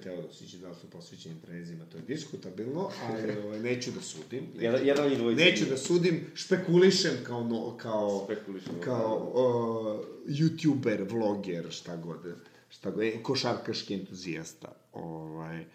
i 0.53 0.57
da 0.57 0.69
li 0.69 0.75
su 0.75 0.89
posvećeni 0.89 1.41
trenzima, 1.45 1.85
to 1.85 1.97
je 1.97 2.03
diskutabilno, 2.03 2.89
ali 3.03 3.31
ovaj, 3.45 3.59
neću 3.59 3.91
da 3.91 4.01
sudim. 4.01 4.43
Neću, 4.53 4.63
Jedan, 4.65 4.87
jedan 4.87 5.09
njih 5.09 5.17
dvojica. 5.17 5.43
neću 5.43 5.65
da 5.65 5.77
sudim, 5.77 6.25
špekulišem 6.33 7.11
kao, 7.23 7.43
no, 7.43 7.77
kao, 7.77 8.25
Spekulišem. 8.25 8.81
kao 8.83 9.31
uh, 9.33 10.33
youtuber, 10.35 11.11
vloger, 11.11 11.65
šta 11.69 11.95
god, 11.95 12.35
šta 12.69 12.91
god, 12.91 13.03
e, 13.03 13.23
košarkaški 13.23 13.93
entuzijasta. 13.93 14.67
Ovaj, 14.93 15.65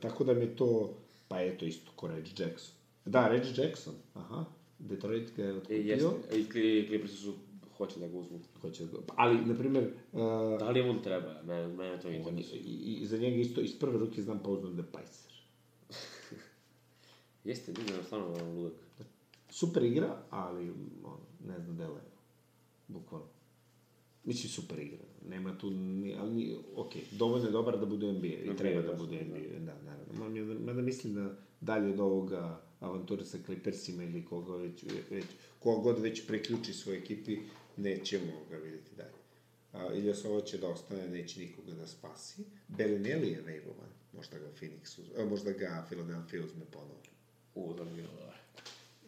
tako 0.00 0.24
da 0.24 0.34
mi 0.34 0.46
to, 0.48 0.94
pa 1.28 1.40
eto 1.42 1.64
isto 1.64 1.92
ko 1.92 2.08
Reggie 2.08 2.34
Jackson. 2.38 2.74
Da, 3.04 3.28
Reggie 3.28 3.52
Jackson, 3.56 3.94
aha, 4.14 4.44
Detroit 4.78 5.36
ga 5.36 5.42
je 5.42 5.48
E, 5.48 5.52
otkupio. 5.52 5.76
jeste. 5.78 6.08
I 6.32 6.44
Cli- 6.44 6.86
Clippersi 6.88 7.16
su, 7.16 7.34
hoće 7.70 8.00
da 8.00 8.08
ga 8.08 8.18
uzmu. 8.18 8.40
Hoće 8.60 8.84
da, 8.84 8.98
ali, 9.08 9.38
na 9.38 9.54
primjer, 9.54 9.84
uh, 10.12 10.20
Da 10.58 10.70
li 10.70 10.80
on 10.80 11.02
treba? 11.02 11.42
Mene, 11.42 11.66
mene 11.68 12.00
to 12.00 12.08
on, 12.08 12.14
interesuje. 12.14 12.58
i, 12.58 12.64
i, 12.64 12.94
i 12.94 13.06
za 13.06 13.18
njega 13.18 13.36
isto, 13.36 13.60
iz 13.60 13.78
prve 13.78 13.98
ruke 13.98 14.22
znam 14.22 14.38
pouzdan 14.38 14.76
da 14.76 14.82
je 14.82 14.88
Pajser. 14.92 15.32
Jeste, 17.44 17.72
vidim, 17.72 17.94
stvarno 18.04 18.26
ono 18.28 18.52
ludak. 18.52 18.72
Super 19.50 19.82
igra, 19.82 20.16
ali 20.30 20.72
ne 21.40 21.60
znam 21.60 21.76
da 21.76 21.82
je 21.82 21.88
levo. 21.88 22.00
Bukvalno. 22.88 23.26
Mislim, 24.24 24.50
super 24.50 24.78
igra. 24.78 24.98
Nema 25.28 25.58
tu, 25.58 25.70
ni, 25.70 26.14
ali, 26.18 26.34
ni, 26.34 26.56
ok, 26.74 26.92
dovoljno 27.10 27.46
je 27.46 27.52
dobar 27.52 27.78
da 27.78 27.86
bude 27.86 28.12
NBA. 28.12 28.26
I 28.26 28.44
NBA, 28.44 28.56
treba 28.56 28.82
da 28.82 28.88
da, 28.88 28.94
bude 28.94 29.18
da. 29.18 29.24
NBA, 29.24 29.58
da, 29.58 29.82
naravno. 29.82 30.14
Mada, 30.14 30.60
mada 30.64 30.82
mislim 30.82 31.14
da 31.14 31.36
dalje 31.60 31.92
od 31.92 32.00
ovoga 32.00 32.60
avanture 32.80 33.24
sa 33.24 33.38
Clippersima 33.46 34.04
ili 34.04 34.24
koga 34.24 34.56
već, 34.56 34.84
već, 35.10 35.24
koga 35.58 35.82
god 35.82 35.98
već 35.98 36.26
preključi 36.26 36.72
svoj 36.72 36.98
ekipi, 36.98 37.38
nećemo 37.76 38.32
ga 38.50 38.56
vidjeti 38.56 38.90
dalje. 38.96 39.24
A, 39.72 39.94
Ilyasova 39.94 40.44
će 40.44 40.58
da 40.58 40.68
ostane, 40.68 41.08
neće 41.08 41.40
nikoga 41.40 41.72
da 41.72 41.86
spasi. 41.86 42.44
Bellinelli 42.68 43.28
je 43.28 43.42
vejvovan, 43.42 43.88
možda 44.12 44.38
ga 44.38 44.46
Phoenix 44.60 45.00
uzme, 45.00 45.22
a, 45.22 45.26
možda 45.26 45.52
ga 45.52 45.86
Philadelphia 45.88 46.44
uzme 46.44 46.64
ponovo. 46.70 47.00
U, 47.54 47.74
da 47.74 47.84
mi 47.84 47.98
je 47.98 48.08
ovo. 48.08 48.24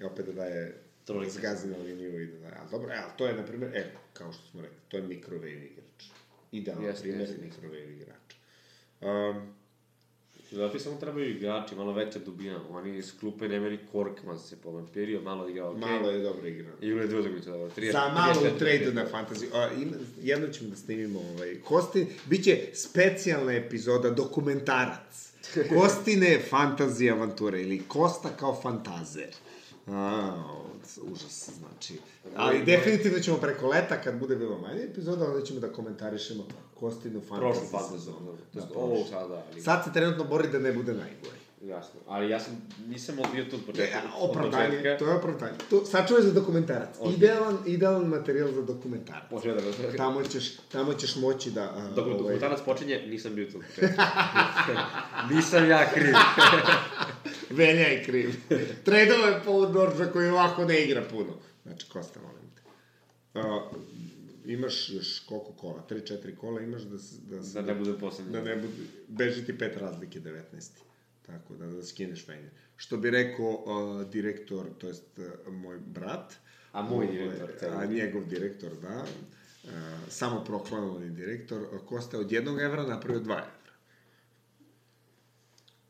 I 0.00 0.05
opet 0.05 0.26
da 0.26 0.33
daje 0.33 0.86
Trojka. 1.07 1.31
zgazi 1.31 1.69
na 1.69 1.77
liniju 1.77 2.23
i 2.23 2.27
da 2.27 2.38
daje. 2.38 2.55
Ali 2.61 2.71
dobro, 2.71 2.92
e, 2.92 2.97
ali 3.03 3.12
to 3.16 3.27
je, 3.27 3.35
na 3.35 3.42
primjer, 3.42 3.77
e, 3.77 3.92
kao 4.12 4.33
što 4.33 4.42
smo 4.51 4.61
rekli, 4.61 4.77
to 4.88 4.97
je 4.97 5.03
microwave 5.03 5.66
igrač. 5.66 6.05
Idealan 6.53 6.85
Jeste, 6.85 7.03
primjer 7.03 7.29
jeste. 7.29 7.42
microwave 7.42 7.92
igrača. 7.92 8.37
Um, 9.01 9.55
Filadelfiji 10.49 10.81
samo 10.81 10.97
trebaju 10.97 11.31
igrači, 11.31 11.75
malo 11.75 11.92
veća 11.92 12.19
dubina. 12.19 12.61
Oni 12.71 12.99
iz 12.99 13.19
klupe 13.21 13.49
nemaju 13.49 13.71
ni 13.71 13.79
Korkmaz 13.92 14.49
se 14.49 14.57
po 14.57 14.71
vampirio, 14.71 15.21
malo 15.21 15.49
igrao 15.49 15.71
okej. 15.71 15.81
malo 15.81 16.11
je 16.11 16.23
dobro 16.23 16.47
igrao. 16.49 16.75
I 16.83 16.87
igrao 16.87 17.03
je 17.03 17.09
dve 17.09 17.21
utakmice 17.21 17.51
dobro. 17.51 17.71
30, 17.77 17.92
Za 17.92 18.09
malo 18.09 18.35
34, 18.35 18.55
u 18.55 18.59
tradu 18.59 18.92
na. 18.92 19.07
A, 19.61 19.73
ima, 19.73 19.97
jedno 20.23 20.49
ćemo 20.49 20.71
da 20.71 20.77
snimimo 20.77 21.21
ovaj, 21.21 21.61
Kostin, 21.64 22.07
bit 22.27 22.45
će 22.45 22.61
specijalna 22.75 23.53
epizoda, 23.53 24.11
dokumentarac. 24.11 25.33
Kostine 25.75 26.40
fantazija 26.51 27.14
avanture 27.14 27.62
ili 27.62 27.83
Kosta 27.88 28.29
kao 28.29 28.61
fantazer. 28.62 29.35
A, 29.87 30.33
užas, 31.03 31.51
znači. 31.53 31.94
Ali 32.37 32.64
definitivno 32.64 33.18
ćemo 33.20 33.37
preko 33.37 33.66
leta, 33.68 33.96
kad 33.96 34.14
bude 34.14 34.37
bilo 34.37 34.59
manje 34.59 34.83
epizoda, 34.83 35.25
onda 35.25 35.42
ćemo 35.42 35.61
da 35.61 35.68
komentarišemo 35.68 36.44
Kostinu 36.75 37.20
Prošlu 37.20 37.40
fantaziju 37.40 37.70
fantaziju. 37.70 37.99
sezonu. 37.99 38.33
Da, 38.53 38.61
Da, 38.61 38.66
ovo 38.75 38.88
prošlu. 38.88 39.09
sada, 39.09 39.44
ali... 39.44 39.62
Sad 39.62 39.85
se 39.85 39.92
trenutno 39.92 40.25
bori 40.25 40.49
da 40.49 40.59
ne 40.59 40.72
bude 40.72 40.92
najgore. 40.94 41.37
Jasno. 41.62 42.01
Ali 42.07 42.31
ja 42.31 42.40
sam, 42.40 42.53
nisam 42.87 43.16
bio 43.33 43.44
tu 43.44 43.57
od 43.57 43.62
E, 43.62 43.66
početka. 43.66 43.99
a, 43.99 44.16
od 44.16 44.31
opravdanje, 44.31 44.96
to 44.99 45.07
je 45.07 45.14
opravdanje. 45.14 45.53
To, 45.70 45.85
sačuvaj 45.85 46.22
za 46.22 46.33
dokumentarac. 46.33 46.88
Ok. 47.01 47.12
Idealan, 47.12 47.59
idealan 47.66 48.05
materijal 48.05 48.53
za 48.53 48.62
dokumentarac. 48.62 49.31
Može 49.31 49.55
da 49.55 49.61
ga... 49.61 49.96
Tamo 49.96 50.22
ćeš, 50.25 50.57
tamo 50.59 50.94
ćeš 50.94 51.16
moći 51.16 51.51
da... 51.51 51.72
Dok 51.94 52.07
ovaj, 52.07 52.18
dokumentarac 52.18 52.61
počinje, 52.61 53.05
nisam 53.07 53.35
bio 53.35 53.46
tu 53.46 53.59
od 53.59 53.64
početka. 53.68 54.03
nisam 55.31 55.68
ja 55.68 55.90
kriv. 55.90 56.14
Velja 57.50 57.88
je 57.94 58.04
kriv. 58.04 58.30
Tradova 58.85 59.26
je 59.26 59.40
Paul 59.44 59.72
George 59.72 60.12
koji 60.12 60.28
ovako 60.28 60.64
ne 60.64 60.85
igra 60.85 61.04
puno. 61.11 61.32
Znači, 61.62 61.87
Kosta, 61.92 62.20
molim 62.20 62.50
te. 62.54 62.62
A, 63.40 63.70
imaš 64.44 64.90
još 64.90 65.20
koliko 65.20 65.52
kola? 65.52 65.87
3-4 65.90 66.37
kola 66.37 66.61
imaš 66.61 66.82
da, 66.82 66.96
da, 67.37 67.42
da 67.42 67.62
ne 67.62 67.74
bude 67.74 67.98
poslednji. 67.98 68.32
da 68.32 68.42
ne 68.42 68.56
bude, 68.56 68.72
beži 69.09 69.44
ti 69.44 69.59
pet 69.59 69.76
razlike 69.76 70.20
19. 70.20 70.42
Tako 71.26 71.54
da, 71.54 71.66
da 71.66 71.82
skineš 71.82 72.28
Venjer. 72.28 72.50
Što 72.76 72.96
bi 72.96 73.11
rekao 73.11 73.46
uh, 73.46 74.11
direktor, 74.11 74.66
to 74.78 74.88
jest 74.88 75.18
uh, 75.18 75.52
moj 75.52 75.78
brat. 75.78 76.35
A 76.72 76.82
moj 76.82 77.04
Ovaj, 77.06 77.18
direktor, 77.18 77.50
celi. 77.59 77.76
A 77.76 77.87
njegov 77.87 78.24
direktor, 78.24 78.70
da. 78.82 79.04
Uh, 79.64 79.70
samo 80.09 80.44
proklamovani 80.44 81.11
direktor. 81.11 81.62
uh, 81.62 81.87
Kosta 81.88 82.18
od 82.18 82.32
jednog 82.32 82.61
evra 82.61 82.82
napravio 82.82 83.20
dva 83.20 83.35
evra. 83.35 83.50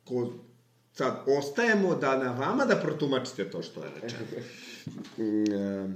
Ko, 0.05 0.33
sad, 0.97 1.25
ostajemo 1.39 1.95
da 1.95 2.19
na 2.19 2.33
vama 2.33 2.65
da 2.65 2.77
protumačite 2.77 3.51
to 3.51 3.63
što 3.63 3.85
je 3.85 3.91
rečeno. 4.03 4.23
E, 5.19 5.89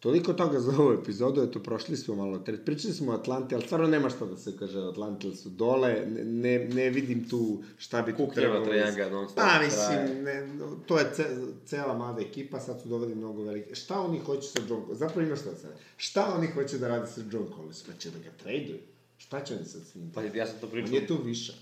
toliko 0.00 0.32
toga 0.32 0.60
za 0.60 0.72
ovu 0.78 0.92
epizodu, 0.92 1.42
eto, 1.42 1.60
prošli 1.62 1.96
smo 1.96 2.14
malo, 2.14 2.38
tre- 2.38 2.64
pričali 2.64 2.94
smo 2.94 3.12
o 3.12 3.14
Atlanti, 3.14 3.54
ali 3.54 3.64
stvarno 3.64 3.86
nema 3.86 4.10
šta 4.10 4.24
da 4.26 4.36
se 4.36 4.56
kaže 4.58 4.78
o 4.78 4.88
Atlanti, 4.88 5.36
su 5.36 5.48
dole, 5.48 6.06
ne, 6.08 6.24
ne, 6.24 6.68
ne 6.68 6.90
vidim 6.90 7.28
tu 7.28 7.62
šta 7.78 8.02
bi 8.02 8.16
tu 8.16 8.28
trebalo. 8.34 8.64
Trajanga 8.64 9.10
non 9.10 9.28
stop 9.28 9.44
Pa, 9.44 9.60
mislim, 9.64 10.24
ne, 10.24 10.48
to 10.86 10.98
je 10.98 11.04
ce, 11.14 11.26
cela 11.66 11.98
mlada 11.98 12.20
ekipa, 12.20 12.60
sad 12.60 12.80
su 12.82 12.88
doveli 12.88 13.14
mnogo 13.14 13.42
velike. 13.42 13.74
Šta 13.74 14.00
oni 14.00 14.18
hoće 14.18 14.48
sa 14.48 14.58
John 14.68 14.80
Collins? 14.80 14.98
Zapravo 14.98 15.26
ima 15.26 15.36
šta 15.36 15.54
sad. 15.62 15.70
Šta 15.96 16.34
oni 16.38 16.46
hoće 16.46 16.78
da 16.78 16.88
rade 16.88 17.06
sa 17.06 17.20
John 17.32 17.46
Collins? 17.56 17.82
Pa 17.82 17.92
će 17.92 18.10
da 18.10 18.18
ga 18.18 18.30
traduju. 18.42 18.78
Šta 19.18 19.44
će 19.44 19.54
oni 19.54 19.64
sad 19.64 19.82
s 19.82 19.94
njim? 19.94 20.10
Pa 20.14 20.22
ja 20.22 20.46
sam 20.46 20.60
to 20.60 20.66
On 20.66 20.72
pričao. 20.72 20.94
je 20.94 21.06
tu 21.06 21.18
višak. 21.24 21.56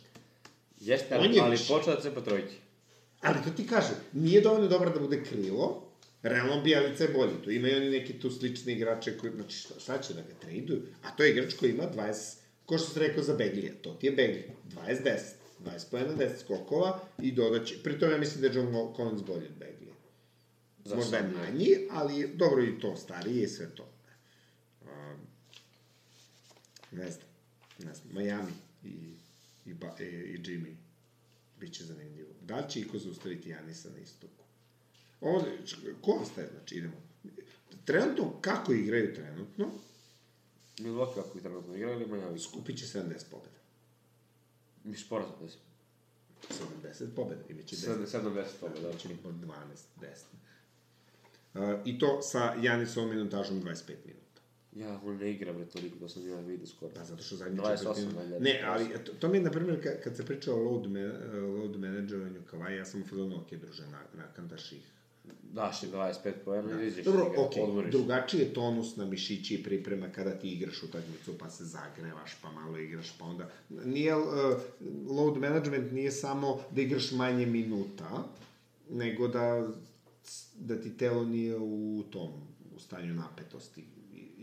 Jeste, 0.80 1.14
On 1.18 1.24
ali, 1.24 1.34
je 1.36 1.42
ali 1.42 1.56
počela 1.68 1.96
da 1.96 2.02
cepa 2.02 2.20
trojke. 2.20 2.54
Ali 3.20 3.38
to 3.44 3.50
ti 3.50 3.66
kaže, 3.66 3.88
nije 4.12 4.40
dovoljno 4.40 4.68
dobro 4.68 4.90
da 4.90 5.00
bude 5.00 5.24
krilo, 5.24 5.86
realno 6.22 6.62
Bijelica 6.62 7.04
je 7.04 7.10
bolji. 7.10 7.32
Tu 7.44 7.50
imaju 7.50 7.76
oni 7.76 7.90
neki 7.90 8.12
tu 8.20 8.30
slični 8.30 8.72
igrače 8.72 9.18
koji, 9.18 9.32
znači 9.32 9.56
šta, 9.56 9.80
šta 9.80 9.98
će 9.98 10.14
da 10.14 10.22
ga 10.22 10.34
traduju? 10.40 10.82
A 11.02 11.10
to 11.10 11.24
je 11.24 11.30
igrač 11.30 11.54
koji 11.54 11.70
ima 11.70 11.84
20, 11.94 12.34
ko 12.66 12.78
što 12.78 12.90
se 12.90 13.00
rekao 13.00 13.22
za 13.22 13.34
Beglija, 13.34 13.72
to 13.82 13.94
ti 13.94 14.06
je 14.06 14.12
Begli, 14.12 14.44
20-10, 14.86 15.18
20 15.64 15.90
pojena, 15.90 16.14
10 16.16 16.40
skokova 16.40 17.00
i 17.22 17.32
dodaće, 17.32 17.82
pri 17.82 17.98
tome 17.98 18.12
ja 18.12 18.18
mislim 18.18 18.40
da 18.40 18.46
je 18.46 18.54
John 18.54 18.94
Collins 18.96 19.22
bolji 19.22 19.46
od 19.46 19.54
Beglija. 19.58 19.94
Za 20.84 20.96
Možda 20.96 21.16
je 21.16 21.22
manji, 21.22 21.68
ali 21.90 22.20
je- 22.20 22.28
dobro 22.28 22.64
i 22.64 22.80
to, 22.80 22.96
stariji 22.96 23.42
i 23.42 23.48
sve 23.48 23.74
to. 23.74 23.88
Um, 24.82 25.20
ne 26.90 27.10
znam, 27.10 27.26
ne 27.78 27.94
znam, 27.94 28.14
Miami 28.14 28.52
i, 28.84 29.14
i, 29.66 29.74
ba, 29.74 29.96
i, 30.00 30.04
i 30.04 30.38
Jimmy 30.38 30.74
Biće 31.60 31.84
zanimljivo. 31.84 32.30
Da 32.42 32.56
li 32.56 32.70
će 32.70 32.80
iko 32.80 32.98
zaustaviti 32.98 33.48
Janisa 33.48 33.90
na 33.90 33.98
istoku? 33.98 34.44
Ovo, 35.20 35.44
ko 36.02 36.12
ostaje, 36.22 36.48
znači, 36.56 36.74
idemo. 36.74 36.96
Trenutno, 37.84 38.40
kako 38.40 38.72
igraju 38.72 39.14
trenutno, 39.14 39.70
Milwaukee 40.78 41.14
kako 41.14 41.38
ih 41.38 41.42
trenutno 41.42 41.76
igra 41.76 41.92
ili 41.92 42.06
Miami? 42.06 42.38
skupit 42.38 42.78
će 42.78 42.84
70 42.84 43.02
pobjeda. 43.30 43.58
Mi 44.84 44.96
sporazum 44.96 45.34
da 45.42 45.48
se. 45.48 45.58
70 47.04 47.14
pobjeda, 47.16 47.42
imaće 47.48 47.76
10. 47.76 48.06
70 48.06 48.44
toga, 48.60 48.74
da. 48.74 48.90
Znači, 48.90 49.08
12, 49.08 49.46
10. 50.00 51.74
Uh, 51.74 51.80
I 51.84 51.98
to 51.98 52.22
sa 52.22 52.54
Janisovom 52.62 53.10
minutažom 53.10 53.62
25 53.62 53.94
minuta. 54.04 54.29
Ja, 54.76 55.00
ne 55.20 55.30
igra 55.30 55.52
bre 55.52 55.64
toliko 55.64 55.98
da 55.98 56.08
sam 56.08 56.28
ja 56.28 56.40
vidio 56.40 56.66
skoro. 56.66 56.92
Pa 56.94 57.04
zato 57.04 57.22
što 57.22 57.36
zadnji 57.36 57.58
28 57.58 57.78
četvrtinu... 57.78 58.16
valjda. 58.16 58.38
Ne, 58.38 58.62
ali 58.66 58.88
to, 59.04 59.12
to 59.12 59.28
mi 59.28 59.36
je, 59.36 59.42
na 59.42 59.50
primjer, 59.50 59.82
kad, 59.82 60.02
kad 60.02 60.16
se 60.16 60.26
priča 60.26 60.54
o 60.54 60.56
load, 60.56 60.90
me, 60.90 61.06
load 61.40 61.76
menadžovanju 61.76 62.40
Kavaja, 62.50 62.76
ja 62.76 62.84
sam 62.84 63.02
u 63.02 63.06
fazonu, 63.06 63.36
ok, 63.36 63.54
druže, 63.54 63.86
na, 63.86 64.02
nakandaš 64.14 64.72
ih. 64.72 64.92
Daš 65.42 65.82
im 65.82 65.90
25 65.90 66.32
pojena 66.44 66.82
i 66.82 66.86
izađeš 66.86 67.04
Dobro, 67.04 67.26
igra, 67.26 67.42
ok, 67.42 67.52
odmoriš. 67.68 67.92
drugačiji 67.92 68.40
je 68.40 68.54
tonus 68.54 68.96
na 68.96 69.04
mišići 69.06 69.54
i 69.54 69.62
priprema 69.62 70.08
kada 70.08 70.38
ti 70.38 70.52
igraš 70.52 70.82
utakmicu, 70.82 71.38
pa 71.38 71.50
se 71.50 71.64
zagrevaš, 71.64 72.30
pa 72.42 72.50
malo 72.50 72.78
igraš, 72.78 73.18
pa 73.18 73.24
onda... 73.24 73.50
Nije, 73.68 74.16
uh, 74.16 74.24
load 75.06 75.36
management 75.36 75.92
nije 75.92 76.10
samo 76.10 76.60
da 76.70 76.80
igraš 76.80 77.12
manje 77.12 77.46
minuta, 77.46 78.24
nego 78.90 79.28
da, 79.28 79.68
da 80.54 80.80
ti 80.80 80.96
telo 80.96 81.24
nije 81.24 81.56
u 81.58 82.04
tom, 82.10 82.30
u 82.76 82.80
stanju 82.80 83.14
napetosti 83.14 83.84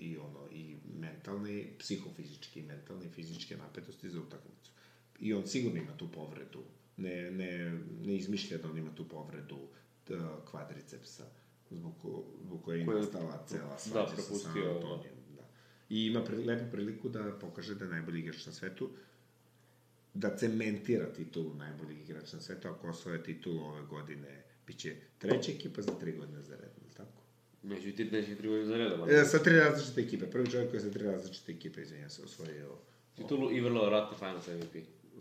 i, 0.01 0.17
ono, 0.17 0.47
i 0.51 0.75
mentalne, 0.99 1.63
psihofizičke, 1.79 2.59
i 2.59 2.63
mentalne, 2.63 3.05
i 3.05 3.09
fizičke 3.09 3.57
napetosti 3.57 4.09
za 4.09 4.19
utakmicu. 4.19 4.71
I 5.19 5.33
on 5.33 5.47
sigurno 5.47 5.77
ima 5.77 5.97
tu 5.97 6.11
povredu. 6.11 6.63
Ne, 6.97 7.31
ne, 7.31 7.79
ne 8.05 8.15
izmišlja 8.15 8.57
da 8.57 8.69
on 8.69 8.77
ima 8.77 8.95
tu 8.95 9.07
povredu 9.09 9.57
t- 10.03 10.13
kvadricepsa, 10.51 11.25
zbog, 11.71 11.93
zbog 12.43 12.63
koje 12.63 12.79
je 12.79 12.85
nastala 12.85 13.43
cela 13.47 13.69
da, 13.69 13.77
svađa 13.77 14.07
sa 14.09 14.15
propustio, 14.15 14.63
San 14.63 14.75
Antonijom. 14.75 15.15
Da. 15.35 15.43
I 15.89 16.05
ima 16.05 16.23
pre, 16.23 16.37
lepu 16.37 16.71
priliku 16.71 17.09
da 17.09 17.37
pokaže 17.41 17.75
da 17.75 17.85
je 17.85 17.91
najbolji 17.91 18.19
igrač 18.19 18.45
na 18.45 18.51
svetu, 18.51 18.89
da 20.13 20.37
cementira 20.37 21.13
titulu 21.13 21.53
najboljih 21.53 22.01
igrača 22.01 22.35
na 22.35 22.41
svetu, 22.41 22.67
ako 22.67 22.87
osvoje 22.87 23.23
titulu 23.23 23.63
ove 23.63 23.85
godine, 23.85 24.43
bit 24.67 24.77
će 24.77 24.95
treća 25.17 25.51
ekipa 25.51 25.81
za 25.81 25.91
tri 25.99 26.11
godine 26.11 26.41
za 26.41 26.55
redom, 27.69 27.95
ti 27.95 28.05
neće 28.05 28.35
tri 28.35 28.47
godine 28.47 28.65
za 28.65 28.77
redom. 28.77 29.09
E, 29.09 29.25
sa 29.25 29.39
tri 29.39 29.59
različite 29.59 30.01
ekipe. 30.01 30.25
Prvi 30.25 30.51
čovjek 30.51 30.69
koji 30.69 30.77
je 30.77 30.83
sa 30.83 30.91
tri 30.91 31.03
različite 31.03 31.51
ekipe, 31.51 31.81
izvinjam 31.81 32.09
se, 32.09 32.21
osvojio 32.23 32.77
Titulu 33.17 33.51
i 33.51 33.61
vrlo 33.61 33.85
vratno 33.85 34.17
Finals 34.17 34.47
MVP. 34.47 34.73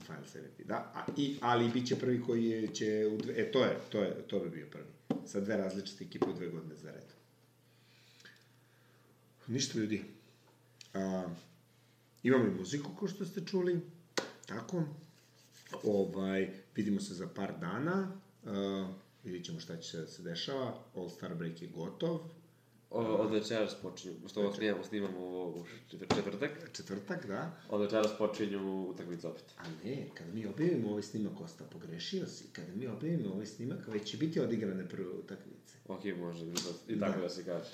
Finals 0.07 0.35
MVP. 0.35 0.67
Da, 0.67 0.93
a, 0.95 1.05
i, 1.17 1.37
ali 1.41 1.69
bit 1.69 1.87
će 1.87 1.99
prvi 1.99 2.23
koji 2.23 2.45
je, 2.45 2.75
će... 2.75 3.11
U 3.13 3.17
dve, 3.17 3.35
e, 3.37 3.53
to 3.53 3.65
je, 3.65 3.79
to 3.91 4.03
je, 4.03 4.23
to 4.27 4.41
bi 4.41 4.51
bio 4.51 4.67
prvi. 4.67 4.87
Sa 5.27 5.41
dve 5.41 5.57
različite 5.57 6.05
ekipe 6.05 6.27
u 6.27 6.33
dve 6.33 6.47
godine 6.49 6.77
za 6.77 6.91
red. 6.91 7.13
Ništa, 9.47 9.79
ljudi. 9.79 10.05
A, 10.95 11.29
imamo 12.23 12.45
i 12.45 12.51
muziku, 12.59 12.91
kao 12.99 13.09
što 13.09 13.25
ste 13.25 13.45
čuli. 13.45 13.81
Tako. 14.47 14.85
Ovaj, 15.83 16.51
vidimo 16.75 17.01
se 17.01 17.15
za 17.15 17.29
par 17.29 17.53
dana. 17.61 18.21
Uh, 18.43 18.51
vidit 19.27 19.47
ćemo 19.47 19.61
šta 19.61 19.77
će 19.77 19.99
da 19.99 20.07
se 20.07 20.23
dešava. 20.23 20.79
All 20.95 21.11
Star 21.11 21.35
Break 21.35 21.63
je 21.63 21.69
gotov. 21.69 22.21
O, 22.91 23.01
od 23.01 23.33
večeras 23.33 23.75
počinju, 23.83 24.15
što 24.29 24.41
ovo 24.41 24.55
snimamo, 24.55 24.85
snimamo 24.85 25.19
ovo 25.19 25.61
u 25.61 25.65
četvrtak. 25.91 26.51
Četvrtak, 26.73 27.27
da. 27.27 27.51
Od 27.71 27.81
večeras 27.81 28.19
počinju 28.19 28.91
utakmice 28.91 29.29
opet. 29.29 29.45
A 29.59 29.65
ne, 29.85 30.07
kada 30.15 30.33
mi 30.33 30.47
objavimo 30.47 30.91
ovaj 30.91 31.03
snimak, 31.03 31.41
Osta, 31.41 31.65
pogrešio 31.65 32.27
si. 32.27 32.45
Kada 32.53 32.73
mi 32.75 32.87
objavimo 32.87 33.35
ovaj 33.35 33.47
snimak, 33.47 33.89
već 33.89 34.11
će 34.11 34.17
biti 34.17 34.41
odigrane 34.41 34.89
prve 34.89 35.09
utakmice. 35.09 35.75
Ok, 35.89 36.05
može, 36.19 36.47
i 36.89 37.01
tako 37.01 37.17
da, 37.17 37.23
da 37.23 37.29
se 37.29 37.45
kaže. 37.45 37.71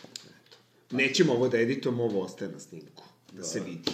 Nećemo 0.91 1.33
ovo 1.33 1.49
da 1.49 1.61
editujemo, 1.61 2.05
ovo 2.05 2.21
ostaje 2.21 2.53
na 2.53 2.59
snimku. 2.59 3.05
Da, 3.37 3.43
se 3.43 3.61
vidi. 3.61 3.91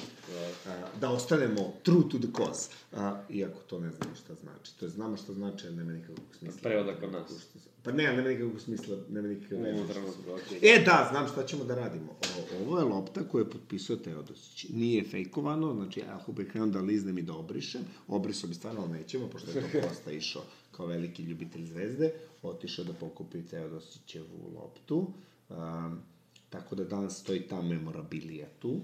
Da. 0.64 0.90
Da 1.00 1.10
ostanemo 1.10 1.74
true 1.82 2.02
to 2.10 2.18
the 2.18 2.28
cause. 2.36 2.70
A, 2.92 3.22
iako 3.30 3.60
to 3.60 3.80
ne 3.80 3.90
znamo 3.90 4.14
šta 4.14 4.34
znači. 4.34 4.78
To 4.78 4.84
je 4.84 4.88
znamo 4.88 5.16
šta 5.16 5.32
znači, 5.32 5.66
ali 5.66 5.76
nema 5.76 5.92
nikakvog 5.92 6.26
smisla. 6.38 6.60
Prevoda 6.62 7.00
kod 7.00 7.12
nas. 7.12 7.46
Pa 7.82 7.92
ne, 7.92 8.02
nema 8.02 8.28
nikakvog 8.28 8.60
smisla, 8.60 8.96
nema 9.08 9.28
nikakvog. 9.28 9.60
Okay. 9.60 10.58
E, 10.62 10.84
da, 10.84 11.08
znam 11.10 11.28
šta 11.28 11.46
ćemo 11.46 11.64
da 11.64 11.74
radimo. 11.74 12.12
O, 12.12 12.62
ovo 12.66 12.78
je 12.78 12.84
lopta 12.84 13.28
koju 13.28 13.42
je 13.42 13.50
potpisao 13.50 13.96
Teodosić. 13.96 14.66
Nije 14.70 15.04
fejkovano, 15.04 15.74
znači, 15.74 16.02
ako 16.02 16.32
bih 16.32 16.48
krenuo 16.50 16.68
da 16.68 16.80
liznem 16.80 17.18
i 17.18 17.22
da 17.22 17.34
obrišem, 17.34 17.82
obrisao 18.08 18.48
bi 18.48 18.54
stvarno, 18.54 18.80
ali 18.80 18.92
nećemo, 18.92 19.28
pošto 19.28 19.50
je 19.50 19.72
to 19.72 19.80
Kosta 19.88 20.12
išao 20.12 20.42
kao 20.72 20.86
veliki 20.86 21.22
ljubitelj 21.22 21.64
zvezde, 21.64 22.12
otišao 22.42 22.84
da 22.84 22.92
pokupi 22.92 23.42
Teodosićevu 23.42 24.52
loptu. 24.54 25.12
Um, 25.48 26.02
tako 26.50 26.74
da 26.74 26.84
danas 26.84 27.20
stoji 27.20 27.40
ta 27.40 27.62
memorabilija 27.62 28.46
tu 28.58 28.80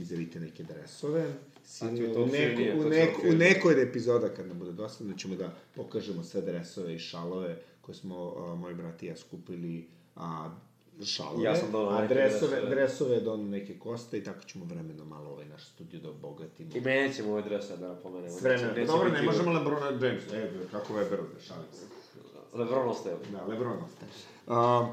izjavite 0.00 0.40
neke 0.40 0.62
dresove. 0.62 1.32
Sine, 1.64 1.90
u, 1.90 2.26
neko, 2.26 2.80
u, 2.80 2.88
neko, 2.88 3.22
u 3.30 3.32
nekoj 3.32 3.72
od 3.72 3.78
epizoda, 3.78 4.28
kad 4.28 4.46
nam 4.48 4.58
bude 4.58 4.72
dosadno, 4.72 5.14
ćemo 5.14 5.36
da 5.36 5.54
pokažemo 5.74 6.22
sve 6.22 6.40
dresove 6.40 6.94
i 6.94 6.98
šalove 6.98 7.56
koje 7.80 7.94
smo, 7.94 8.28
uh, 8.28 8.58
moj 8.58 8.74
brat 8.74 9.02
i 9.02 9.06
ja 9.06 9.16
skupili, 9.16 9.88
a 10.16 10.50
šalove, 11.04 11.44
ja 11.44 11.56
sam 11.56 11.74
a 11.74 12.06
dresove, 12.06 12.56
dresove, 12.56 12.70
dresove 12.70 13.20
do 13.20 13.36
neke 13.36 13.78
koste 13.78 14.18
i 14.18 14.24
tako 14.24 14.44
ćemo 14.44 14.64
vremeno 14.64 15.04
malo 15.04 15.30
ovaj 15.30 15.46
naš 15.46 15.66
studio 15.66 16.00
da 16.00 16.10
obogatimo. 16.10 16.70
I 16.74 16.80
menjat 16.80 17.16
ćemo 17.16 17.32
ove 17.32 17.42
dresove 17.42 17.78
da 17.78 17.88
napomenemo. 17.88 18.38
S 18.38 18.42
vremenom. 18.42 18.86
Dobro, 18.86 19.10
ne 19.10 19.22
možemo 19.22 19.52
Lebrona 19.52 19.86
James, 19.86 20.32
e, 20.32 20.50
kako 20.70 20.94
Weberu 20.94 21.34
da 21.34 21.40
šalim 21.40 21.66
se. 21.72 22.00
Lebron 22.54 22.88
ostaje. 22.88 23.16
Da, 23.32 23.44
Lebron 23.44 23.78
ostaje. 23.84 24.10
Uh, 24.46 24.88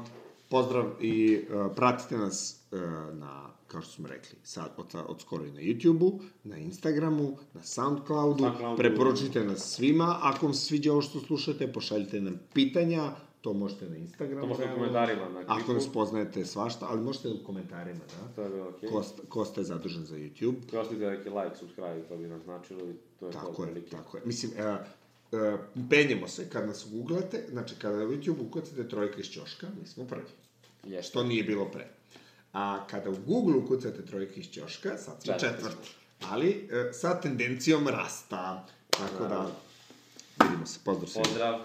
pozdrav 0.48 0.84
i 1.00 1.44
uh, 1.50 1.72
pratite 1.76 2.16
nas 2.16 2.60
uh, 2.70 2.80
na 3.14 3.50
kao 3.68 3.82
što 3.82 3.92
smo 3.92 4.08
rekli, 4.08 4.38
sad, 4.42 4.72
od, 4.76 4.86
od 5.08 5.20
skoro 5.20 5.44
i 5.44 5.50
na 5.50 5.60
YouTube-u, 5.60 6.20
na 6.44 6.56
Instagramu, 6.56 7.36
na 7.54 7.62
Soundcloudu, 7.62 8.44
Soundcloudu, 8.44 8.76
preporučite 8.76 9.44
nas 9.44 9.74
svima, 9.74 10.18
ako 10.22 10.46
vam 10.46 10.54
sviđa 10.54 10.92
ovo 10.92 11.02
što 11.02 11.20
slušate, 11.20 11.72
pošaljite 11.72 12.20
nam 12.20 12.40
pitanja, 12.54 13.12
to 13.40 13.52
možete 13.52 13.90
na 13.90 13.96
Instagramu. 13.96 14.40
To 14.40 14.46
možete 14.46 14.72
u 14.72 14.74
komentarima 14.74 15.28
na 15.28 15.34
klipu. 15.34 15.52
Ako 15.52 15.72
nas 15.72 15.92
poznajete 15.92 16.44
svašta, 16.44 16.86
ali 16.90 17.02
možete 17.02 17.28
u 17.28 17.44
komentarima, 17.46 18.00
da? 18.00 18.34
To 18.34 18.42
je 18.42 18.50
bilo 18.50 18.68
okej. 18.68 18.88
Okay. 18.88 18.92
Kosta, 18.92 19.22
Kosta 19.28 19.60
je 19.60 19.64
zadužen 19.64 20.04
za 20.04 20.16
YouTube. 20.16 20.78
Ostavite 20.80 21.10
neki 21.10 21.28
like, 21.28 21.56
subscribe, 21.58 22.02
to 22.08 22.16
bi 22.16 22.26
nam 22.26 22.42
značilo 22.44 22.80
i 22.90 22.94
to 23.20 23.26
je 23.26 23.32
tako 23.32 23.62
je, 23.62 23.70
prilike. 23.70 23.90
Tako 23.90 24.16
je, 24.16 24.22
mislim, 24.26 24.52
uh, 24.52 24.76
uh, 25.32 25.60
penjemo 25.90 26.28
se 26.28 26.50
kad 26.50 26.66
nas 26.66 26.86
googlate, 26.92 27.44
znači 27.50 27.74
kada 27.78 27.96
na 27.96 28.04
YouTube 28.04 28.46
ukucate 28.46 28.88
trojka 28.88 29.20
iz 29.20 29.26
ćoška, 29.26 29.66
mi 29.80 29.86
smo 29.86 30.04
prvi. 30.04 30.30
Jeste. 30.84 31.10
Što 31.10 31.24
nije 31.24 31.44
bilo 31.44 31.70
pre. 31.70 31.97
A 32.58 32.86
kada 32.90 33.10
u 33.10 33.16
Google 33.26 33.56
ukucate 33.56 34.06
trojke 34.06 34.40
iz 34.40 34.50
ćoška, 34.50 34.96
sad 34.98 35.22
smo 35.22 35.32
četvrti. 35.32 35.90
Ali 36.30 36.68
e, 36.72 36.92
sa 36.92 37.20
tendencijom 37.20 37.88
rasta. 37.88 38.66
Tako 38.90 39.28
da, 39.28 39.46
vidimo 40.42 40.66
se. 40.66 40.78
Pozdrav 40.84 41.08
svima. 41.08 41.24
Pozdrav. 41.24 41.60